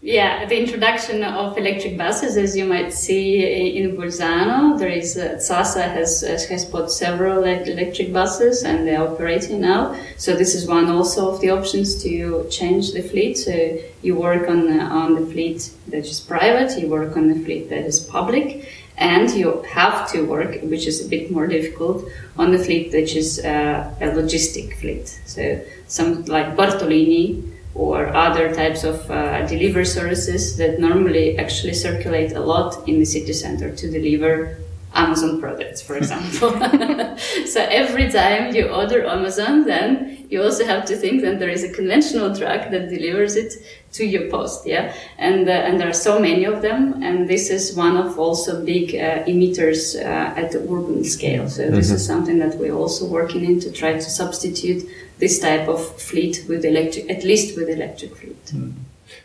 Yeah, 0.03 0.47
the 0.47 0.59
introduction 0.59 1.23
of 1.23 1.59
electric 1.59 1.99
buses, 1.99 2.39
as 2.39 2.57
you 2.57 2.65
might 2.65 2.91
see 2.91 3.77
in 3.77 3.99
Bolzano, 3.99 4.79
there 4.79 4.89
is 4.89 5.19
uh, 5.19 5.39
Sasa 5.39 5.83
has 5.83 6.23
has 6.23 6.65
bought 6.65 6.91
several 6.91 7.45
electric 7.45 8.11
buses 8.11 8.63
and 8.63 8.89
they're 8.89 9.03
operating 9.03 9.61
now. 9.61 9.95
So 10.17 10.35
this 10.35 10.55
is 10.55 10.67
one 10.67 10.87
also 10.89 11.31
of 11.31 11.43
the 11.43 11.51
options 11.51 12.03
to 12.03 12.47
change 12.49 12.93
the 12.93 13.03
fleet. 13.03 13.37
So 13.37 13.53
you 14.01 14.15
work 14.17 14.49
on 14.49 14.69
the, 14.69 14.81
on 14.81 15.17
the 15.17 15.27
fleet 15.31 15.71
that 15.89 16.07
is 16.07 16.19
private, 16.19 16.81
you 16.81 16.89
work 16.89 17.15
on 17.19 17.29
the 17.29 17.39
fleet 17.45 17.69
that 17.69 17.85
is 17.85 18.01
public, 18.01 18.67
and 19.01 19.31
you 19.31 19.63
have 19.63 20.11
to 20.13 20.23
work, 20.23 20.61
which 20.63 20.87
is 20.87 21.05
a 21.05 21.09
bit 21.09 21.31
more 21.31 21.47
difficult, 21.47 22.05
on 22.37 22.53
the 22.53 22.59
fleet 22.59 22.93
which 22.93 23.17
is 23.17 23.45
uh, 23.45 23.93
a 24.01 24.09
logistic 24.09 24.77
fleet. 24.77 25.09
So 25.25 25.61
some 25.89 26.25
like 26.27 26.55
Bartolini 26.57 27.43
or 27.75 28.09
other 28.09 28.55
types 28.55 28.85
of 28.85 29.11
uh, 29.11 29.47
delivery 29.47 29.87
services 29.87 30.57
that 30.59 30.79
normally 30.79 31.39
actually 31.39 31.75
circulate 31.75 32.33
a 32.33 32.41
lot 32.41 32.87
in 32.89 32.99
the 32.99 33.07
city 33.07 33.33
center 33.33 33.75
to 33.75 33.91
deliver 33.91 34.59
Amazon 34.95 35.41
products, 35.41 35.81
for 35.81 35.97
example. 35.97 36.51
so 37.47 37.61
every 37.71 38.11
time 38.11 38.55
you 38.55 38.69
order 38.69 39.07
Amazon, 39.07 39.65
then 39.65 40.27
you 40.29 40.43
also 40.43 40.67
have 40.67 40.85
to 40.87 40.97
think 40.97 41.23
that 41.23 41.39
there 41.39 41.49
is 41.49 41.63
a 41.63 41.73
conventional 41.73 42.35
truck 42.35 42.71
that 42.71 42.91
delivers 42.91 43.37
it 43.37 43.53
to 43.93 44.05
your 44.05 44.31
post, 44.31 44.67
yeah. 44.67 44.95
And 45.19 45.49
uh, 45.49 45.53
and 45.53 45.81
there 45.81 45.89
are 45.89 46.01
so 46.09 46.19
many 46.19 46.45
of 46.45 46.63
them, 46.63 47.03
and 47.03 47.29
this 47.29 47.51
is 47.51 47.75
one 47.75 47.97
of 47.97 48.19
also 48.19 48.65
big 48.65 48.95
uh, 48.95 49.25
emitters 49.25 49.97
uh, 49.97 50.41
at 50.41 50.53
the 50.53 50.61
urban 50.61 51.05
scale. 51.05 51.49
So 51.49 51.63
mm-hmm. 51.63 51.75
this 51.75 51.91
is 51.91 52.07
something 52.07 52.39
that 52.39 52.57
we're 52.57 52.75
also 52.75 53.07
working 53.07 53.45
in 53.45 53.61
to 53.61 53.73
try 53.73 53.93
to 53.95 54.01
substitute 54.01 54.89
this 55.19 55.39
type 55.41 55.69
of 55.69 55.81
fleet 56.01 56.45
with 56.49 56.65
electric, 56.65 57.11
at 57.11 57.25
least 57.25 57.57
with 57.57 57.69
electric 57.69 58.17
fleet. 58.17 58.45
Mm. 58.47 58.73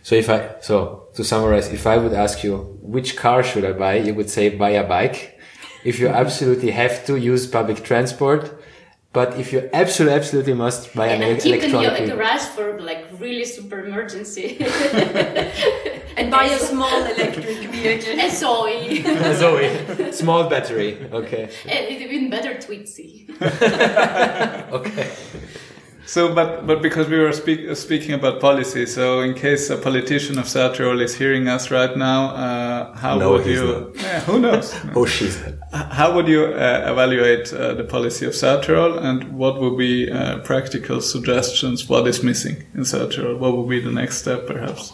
So 0.03 0.15
if 0.15 0.29
I 0.29 0.55
so 0.61 1.07
to 1.15 1.23
summarize, 1.23 1.71
if 1.71 1.85
I 1.87 1.97
would 1.97 2.13
ask 2.13 2.43
you 2.43 2.57
which 2.81 3.15
car 3.15 3.43
should 3.43 3.65
I 3.65 3.73
buy, 3.73 3.95
you 3.97 4.13
would 4.13 4.29
say 4.29 4.49
buy 4.49 4.71
a 4.71 4.83
bike 4.87 5.39
if 5.83 5.99
you 5.99 6.07
absolutely 6.23 6.71
have 6.71 7.05
to 7.05 7.17
use 7.17 7.47
public 7.47 7.83
transport. 7.83 8.51
But 9.15 9.39
if 9.39 9.53
you 9.53 9.69
absolutely, 9.71 10.17
absolutely 10.19 10.53
must 10.53 10.93
buy 10.93 11.07
an 11.07 11.23
and 11.23 11.41
keep 11.41 11.63
in 11.63 11.71
your 11.71 12.15
garage 12.15 12.45
for 12.55 12.79
like 12.81 13.07
really 13.17 13.45
super 13.45 13.79
emergency. 13.79 14.57
and 16.17 16.29
buy 16.29 16.45
a 16.45 16.59
small 16.59 16.99
electric 17.05 17.59
vehicle. 17.71 18.19
A 18.25 18.29
Zoe. 18.29 19.05
a 19.05 19.35
Zoe. 19.35 20.11
Small 20.11 20.49
battery. 20.49 20.91
Okay. 21.11 21.49
And 21.65 21.87
even 21.89 22.29
better 22.29 22.55
Twizy. 22.55 23.25
okay. 24.79 25.09
So, 26.05 26.33
but 26.33 26.67
but 26.67 26.81
because 26.81 27.07
we 27.07 27.17
were 27.17 27.31
speak, 27.31 27.67
uh, 27.67 27.73
speaking 27.73 28.13
about 28.13 28.39
policy, 28.39 28.85
so 28.85 29.21
in 29.21 29.33
case 29.33 29.69
a 29.71 29.77
politician 29.77 30.37
of 30.37 30.47
South 30.47 30.77
Tyrol 30.77 31.01
is 31.01 31.15
hearing 31.15 31.47
us 31.47 31.71
right 31.71 31.97
now, 31.97 32.27
uh, 32.27 32.95
how 32.95 33.17
no, 33.17 33.31
would 33.31 33.45
you? 33.45 33.93
Yeah, 34.05 34.19
who 34.21 34.39
knows? 34.39 34.75
oh, 34.95 35.05
she's. 35.05 35.41
How 35.73 36.13
would 36.15 36.27
you 36.27 36.45
uh, 36.45 36.91
evaluate 36.91 37.51
uh, 37.51 37.73
the 37.73 37.83
policy 37.83 38.25
of 38.25 38.35
South 38.35 38.65
Tyrol, 38.65 38.99
and 38.99 39.33
what 39.33 39.59
would 39.59 39.77
be 39.77 40.11
uh, 40.11 40.39
practical 40.39 41.01
suggestions? 41.01 41.89
What 41.89 42.07
is 42.07 42.23
missing 42.23 42.63
in 42.75 42.85
South 42.85 43.15
Tyrol? 43.15 43.37
What 43.37 43.57
would 43.57 43.69
be 43.69 43.79
the 43.79 43.91
next 43.91 44.17
step, 44.17 44.45
perhaps? 44.45 44.93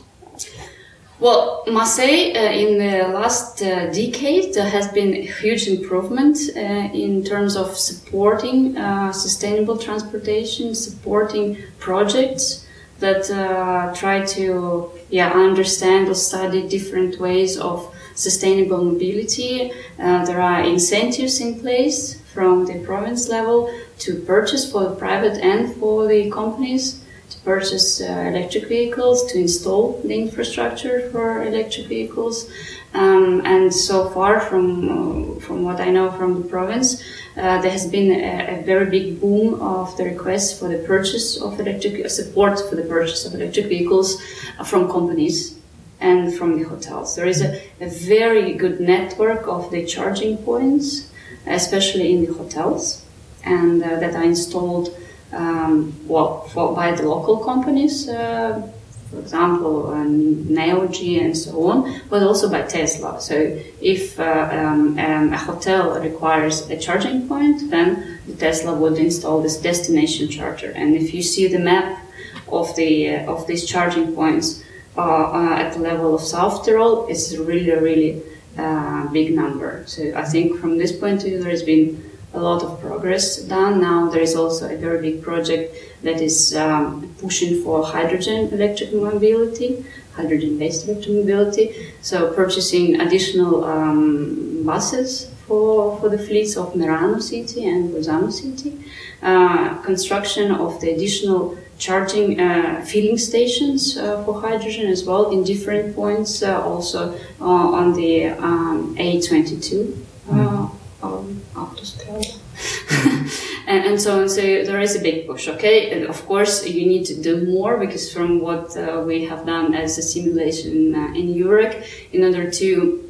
Well, 1.21 1.63
Marseille 1.67 2.33
uh, 2.35 2.51
in 2.51 2.79
the 2.79 3.07
last 3.09 3.61
uh, 3.61 3.91
decade 3.91 4.55
there 4.55 4.67
has 4.67 4.87
been 4.87 5.13
a 5.13 5.21
huge 5.21 5.67
improvement 5.67 6.35
uh, 6.55 6.59
in 6.59 7.23
terms 7.23 7.55
of 7.55 7.77
supporting 7.77 8.75
uh, 8.75 9.11
sustainable 9.13 9.77
transportation, 9.77 10.73
supporting 10.73 11.59
projects 11.77 12.65
that 12.97 13.29
uh, 13.29 13.93
try 13.93 14.25
to 14.37 14.89
yeah 15.11 15.29
understand 15.29 16.09
or 16.09 16.15
study 16.15 16.67
different 16.67 17.19
ways 17.19 17.55
of 17.55 17.95
sustainable 18.15 18.83
mobility. 18.83 19.71
Uh, 19.99 20.25
there 20.25 20.41
are 20.41 20.63
incentives 20.63 21.39
in 21.39 21.59
place 21.59 22.19
from 22.33 22.65
the 22.65 22.79
province 22.79 23.29
level 23.29 23.71
to 23.99 24.15
purchase 24.21 24.71
for 24.71 24.85
the 24.85 24.95
private 24.95 25.37
and 25.37 25.75
for 25.75 26.07
the 26.07 26.31
companies 26.31 27.00
purchase 27.43 28.01
uh, 28.01 28.05
electric 28.05 28.67
vehicles, 28.67 29.31
to 29.31 29.39
install 29.39 30.01
the 30.03 30.15
infrastructure 30.15 31.09
for 31.11 31.43
electric 31.43 31.87
vehicles. 31.87 32.49
Um, 32.93 33.41
and 33.45 33.73
so 33.73 34.09
far, 34.09 34.41
from 34.41 34.65
uh, 34.89 35.39
from 35.39 35.63
what 35.63 35.79
I 35.79 35.89
know 35.89 36.11
from 36.11 36.41
the 36.41 36.47
province, 36.47 37.01
uh, 37.37 37.61
there 37.61 37.71
has 37.71 37.87
been 37.87 38.11
a, 38.11 38.59
a, 38.59 38.63
very 38.63 38.89
big 38.89 39.21
boom 39.21 39.61
of 39.61 39.95
the 39.95 40.03
requests 40.03 40.57
for 40.59 40.67
the 40.67 40.79
purchase 40.79 41.41
of 41.41 41.59
electric 41.59 42.09
support 42.09 42.59
for 42.69 42.75
the 42.75 42.83
purchase 42.83 43.25
of 43.25 43.33
electric 43.33 43.67
vehicles 43.67 44.21
from 44.65 44.91
companies 44.91 45.57
and 46.01 46.33
from 46.33 46.57
the 46.57 46.67
hotels. 46.67 47.15
There 47.15 47.27
is 47.27 47.41
a, 47.41 47.61
a 47.79 47.87
very 47.87 48.53
good 48.53 48.81
network 48.81 49.47
of 49.47 49.71
the 49.71 49.85
charging 49.85 50.37
points, 50.37 51.09
especially 51.47 52.11
in 52.11 52.25
the 52.25 52.33
hotels, 52.33 53.05
and 53.45 53.81
uh, 53.81 53.99
that 53.99 54.15
are 54.15 54.23
installed 54.23 54.97
um, 55.33 55.93
well, 56.07 56.41
for, 56.49 56.75
by 56.75 56.91
the 56.91 57.03
local 57.03 57.37
companies, 57.37 58.09
uh, 58.09 58.61
for 59.09 59.19
example, 59.19 59.91
um, 59.91 60.45
Neogy 60.45 61.21
and 61.21 61.37
so 61.37 61.69
on, 61.69 62.01
but 62.09 62.23
also 62.23 62.49
by 62.49 62.61
Tesla. 62.61 63.19
So 63.19 63.35
if 63.81 64.19
uh, 64.19 64.49
um, 64.51 64.97
um, 64.97 65.33
a 65.33 65.37
hotel 65.37 65.99
requires 65.99 66.69
a 66.69 66.77
charging 66.77 67.27
point, 67.27 67.69
then 67.69 68.19
the 68.25 68.35
Tesla 68.35 68.73
would 68.73 68.97
install 68.97 69.41
this 69.41 69.57
destination 69.57 70.29
charger. 70.29 70.71
And 70.71 70.95
if 70.95 71.13
you 71.13 71.21
see 71.21 71.47
the 71.47 71.59
map 71.59 72.01
of 72.47 72.73
the 72.75 73.09
uh, 73.09 73.31
of 73.31 73.47
these 73.47 73.65
charging 73.65 74.13
points 74.13 74.63
uh, 74.97 75.01
uh, 75.01 75.55
at 75.57 75.73
the 75.73 75.79
level 75.79 76.15
of 76.15 76.21
South 76.21 76.65
Tyrol, 76.65 77.07
it's 77.07 77.35
really 77.35 77.71
really 77.71 78.21
uh, 78.57 79.07
big 79.07 79.33
number. 79.33 79.83
So 79.87 80.13
I 80.15 80.23
think 80.23 80.59
from 80.59 80.77
this 80.77 80.91
point 80.91 81.23
of 81.23 81.29
view, 81.29 81.41
there 81.41 81.51
has 81.51 81.63
been 81.63 82.10
a 82.33 82.39
lot 82.39 82.63
of 82.63 82.79
progress 82.79 83.37
done. 83.41 83.81
Now 83.81 84.09
there 84.09 84.21
is 84.21 84.35
also 84.35 84.69
a 84.73 84.77
very 84.77 85.01
big 85.01 85.21
project 85.21 85.75
that 86.03 86.21
is 86.21 86.55
um, 86.55 87.13
pushing 87.19 87.63
for 87.63 87.83
hydrogen 87.85 88.49
electric 88.53 88.93
mobility, 88.93 89.85
hydrogen-based 90.15 90.87
electric 90.87 91.15
mobility. 91.15 91.93
So 92.01 92.33
purchasing 92.33 93.01
additional 93.01 93.65
um, 93.65 94.63
buses 94.65 95.31
for, 95.45 95.99
for 95.99 96.09
the 96.09 96.17
fleets 96.17 96.55
of 96.55 96.73
Merano 96.73 97.21
City 97.21 97.67
and 97.67 97.89
Bolzano 97.93 98.31
City, 98.31 98.79
uh, 99.21 99.75
construction 99.81 100.51
of 100.51 100.79
the 100.79 100.91
additional 100.91 101.57
charging 101.77 102.39
uh, 102.39 102.85
filling 102.85 103.17
stations 103.17 103.97
uh, 103.97 104.23
for 104.23 104.39
hydrogen 104.39 104.87
as 104.87 105.03
well 105.03 105.31
in 105.31 105.43
different 105.43 105.95
points, 105.95 106.43
uh, 106.43 106.61
also 106.61 107.13
uh, 107.41 107.43
on 107.43 107.93
the 107.93 108.27
um, 108.27 108.95
A22 108.97 109.97
uh, 110.31 110.69
um, 111.03 111.41
and, 113.67 113.85
and 113.85 114.01
so 114.01 114.21
on. 114.21 114.29
So 114.29 114.41
there 114.41 114.79
is 114.79 114.95
a 114.95 115.01
big 115.01 115.27
push, 115.27 115.47
okay? 115.47 115.91
And 115.91 116.07
of 116.07 116.25
course, 116.25 116.67
you 116.67 116.85
need 116.85 117.05
to 117.05 117.21
do 117.21 117.45
more 117.45 117.77
because 117.77 118.13
from 118.13 118.41
what 118.41 118.75
uh, 118.77 119.03
we 119.05 119.25
have 119.25 119.45
done 119.45 119.73
as 119.73 119.97
a 119.97 120.01
simulation 120.01 120.95
uh, 120.95 121.13
in 121.13 121.33
Europe, 121.33 121.83
in 122.11 122.23
order 122.23 122.49
to 122.51 123.09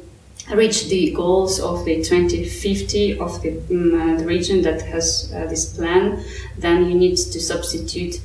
reach 0.54 0.88
the 0.88 1.12
goals 1.12 1.60
of 1.60 1.84
the 1.84 2.02
2050 2.02 3.18
of 3.18 3.40
the, 3.42 3.50
um, 3.70 3.94
uh, 3.94 4.18
the 4.18 4.26
region 4.26 4.62
that 4.62 4.82
has 4.82 5.32
uh, 5.34 5.46
this 5.46 5.76
plan, 5.76 6.24
then 6.58 6.88
you 6.88 6.94
need 6.94 7.16
to 7.16 7.40
substitute 7.40 8.20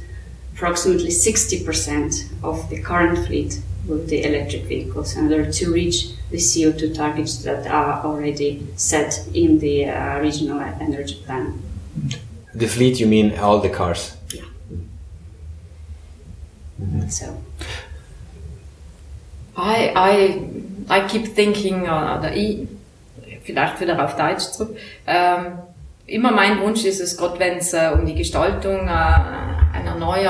approximately 0.53 1.09
60% 1.09 2.43
of 2.43 2.69
the 2.69 2.81
current 2.81 3.27
fleet 3.27 3.61
with 3.87 4.09
the 4.09 4.23
electric 4.23 4.63
vehicles 4.63 5.15
in 5.15 5.31
order 5.31 5.51
to 5.51 5.71
reach 5.71 6.09
the 6.29 6.37
CO2 6.37 6.93
targets 6.95 7.43
that 7.43 7.65
are 7.67 8.05
already 8.05 8.67
set 8.75 9.25
in 9.33 9.59
the 9.59 9.85
uh, 9.85 10.19
regional 10.19 10.59
energy 10.59 11.15
plan. 11.25 11.61
The 12.53 12.67
fleet, 12.67 12.99
you 12.99 13.07
mean 13.07 13.37
all 13.37 13.59
the 13.59 13.69
cars? 13.69 14.17
Yeah. 14.33 14.43
So. 17.09 17.41
I, 19.55 19.91
I, 19.95 20.99
I 20.99 21.07
keep 21.07 21.27
thinking, 21.27 21.87
uh, 21.87 22.17
oder 22.19 22.35
ich, 22.35 22.67
vielleicht 23.43 23.79
wieder 23.79 24.03
auf 24.03 24.15
Deutsch 24.15 24.51
zurück, 24.51 24.77
ähm, 25.07 25.59
immer 26.05 26.31
mein 26.31 26.61
Wunsch 26.61 26.85
ist 26.85 26.99
es, 26.99 27.17
gerade 27.17 27.39
wenn 27.39 27.57
es 27.57 27.73
äh, 27.73 27.91
um 27.93 28.05
die 28.05 28.15
Gestaltung 28.15 28.87
äh, 28.87 28.91
einer 28.91 29.95
neuen 29.97 30.27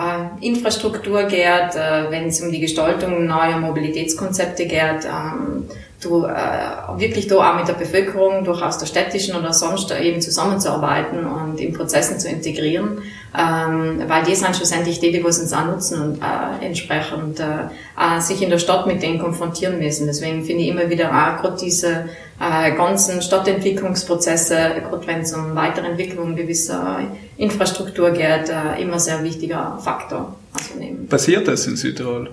äh, 0.00 0.46
Infrastruktur 0.46 1.24
geht, 1.24 1.74
äh, 1.74 2.10
wenn 2.10 2.28
es 2.28 2.40
um 2.40 2.50
die 2.50 2.60
Gestaltung 2.60 3.26
neuer 3.26 3.58
Mobilitätskonzepte 3.58 4.66
geht, 4.66 5.04
ähm, 5.04 5.68
du 6.00 6.24
äh, 6.24 6.98
wirklich 6.98 7.26
da 7.26 7.36
auch 7.36 7.56
mit 7.56 7.68
der 7.68 7.74
Bevölkerung, 7.74 8.44
durchaus 8.44 8.78
der 8.78 8.86
städtischen 8.86 9.36
oder 9.36 9.52
sonst 9.52 9.92
eben 9.92 10.20
zusammenzuarbeiten 10.20 11.26
und 11.26 11.60
in 11.60 11.74
Prozessen 11.74 12.18
zu 12.18 12.28
integrieren, 12.28 13.02
ähm, 13.38 14.02
weil 14.06 14.24
die 14.24 14.34
sind 14.34 14.56
schlussendlich 14.56 15.00
die, 15.00 15.12
die 15.12 15.22
was 15.22 15.38
uns 15.38 15.52
auch 15.52 15.66
nutzen 15.66 16.00
und 16.00 16.22
äh, 16.22 16.64
entsprechend 16.64 17.40
äh, 17.40 18.20
sich 18.20 18.42
in 18.42 18.50
der 18.50 18.58
Stadt 18.58 18.86
mit 18.86 19.02
denen 19.02 19.18
konfrontieren 19.18 19.78
müssen. 19.78 20.06
Deswegen 20.06 20.44
finde 20.44 20.62
ich 20.62 20.68
immer 20.68 20.88
wieder 20.88 21.10
auch 21.10 21.42
gerade 21.42 21.56
diese 21.60 22.08
äh, 22.40 22.74
ganzen 22.74 23.20
Stadtentwicklungsprozesse, 23.20 24.56
gerade 24.88 25.06
wenn 25.06 25.20
es 25.20 25.34
um 25.34 25.54
Weiterentwicklung 25.54 26.34
gewisser 26.34 27.00
Infrastruktur 27.36 28.10
geht, 28.12 28.48
äh, 28.48 28.80
immer 28.80 28.98
sehr 28.98 29.22
wichtiger 29.22 29.78
Faktor. 29.82 30.34
Also. 30.52 31.06
Passiert 31.08 31.46
das 31.46 31.66
in 31.66 31.76
Südtirol? 31.76 32.30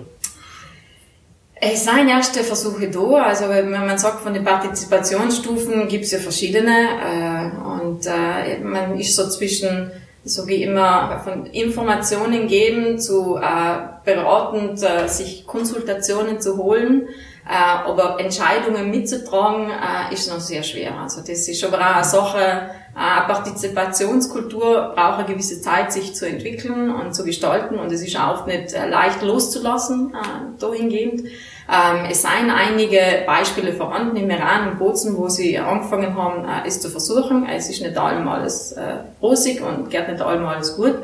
Es 1.60 1.84
sind 1.84 2.08
erste 2.08 2.42
Versuche 2.44 2.88
da. 2.88 3.24
Also 3.24 3.48
wenn 3.48 3.70
man 3.70 3.98
sagt, 3.98 4.20
von 4.20 4.32
den 4.32 4.44
Partizipationsstufen 4.44 5.88
gibt 5.88 6.04
es 6.04 6.12
ja 6.12 6.18
verschiedene. 6.18 6.70
Äh, 6.70 7.82
und 7.82 8.06
äh, 8.06 8.60
man 8.62 8.98
ist 8.98 9.14
so 9.14 9.28
zwischen, 9.28 9.90
so 10.24 10.46
wie 10.46 10.62
immer, 10.62 11.20
von 11.22 11.46
Informationen 11.46 12.46
geben 12.46 12.98
zu 12.98 13.36
äh, 13.36 13.88
beratend, 14.04 14.82
äh, 14.82 15.08
sich 15.08 15.46
Konsultationen 15.46 16.40
zu 16.40 16.56
holen. 16.56 17.08
Äh, 17.48 17.88
aber 17.88 18.20
Entscheidungen 18.20 18.90
mitzutragen, 18.90 19.70
äh, 19.70 20.12
ist 20.12 20.30
noch 20.30 20.38
sehr 20.38 20.62
schwer. 20.62 20.92
Also 21.00 21.22
das 21.22 21.48
ist 21.48 21.64
aber 21.64 21.78
auch 21.78 21.94
eine 21.94 22.04
Sache, 22.04 22.38
äh, 22.38 23.26
Partizipationskultur 23.26 24.92
braucht 24.94 25.20
eine 25.20 25.24
gewisse 25.26 25.62
Zeit, 25.62 25.90
sich 25.90 26.14
zu 26.14 26.28
entwickeln 26.28 26.94
und 26.94 27.14
zu 27.14 27.24
gestalten 27.24 27.78
und 27.78 27.90
es 27.90 28.02
ist 28.02 28.20
auch 28.20 28.44
nicht 28.44 28.72
leicht 28.72 29.22
loszulassen, 29.22 30.14
dahingehend. 30.58 31.22
Ähm, 31.22 32.06
es 32.10 32.20
seien 32.20 32.50
einige 32.50 33.00
Beispiele 33.26 33.72
vorhanden 33.72 34.16
im 34.16 34.28
Iran 34.28 34.72
und 34.72 34.78
Bozen, 34.78 35.16
wo 35.16 35.30
sie 35.30 35.58
angefangen 35.58 36.14
haben, 36.16 36.46
es 36.66 36.82
zu 36.82 36.90
versuchen. 36.90 37.46
Es 37.48 37.70
ist 37.70 37.80
nicht 37.80 37.96
allem 37.96 38.28
alles 38.28 38.74
rosig 39.22 39.62
und 39.62 39.88
geht 39.88 40.08
nicht 40.08 40.20
allem 40.20 40.44
alles 40.44 40.76
gut. 40.76 40.96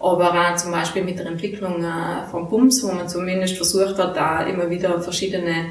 Aber 0.00 0.30
auch 0.32 0.56
zum 0.56 0.72
Beispiel 0.72 1.04
mit 1.04 1.18
der 1.18 1.26
Entwicklung 1.26 1.84
äh, 1.84 2.26
von 2.30 2.48
Bums, 2.48 2.82
wo 2.82 2.90
man 2.90 3.06
zumindest 3.06 3.56
versucht 3.56 3.98
hat, 3.98 4.16
da 4.16 4.44
immer 4.44 4.70
wieder 4.70 4.98
verschiedene 5.02 5.66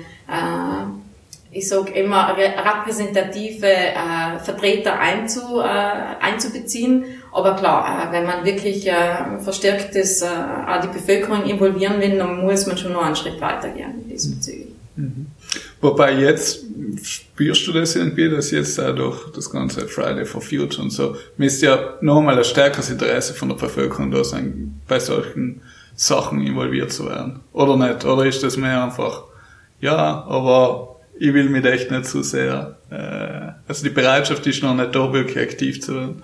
ich 1.51 1.67
sag 1.67 1.95
immer, 1.95 2.35
repräsentative 2.37 3.65
äh, 3.65 4.39
Vertreter 4.43 4.99
einzu, 4.99 5.59
äh, 5.59 6.23
einzubeziehen. 6.23 7.05
Aber 7.31 7.55
klar, 7.55 8.09
äh, 8.09 8.11
wenn 8.11 8.25
man 8.25 8.45
wirklich 8.45 8.87
äh, 8.87 9.39
verstärktes 9.39 10.21
äh, 10.21 10.27
auch 10.27 10.81
die 10.81 10.87
Bevölkerung 10.87 11.45
involvieren 11.45 11.99
will, 11.99 12.17
dann 12.17 12.41
muss 12.41 12.67
man 12.67 12.77
schon 12.77 12.93
noch 12.93 13.03
einen 13.03 13.15
Schritt 13.15 13.41
weitergehen 13.41 14.07
diesbezüglich. 14.07 14.67
Mhm. 14.95 15.27
Wobei 15.81 16.13
jetzt 16.13 16.65
spürst 17.01 17.65
du 17.65 17.71
das 17.71 17.95
irgendwie, 17.95 18.29
dass 18.29 18.51
jetzt 18.51 18.79
auch 18.79 18.93
durch 18.93 19.31
das 19.31 19.49
ganze 19.49 19.87
Friday 19.87 20.25
for 20.25 20.41
Future 20.41 20.83
und 20.83 20.91
so, 20.91 21.15
müsste 21.37 21.65
ja 21.65 21.93
nochmal 22.01 22.37
ein 22.37 22.43
stärkeres 22.43 22.89
Interesse 22.89 23.33
von 23.33 23.49
der 23.49 23.55
Bevölkerung 23.55 24.11
da 24.11 24.23
sein, 24.23 24.81
bei 24.87 24.99
solchen 24.99 25.61
Sachen 25.95 26.45
involviert 26.45 26.91
zu 26.91 27.07
werden. 27.07 27.39
Oder 27.53 27.75
nicht? 27.75 28.05
Oder 28.05 28.25
ist 28.25 28.43
das 28.43 28.57
mehr 28.57 28.83
einfach, 28.83 29.23
ja, 29.79 30.25
aber 30.27 30.97
ich 31.19 31.33
will 31.33 31.49
mich 31.49 31.65
echt 31.65 31.91
nicht 31.91 32.05
zu 32.05 32.23
sehr, 32.23 32.77
äh, 32.89 33.51
also 33.67 33.83
die 33.83 33.89
Bereitschaft 33.89 34.45
ist 34.47 34.63
noch 34.63 34.73
nicht 34.73 34.95
da, 34.95 35.11
wirklich 35.11 35.37
aktiv 35.37 35.81
zu 35.81 35.95
werden. 35.95 36.23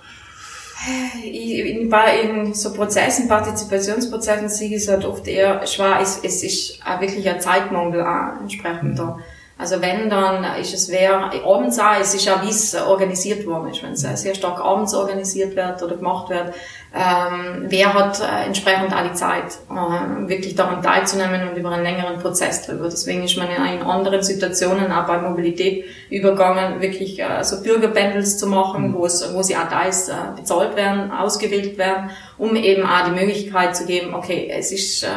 In, 1.24 1.90
in 1.90 2.54
so 2.54 2.72
Prozessen, 2.72 3.28
Partizipationsprozessen 3.28 4.48
sehe 4.48 4.68
ich 4.68 4.82
es 4.82 4.88
halt 4.88 5.04
oft 5.04 5.26
eher 5.26 5.66
schwer. 5.66 5.98
Es, 6.00 6.20
es 6.22 6.44
ist 6.44 6.80
auch 6.86 7.00
wirklich 7.00 7.28
ein 7.28 7.40
Zeitmangel 7.40 8.02
auch 8.02 8.40
entsprechend 8.40 8.92
mhm. 8.92 8.96
da. 8.96 9.18
Also 9.58 9.80
wenn, 9.80 10.10
dann 10.10 10.44
ist 10.60 10.74
es 10.74 10.90
wer 10.90 11.32
abends 11.44 11.78
auch, 11.78 11.98
es 11.98 12.14
ist 12.14 12.28
auch 12.28 12.42
wie 12.42 12.50
es 12.50 12.74
organisiert 12.74 13.46
worden 13.46 13.70
ist, 13.70 13.82
wenn 13.82 13.92
es 13.92 14.02
sehr 14.02 14.34
stark 14.34 14.60
abends 14.60 14.92
organisiert 14.94 15.56
wird 15.56 15.82
oder 15.82 15.96
gemacht 15.96 16.28
wird, 16.28 16.52
ähm, 16.96 17.66
wer 17.68 17.92
hat 17.92 18.20
äh, 18.20 18.46
entsprechend 18.46 18.94
auch 18.94 19.02
die 19.02 19.12
Zeit, 19.12 19.58
äh, 19.70 20.28
wirklich 20.28 20.54
daran 20.54 20.82
teilzunehmen 20.82 21.48
und 21.48 21.56
über 21.56 21.70
einen 21.70 21.82
längeren 21.82 22.18
Prozess 22.20 22.64
drüber. 22.64 22.88
Deswegen 22.88 23.22
ist 23.22 23.36
man 23.36 23.48
ja 23.50 23.66
in 23.66 23.82
anderen 23.82 24.22
Situationen 24.22 24.90
auch 24.90 25.06
bei 25.06 25.18
Mobilität 25.18 25.84
übergangen, 26.08 26.80
wirklich 26.80 27.20
äh, 27.20 27.44
so 27.44 27.62
Bürgerbandels 27.62 28.38
zu 28.38 28.46
machen, 28.46 28.88
mhm. 28.88 28.94
wo 28.94 29.04
es, 29.04 29.34
wo 29.34 29.42
sie 29.42 29.56
auch 29.56 29.68
da 29.68 29.82
ist, 29.82 30.08
äh, 30.08 30.14
bezahlt 30.36 30.74
werden, 30.74 31.10
ausgewählt 31.10 31.76
werden, 31.76 32.10
um 32.38 32.56
eben 32.56 32.86
auch 32.86 33.04
die 33.04 33.10
Möglichkeit 33.10 33.76
zu 33.76 33.84
geben, 33.84 34.14
okay, 34.14 34.50
es 34.50 34.72
ist 34.72 35.02
äh, 35.02 35.08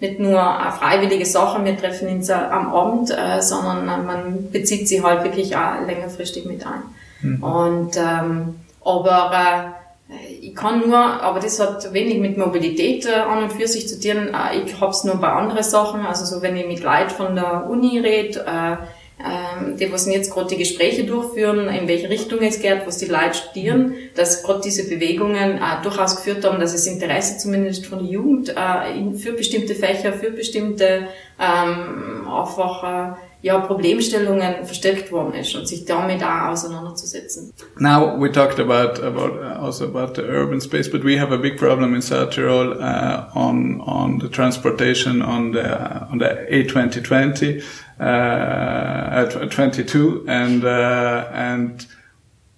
nicht 0.00 0.20
nur 0.20 0.40
eine 0.40 0.72
freiwillige 0.72 1.26
Sache, 1.26 1.62
wir 1.62 1.76
treffen 1.76 2.08
uns 2.08 2.30
am 2.30 2.72
Abend, 2.72 3.10
äh, 3.10 3.42
sondern 3.42 3.86
äh, 3.86 4.02
man 4.02 4.50
bezieht 4.50 4.88
sie 4.88 5.02
halt 5.02 5.22
wirklich 5.24 5.54
auch 5.54 5.86
längerfristig 5.86 6.46
mit 6.46 6.64
ein. 6.66 6.82
Mhm. 7.20 7.42
Und 7.42 7.96
ähm, 7.98 8.54
aber 8.82 9.32
äh, 9.34 9.80
ich 10.50 10.56
kann 10.56 10.80
nur, 10.80 10.98
aber 10.98 11.38
das 11.38 11.60
hat 11.60 11.92
wenig 11.92 12.18
mit 12.18 12.36
Mobilität 12.36 13.06
äh, 13.06 13.12
an 13.12 13.44
und 13.44 13.52
für 13.52 13.68
sich 13.68 13.88
zu 13.88 14.00
tun. 14.00 14.34
Äh, 14.34 14.62
ich 14.64 14.80
hab's 14.80 15.04
nur 15.04 15.16
bei 15.16 15.28
anderen 15.28 15.62
Sachen, 15.62 16.04
also 16.04 16.24
so 16.24 16.42
wenn 16.42 16.56
ich 16.56 16.66
mit 16.66 16.82
Leuten 16.82 17.10
von 17.10 17.34
der 17.36 17.68
Uni 17.70 18.00
rede, 18.00 18.40
äh, 18.40 18.76
ähm, 19.22 19.76
die 19.76 19.92
was 19.92 20.06
jetzt 20.06 20.32
gerade 20.32 20.48
die 20.48 20.56
Gespräche 20.56 21.04
durchführen, 21.04 21.68
in 21.68 21.86
welche 21.86 22.08
Richtung 22.08 22.40
es 22.40 22.60
geht, 22.60 22.86
was 22.86 22.98
die 22.98 23.06
Leute 23.06 23.34
studieren, 23.34 23.94
dass 24.16 24.42
gerade 24.42 24.62
diese 24.64 24.88
Bewegungen 24.88 25.58
äh, 25.58 25.82
durchaus 25.82 26.16
geführt 26.16 26.44
haben, 26.44 26.58
dass 26.58 26.72
das 26.72 26.86
Interesse 26.86 27.38
zumindest 27.38 27.86
von 27.86 28.00
der 28.00 28.08
Jugend 28.08 28.48
äh, 28.48 29.16
für 29.16 29.32
bestimmte 29.32 29.74
Fächer, 29.74 30.14
für 30.14 30.30
bestimmte 30.30 31.06
ähm, 31.38 32.28
einfach 32.28 32.82
äh, 32.82 33.12
ja, 33.42 33.58
Problemstellungen 33.58 34.64
verstärkt 34.64 35.10
worden 35.12 35.34
ist 35.34 35.54
und 35.54 35.66
sich 35.66 35.84
damit 35.84 36.22
auch 36.22 36.52
auseinanderzusetzen. 36.52 37.52
Now 37.78 38.20
we 38.20 38.30
talked 38.30 38.60
about 38.60 39.02
about 39.02 39.38
uh, 39.40 39.64
also 39.64 39.84
about 39.84 40.14
the 40.14 40.22
urban 40.22 40.60
space, 40.60 40.90
but 40.90 41.02
we 41.02 41.18
have 41.18 41.32
a 41.32 41.38
big 41.38 41.56
problem 41.56 41.94
in 41.94 42.02
South 42.02 42.30
Tyrol 42.30 42.72
uh, 42.80 43.30
on 43.34 43.80
on 43.80 44.18
the 44.18 44.28
transportation 44.28 45.22
on 45.22 45.52
the 45.52 45.64
on 46.10 46.18
the 46.18 46.46
A2020 46.50 47.62
uh, 48.00 48.04
at 49.12 49.50
22 49.50 50.24
and 50.28 50.64
uh, 50.64 51.28
and 51.32 51.86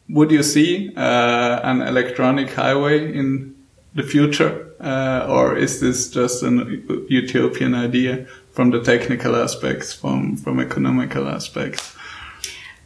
would 0.09 0.31
you 0.31 0.43
see 0.43 0.93
uh, 0.97 1.61
an 1.63 1.83
electronic 1.83 2.53
highway 2.53 3.13
in 3.13 3.55
the 3.95 4.03
future 4.03 4.75
uh, 4.81 5.27
or 5.29 5.57
is 5.57 5.81
this 5.81 6.11
just 6.11 6.43
an 6.43 7.07
utopian 7.09 7.75
idea 7.75 8.27
from 8.53 8.71
the 8.71 8.81
technical 8.83 9.37
aspects, 9.37 9.93
from 9.93 10.37
from 10.37 10.61
economical 10.61 11.29
aspects? 11.29 11.97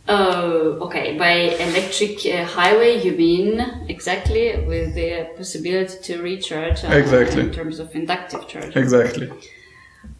Oh, 0.08 0.78
okay. 0.82 1.18
By 1.18 1.32
electric 1.58 2.24
uh, 2.26 2.44
highway, 2.44 3.02
you 3.02 3.12
mean 3.12 3.60
exactly 3.88 4.56
with 4.64 4.94
the 4.94 5.28
possibility 5.36 5.98
to 6.04 6.22
recharge 6.22 6.84
uh, 6.84 6.88
Exactly. 6.88 7.42
in 7.42 7.52
terms 7.52 7.80
of 7.80 7.94
inductive 7.94 8.46
charge. 8.46 8.76
Exactly. 8.76 9.30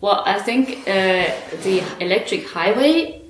Well, 0.01 0.23
I 0.27 0.41
think 0.41 0.81
uh, 0.89 1.31
the 1.63 1.85
electric 2.01 2.49
highway 2.49 3.23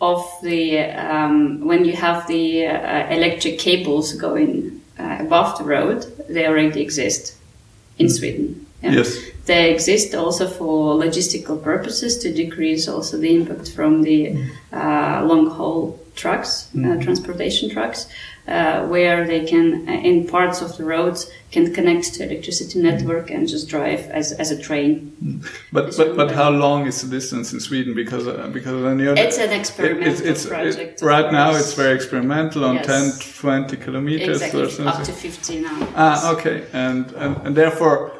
of 0.00 0.26
the 0.42 0.80
um, 0.80 1.60
when 1.66 1.84
you 1.84 1.92
have 1.92 2.26
the 2.26 2.66
uh, 2.66 3.08
electric 3.10 3.58
cables 3.58 4.14
going 4.14 4.80
uh, 4.98 5.18
above 5.20 5.58
the 5.58 5.64
road, 5.64 6.06
they 6.28 6.46
already 6.46 6.80
exist 6.80 7.36
in 7.98 8.08
Sweden. 8.08 8.66
Yeah. 8.82 8.92
Yes. 8.92 9.18
They 9.46 9.72
exist 9.74 10.14
also 10.14 10.46
for 10.46 10.94
logistical 10.94 11.60
purposes 11.62 12.18
to 12.18 12.32
decrease 12.32 12.86
also 12.88 13.18
the 13.18 13.34
impact 13.34 13.72
from 13.72 14.02
the 14.02 14.36
uh, 14.72 15.24
long 15.26 15.50
haul 15.50 15.98
trucks, 16.14 16.68
uh, 16.76 16.96
transportation 17.02 17.68
trucks, 17.70 18.06
uh, 18.46 18.86
where 18.86 19.26
they 19.26 19.44
can, 19.44 19.88
uh, 19.88 19.92
in 19.92 20.26
parts 20.28 20.60
of 20.62 20.76
the 20.76 20.84
roads, 20.84 21.30
can 21.50 21.72
connect 21.74 22.14
to 22.14 22.24
electricity 22.24 22.80
network 22.80 23.30
and 23.30 23.48
just 23.48 23.68
drive 23.68 24.00
as, 24.10 24.32
as 24.32 24.50
a 24.50 24.58
train. 24.62 25.12
But 25.72 25.96
but 25.96 26.16
but 26.16 26.30
how 26.30 26.50
long 26.50 26.86
is 26.86 27.02
the 27.02 27.08
distance 27.08 27.52
in 27.52 27.60
Sweden? 27.60 27.94
Because 27.94 28.26
uh, 28.28 28.48
because 28.52 28.84
I 28.84 28.94
know 28.94 29.14
It's 29.16 29.38
an 29.38 29.50
it- 29.50 29.58
experimental 29.60 30.08
it's, 30.12 30.20
it's, 30.20 30.46
project. 30.46 31.02
it- 31.02 31.04
right 31.04 31.32
now 31.32 31.50
it's 31.54 31.72
very 31.74 31.94
experimental 31.94 32.64
on 32.64 32.74
Yes. 32.76 32.86
10, 32.86 33.40
20 33.40 33.76
kilometers 33.76 34.28
exactly 34.42 34.62
or 34.62 34.64
up 34.66 34.70
something. 34.70 35.04
to 35.06 35.12
50 35.12 35.60
now. 35.60 35.88
Ah, 35.96 36.32
okay. 36.34 36.64
And, 36.72 37.10
and, 37.12 37.36
and 37.46 37.56
therefore, 37.56 38.12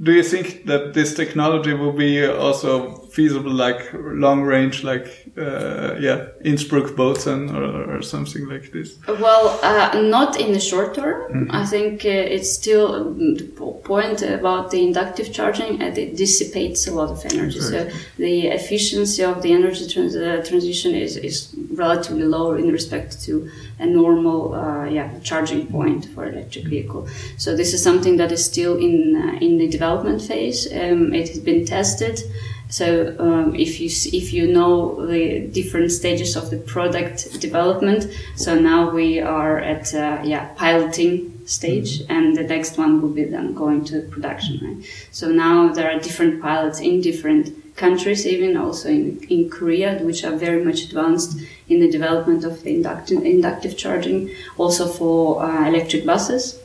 do 0.00 0.12
you 0.12 0.22
think 0.22 0.66
that 0.66 0.94
this 0.94 1.14
technology 1.14 1.74
will 1.74 1.92
be 1.92 2.24
also 2.26 2.97
feasible, 3.10 3.52
like 3.52 3.90
long 3.94 4.42
range, 4.42 4.84
like, 4.84 5.06
uh, 5.36 5.96
yeah, 5.98 6.26
Innsbruck 6.44 6.96
Bozen 6.96 7.50
or, 7.54 7.96
or 7.96 8.02
something 8.02 8.46
like 8.48 8.72
this? 8.72 8.98
Well, 9.06 9.58
uh, 9.62 10.00
not 10.00 10.40
in 10.40 10.52
the 10.52 10.60
short 10.60 10.94
term. 10.94 11.32
Mm-hmm. 11.32 11.50
I 11.50 11.66
think 11.66 12.04
uh, 12.04 12.08
it's 12.08 12.52
still 12.52 12.94
um, 12.94 13.34
the 13.34 13.44
point 13.84 14.22
about 14.22 14.70
the 14.70 14.82
inductive 14.86 15.32
charging. 15.32 15.82
Uh, 15.82 15.86
it 15.86 16.16
dissipates 16.16 16.86
a 16.86 16.94
lot 16.94 17.10
of 17.10 17.24
energy, 17.32 17.60
so 17.60 17.90
the 18.16 18.48
efficiency 18.48 19.22
of 19.24 19.42
the 19.42 19.52
energy 19.52 19.88
trans- 19.88 20.16
uh, 20.16 20.44
transition 20.46 20.94
is, 20.94 21.16
is 21.16 21.54
relatively 21.72 22.24
low 22.24 22.54
in 22.54 22.68
respect 22.70 23.22
to 23.22 23.50
a 23.78 23.86
normal, 23.86 24.54
uh, 24.54 24.84
yeah, 24.86 25.10
charging 25.20 25.66
point 25.66 26.06
for 26.06 26.26
electric 26.26 26.66
vehicle. 26.66 27.08
So 27.36 27.56
this 27.56 27.72
is 27.72 27.82
something 27.82 28.16
that 28.16 28.32
is 28.32 28.44
still 28.44 28.76
in 28.76 29.16
uh, 29.16 29.38
in 29.40 29.58
the 29.58 29.68
development 29.68 30.20
phase. 30.22 30.66
Um, 30.72 31.14
it 31.14 31.28
has 31.28 31.38
been 31.38 31.64
tested. 31.64 32.20
So 32.68 33.16
um, 33.18 33.54
if 33.54 33.80
you 33.80 33.88
if 34.12 34.32
you 34.32 34.52
know 34.52 35.06
the 35.06 35.40
different 35.46 35.90
stages 35.90 36.36
of 36.36 36.50
the 36.50 36.58
product 36.58 37.40
development, 37.40 38.06
so 38.36 38.58
now 38.58 38.90
we 38.90 39.20
are 39.20 39.58
at 39.58 39.94
uh, 39.94 40.20
yeah 40.22 40.48
piloting 40.54 41.46
stage, 41.46 42.02
and 42.10 42.36
the 42.36 42.42
next 42.42 42.76
one 42.76 43.00
will 43.00 43.08
be 43.08 43.24
then 43.24 43.54
going 43.54 43.84
to 43.86 44.02
production. 44.02 44.60
Right? 44.62 45.08
So 45.12 45.30
now 45.30 45.72
there 45.72 45.90
are 45.90 45.98
different 45.98 46.42
pilots 46.42 46.80
in 46.80 47.00
different 47.00 47.74
countries, 47.76 48.26
even 48.26 48.56
also 48.56 48.90
in, 48.90 49.18
in 49.30 49.48
Korea, 49.48 49.98
which 50.00 50.24
are 50.24 50.36
very 50.36 50.62
much 50.62 50.82
advanced 50.82 51.40
in 51.68 51.80
the 51.80 51.90
development 51.90 52.44
of 52.44 52.62
the 52.62 52.74
inductive, 52.74 53.24
inductive 53.24 53.78
charging, 53.78 54.30
also 54.58 54.86
for 54.86 55.42
uh, 55.42 55.66
electric 55.66 56.04
buses. 56.04 56.60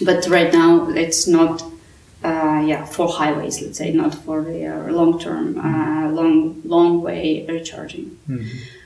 But 0.00 0.26
right 0.28 0.52
now, 0.52 0.88
it's 0.90 1.26
not 1.26 1.62
uh, 2.24 2.62
yeah, 2.64 2.84
for 2.84 3.08
highways, 3.08 3.60
let's 3.60 3.78
say, 3.78 3.92
not 3.92 4.14
for 4.14 4.42
the 4.42 4.66
uh, 4.66 4.92
long 4.92 5.18
term, 5.18 5.58
uh, 5.58 6.08
long, 6.10 6.62
long 6.64 7.02
way 7.02 7.46
recharging. 7.48 8.18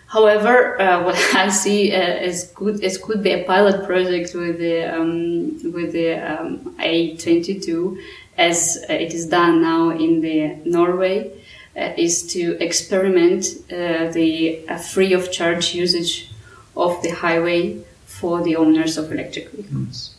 However, 0.07 0.81
uh, 0.81 1.03
what 1.07 1.17
I 1.35 1.49
see 1.49 1.93
uh, 1.93 2.29
is 2.29 2.45
good, 2.55 2.83
it 2.83 3.03
could 3.03 3.23
be 3.23 3.33
a 3.33 3.45
pilot 3.45 3.85
project 3.85 4.35
with 4.35 4.59
the, 4.59 4.85
um, 4.85 5.73
with 5.73 5.93
the 5.93 6.15
um, 6.15 6.77
A22, 6.79 8.01
as 8.39 8.85
uh, 8.89 8.93
it 8.93 9.13
is 9.13 9.27
done 9.27 9.63
now 9.63 9.91
in 9.91 10.21
the 10.21 10.57
Norway, 10.65 11.33
uh, 11.77 11.93
is 11.97 12.27
to 12.33 12.57
experiment 12.63 13.45
uh, 13.71 14.11
the 14.13 14.67
uh, 14.69 14.79
free 14.79 15.13
of 15.13 15.31
charge 15.31 15.75
usage 15.75 16.31
of 16.77 17.03
the 17.03 17.11
highway 17.11 17.79
for 18.07 18.43
the 18.43 18.57
owners 18.57 18.97
of 18.97 19.13
electric 19.13 19.51
vehicles 19.51 20.16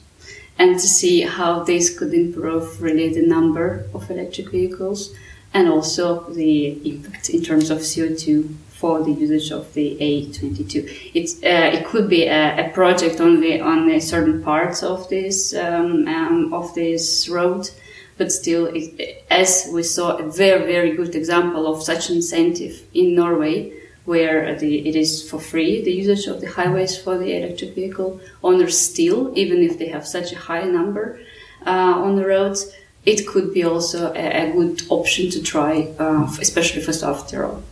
and 0.60 0.80
to 0.80 0.88
see 0.88 1.22
how 1.22 1.64
this 1.64 1.98
could 1.98 2.14
improve 2.14 2.82
really 2.82 3.14
the 3.14 3.26
number 3.26 3.86
of 3.94 4.10
electric 4.10 4.50
vehicles 4.52 5.14
and 5.54 5.70
also 5.70 6.22
the 6.32 6.90
impact 6.90 7.30
in 7.30 7.44
terms 7.44 7.70
of 7.70 7.80
CO2 7.80 8.54
for 8.72 9.04
the 9.04 9.12
usage 9.12 9.52
of 9.52 9.74
the 9.74 9.98
A22. 10.00 11.12
It's, 11.14 11.36
uh, 11.38 11.72
it 11.78 11.86
could 11.86 12.10
be 12.10 12.26
a, 12.26 12.68
a 12.68 12.70
project 12.74 13.20
only 13.20 13.60
on 13.60 13.88
the 13.88 14.00
certain 14.00 14.44
parts 14.44 14.84
of 14.84 15.10
this 15.10 15.56
um, 15.56 16.08
um, 16.08 16.54
of 16.54 16.74
this 16.76 17.28
road, 17.28 17.70
but 18.18 18.32
still, 18.32 18.68
it, 18.68 19.26
as 19.32 19.70
we 19.74 19.82
saw, 19.82 20.18
a 20.18 20.30
very 20.30 20.66
very 20.66 20.96
good 20.96 21.16
example 21.16 21.66
of 21.74 21.82
such 21.82 22.12
incentive 22.12 22.84
in 22.94 23.16
Norway 23.16 23.74
where 24.08 24.56
the, 24.56 24.88
it 24.88 24.96
is 24.96 25.30
for 25.30 25.40
free 25.40 25.84
the 25.84 25.92
usage 25.92 26.28
of 26.28 26.40
the 26.40 26.48
highways 26.48 26.98
for 26.98 27.18
the 27.18 27.36
electric 27.38 27.76
vehicle 27.76 28.20
owners 28.42 28.78
still, 28.78 29.32
even 29.36 29.58
if 29.62 29.78
they 29.78 29.90
have 29.90 30.08
such 30.08 30.32
a 30.32 30.38
high 30.38 30.64
number 30.64 31.20
uh, 31.66 32.06
on 32.06 32.16
the 32.16 32.26
roads. 32.26 32.72
It 33.06 33.28
could 33.28 33.54
be 33.54 33.64
also 33.64 34.14
a, 34.14 34.50
a 34.50 34.52
good 34.52 34.82
option 34.90 35.30
to 35.32 35.42
try, 35.42 35.94
uh, 36.00 36.28
especially 36.42 36.82
for 36.82 36.94
South 36.94 37.30
Tyrol. 37.30 37.64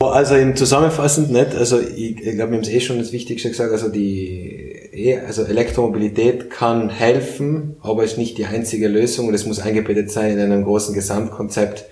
Also 0.00 0.34
im 0.34 0.56
Zusammenfassend 0.56 1.30
nicht, 1.30 1.54
also 1.54 1.78
ich, 1.78 2.16
ich 2.16 2.34
glaube, 2.34 2.50
wir 2.50 2.56
haben 2.56 2.62
es 2.62 2.68
eh 2.68 2.80
schon 2.80 2.98
das 2.98 3.12
Wichtigste 3.12 3.48
gesagt, 3.48 3.70
also 3.70 3.88
die 3.88 4.72
eh, 4.92 5.18
also 5.18 5.44
Elektromobilität 5.44 6.50
kann 6.50 6.90
helfen, 6.90 7.76
aber 7.82 8.02
ist 8.02 8.18
nicht 8.18 8.36
die 8.36 8.46
einzige 8.46 8.88
Lösung 8.88 9.28
und 9.28 9.34
es 9.34 9.46
muss 9.46 9.60
eingebettet 9.60 10.10
sein 10.10 10.32
in 10.32 10.40
einem 10.40 10.64
großen 10.64 10.92
Gesamtkonzept, 10.92 11.84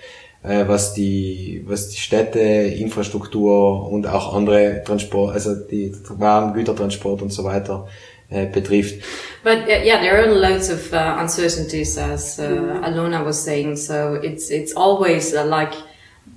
äh, 0.42 0.66
was 0.66 0.94
die 0.94 1.62
was 1.66 1.88
die 1.88 1.98
Städte, 1.98 2.38
Infrastruktur 2.40 3.90
und 3.90 4.06
auch 4.06 4.34
andere 4.34 4.82
Transport, 4.84 5.34
also 5.34 5.54
die 5.54 5.92
Waren, 6.08 6.54
Gütertransport 6.54 7.22
und 7.22 7.32
so 7.32 7.44
weiter 7.44 7.86
äh, 8.30 8.46
betrifft. 8.46 9.02
But 9.42 9.64
uh, 9.66 9.82
yeah, 9.84 10.00
there 10.00 10.18
are 10.18 10.32
loads 10.32 10.70
of 10.70 10.92
uh, 10.92 11.16
uncertainties, 11.18 11.98
as 11.98 12.38
uh, 12.38 12.80
Alona 12.82 13.24
was 13.24 13.42
saying. 13.42 13.76
So 13.76 14.14
it's 14.14 14.50
it's 14.50 14.74
always 14.74 15.34
uh, 15.34 15.44
like 15.44 15.74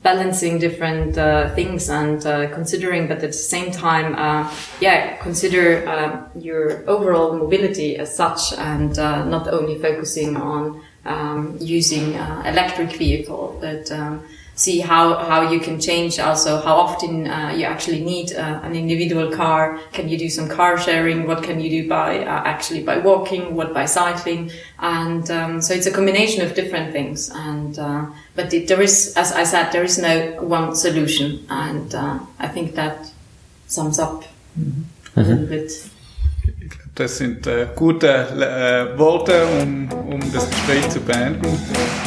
balancing 0.01 0.59
different 0.59 1.17
uh, 1.17 1.53
things 1.55 1.89
and 1.89 2.21
considering, 2.51 3.07
but 3.07 3.17
at 3.17 3.31
the 3.31 3.33
same 3.33 3.71
time, 3.71 4.15
yeah, 4.81 5.17
consider 5.21 6.27
your 6.35 6.83
overall 6.89 7.37
mobility 7.37 7.97
as 7.97 8.15
such, 8.15 8.53
and 8.57 8.97
not 8.97 9.47
only 9.47 9.77
focusing 9.79 10.35
on 10.35 10.81
um, 11.05 11.57
using 11.59 12.15
uh, 12.15 12.43
electric 12.45 12.91
vehicle, 12.97 13.57
but 13.59 13.91
um, 13.91 14.23
see 14.55 14.79
how, 14.79 15.15
how 15.15 15.49
you 15.49 15.59
can 15.59 15.79
change 15.79 16.19
also 16.19 16.61
how 16.61 16.75
often 16.75 17.27
uh, 17.27 17.49
you 17.49 17.65
actually 17.65 18.03
need 18.03 18.33
uh, 18.33 18.59
an 18.63 18.75
individual 18.75 19.31
car. 19.31 19.79
Can 19.91 20.07
you 20.07 20.17
do 20.17 20.29
some 20.29 20.47
car 20.47 20.77
sharing? 20.77 21.25
What 21.27 21.43
can 21.43 21.59
you 21.59 21.69
do 21.69 21.89
by 21.89 22.19
uh, 22.19 22.43
actually 22.45 22.83
by 22.83 22.99
walking? 22.99 23.55
What 23.55 23.73
by 23.73 23.85
cycling? 23.85 24.51
And 24.79 25.29
um, 25.31 25.61
so 25.61 25.73
it's 25.73 25.87
a 25.87 25.91
combination 25.91 26.45
of 26.45 26.53
different 26.53 26.93
things. 26.93 27.31
And 27.33 27.77
uh, 27.79 28.05
but 28.35 28.53
it, 28.53 28.67
there 28.67 28.81
is, 28.81 29.13
as 29.17 29.31
I 29.31 29.43
said, 29.43 29.71
there 29.71 29.83
is 29.83 29.97
no 29.97 30.41
one 30.41 30.75
solution. 30.75 31.45
And 31.49 31.93
uh, 31.95 32.19
I 32.39 32.47
think 32.47 32.75
that 32.75 33.11
sums 33.67 33.97
up 33.97 34.23
a 35.15 35.21
little 35.21 35.47
bit. 35.47 35.89
Das 36.95 37.17
sind 37.17 37.47
äh, 37.47 37.65
gute 37.75 38.07
äh, 38.07 38.97
Worte, 38.99 39.47
um, 39.59 39.89
um 40.11 40.19
das 40.31 40.47
Gespräch 40.47 40.87
zu 40.89 40.99
beenden. 40.99 41.47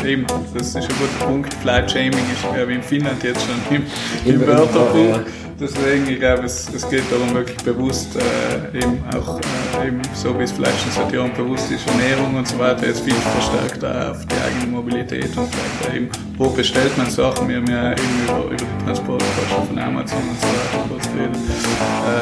Eben, 0.05 0.25
das 0.55 0.69
ist 0.69 0.77
ein 0.77 0.83
guter 0.83 1.27
Punkt. 1.27 1.55
Flight 1.55 1.91
Shaming 1.91 2.13
ist, 2.13 2.43
glaube 2.55 2.71
ich, 2.71 2.77
in 2.77 2.83
Finnland 2.85 3.21
jetzt 3.25 3.41
schon 3.45 3.77
im, 3.77 3.83
im 4.25 4.41
Im 4.41 4.47
Wörterbuch. 4.47 5.21
Deswegen, 5.59 6.07
ich 6.07 6.19
glaube, 6.19 6.45
es, 6.45 6.69
es 6.75 6.89
geht 6.89 7.11
darum, 7.11 7.33
wirklich 7.33 7.57
bewusst, 7.65 8.09
äh, 8.15 8.77
eben 8.77 9.03
auch, 9.17 9.41
äh, 9.41 9.89
eben 9.89 10.03
so 10.13 10.39
wie 10.39 10.43
es 10.43 10.53
vielleicht 10.53 10.79
schon 10.83 10.93
seit 10.93 11.13
Jahren 11.13 11.33
bewusst 11.33 11.71
ist, 11.71 11.87
Ernährung 11.89 12.37
und 12.37 12.47
so 12.47 12.59
weiter, 12.59 12.87
jetzt 12.87 13.01
viel 13.01 13.15
verstärkter 13.15 14.11
auf 14.11 14.27
die 14.27 14.35
eigene 14.35 14.73
Mobilität 14.73 15.35
und 15.35 15.49
vielleicht 15.49 15.97
eben, 15.97 16.11
wo 16.37 16.51
bestellt 16.51 16.97
man 16.99 17.09
Sachen, 17.09 17.49
wir 17.49 17.57
haben 17.57 17.71
ja 17.71 17.93
eben 17.93 18.25
über, 18.25 18.45
über 18.45 18.57
die 18.57 18.85
Transportkosten 18.85 19.67
von 19.69 19.79
Amazon 19.79 20.19
und 20.29 20.41
so 20.41 20.47
weiter 20.47 20.89
kurz 20.91 21.09
geredet. 21.13 21.37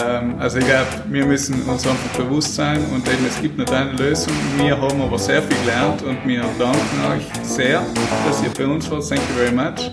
Ähm, 0.09 0.35
also 0.39 0.59
ich 0.59 0.67
glaube, 0.67 0.87
wir 1.11 1.27
müssen 1.27 1.61
uns 1.63 1.87
einfach 1.89 2.11
bewusst 2.17 2.55
sein 2.55 2.85
und 2.95 3.09
eben, 3.09 3.27
es 3.27 3.43
gibt 3.43 3.59
nicht 3.59 3.73
eine 3.73 3.93
Lösung. 3.93 4.33
Wir 4.59 4.81
haben 4.81 5.03
aber 5.03 5.19
sehr 5.19 5.43
viel 5.43 5.57
gelernt 5.65 6.03
und 6.03 6.19
wir 6.25 6.43
danken 6.57 7.05
euch 7.13 7.25
sehr, 7.43 7.83
dass 8.29 8.45
ihr 8.45 8.51
bei 8.57 8.73
uns 8.73 8.89
wart. 8.93 9.09
Thank 9.09 9.21
you 9.29 9.35
very 9.37 9.53
much. 9.53 9.91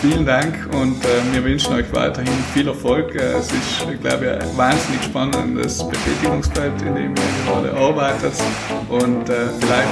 Vielen 0.00 0.26
Dank 0.26 0.68
und 0.72 1.04
äh, 1.04 1.08
wir 1.32 1.44
wünschen 1.44 1.74
euch 1.74 1.92
weiterhin 1.92 2.32
viel 2.54 2.68
Erfolg. 2.68 3.14
Äh, 3.14 3.38
es 3.38 3.46
ist, 3.46 3.86
ich 3.92 4.00
glaube, 4.00 4.38
ein 4.40 4.56
wahnsinnig 4.56 5.02
spannendes 5.04 5.82
Betätigungsfeld, 5.88 6.80
in 6.82 6.94
dem 6.94 7.14
ihr 7.14 7.44
gerade 7.46 7.72
arbeitet 7.76 8.34
und 8.88 9.28
äh, 9.28 9.48
vielleicht 9.60 9.88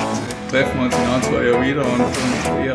treffen 0.50 0.78
wir 0.78 0.84
uns 0.86 0.94
in 0.94 1.02
ein, 1.02 1.22
zwei 1.22 1.42
Jahren 1.44 1.62
wieder 1.62 1.84
und, 1.84 2.00
und 2.00 2.64
ihr, 2.64 2.74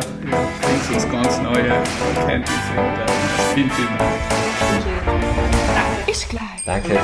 bringt 0.60 0.94
uns 0.94 1.10
ganz 1.10 1.40
neue 1.40 1.68
Erkenntnisse 2.16 2.72
und 2.76 2.98
äh, 2.98 3.54
vielen, 3.54 3.70
vielen 3.70 3.98
Dank. 3.98 4.12
Ist 6.06 6.28
gleich. 6.28 6.64
Danke. 6.66 6.98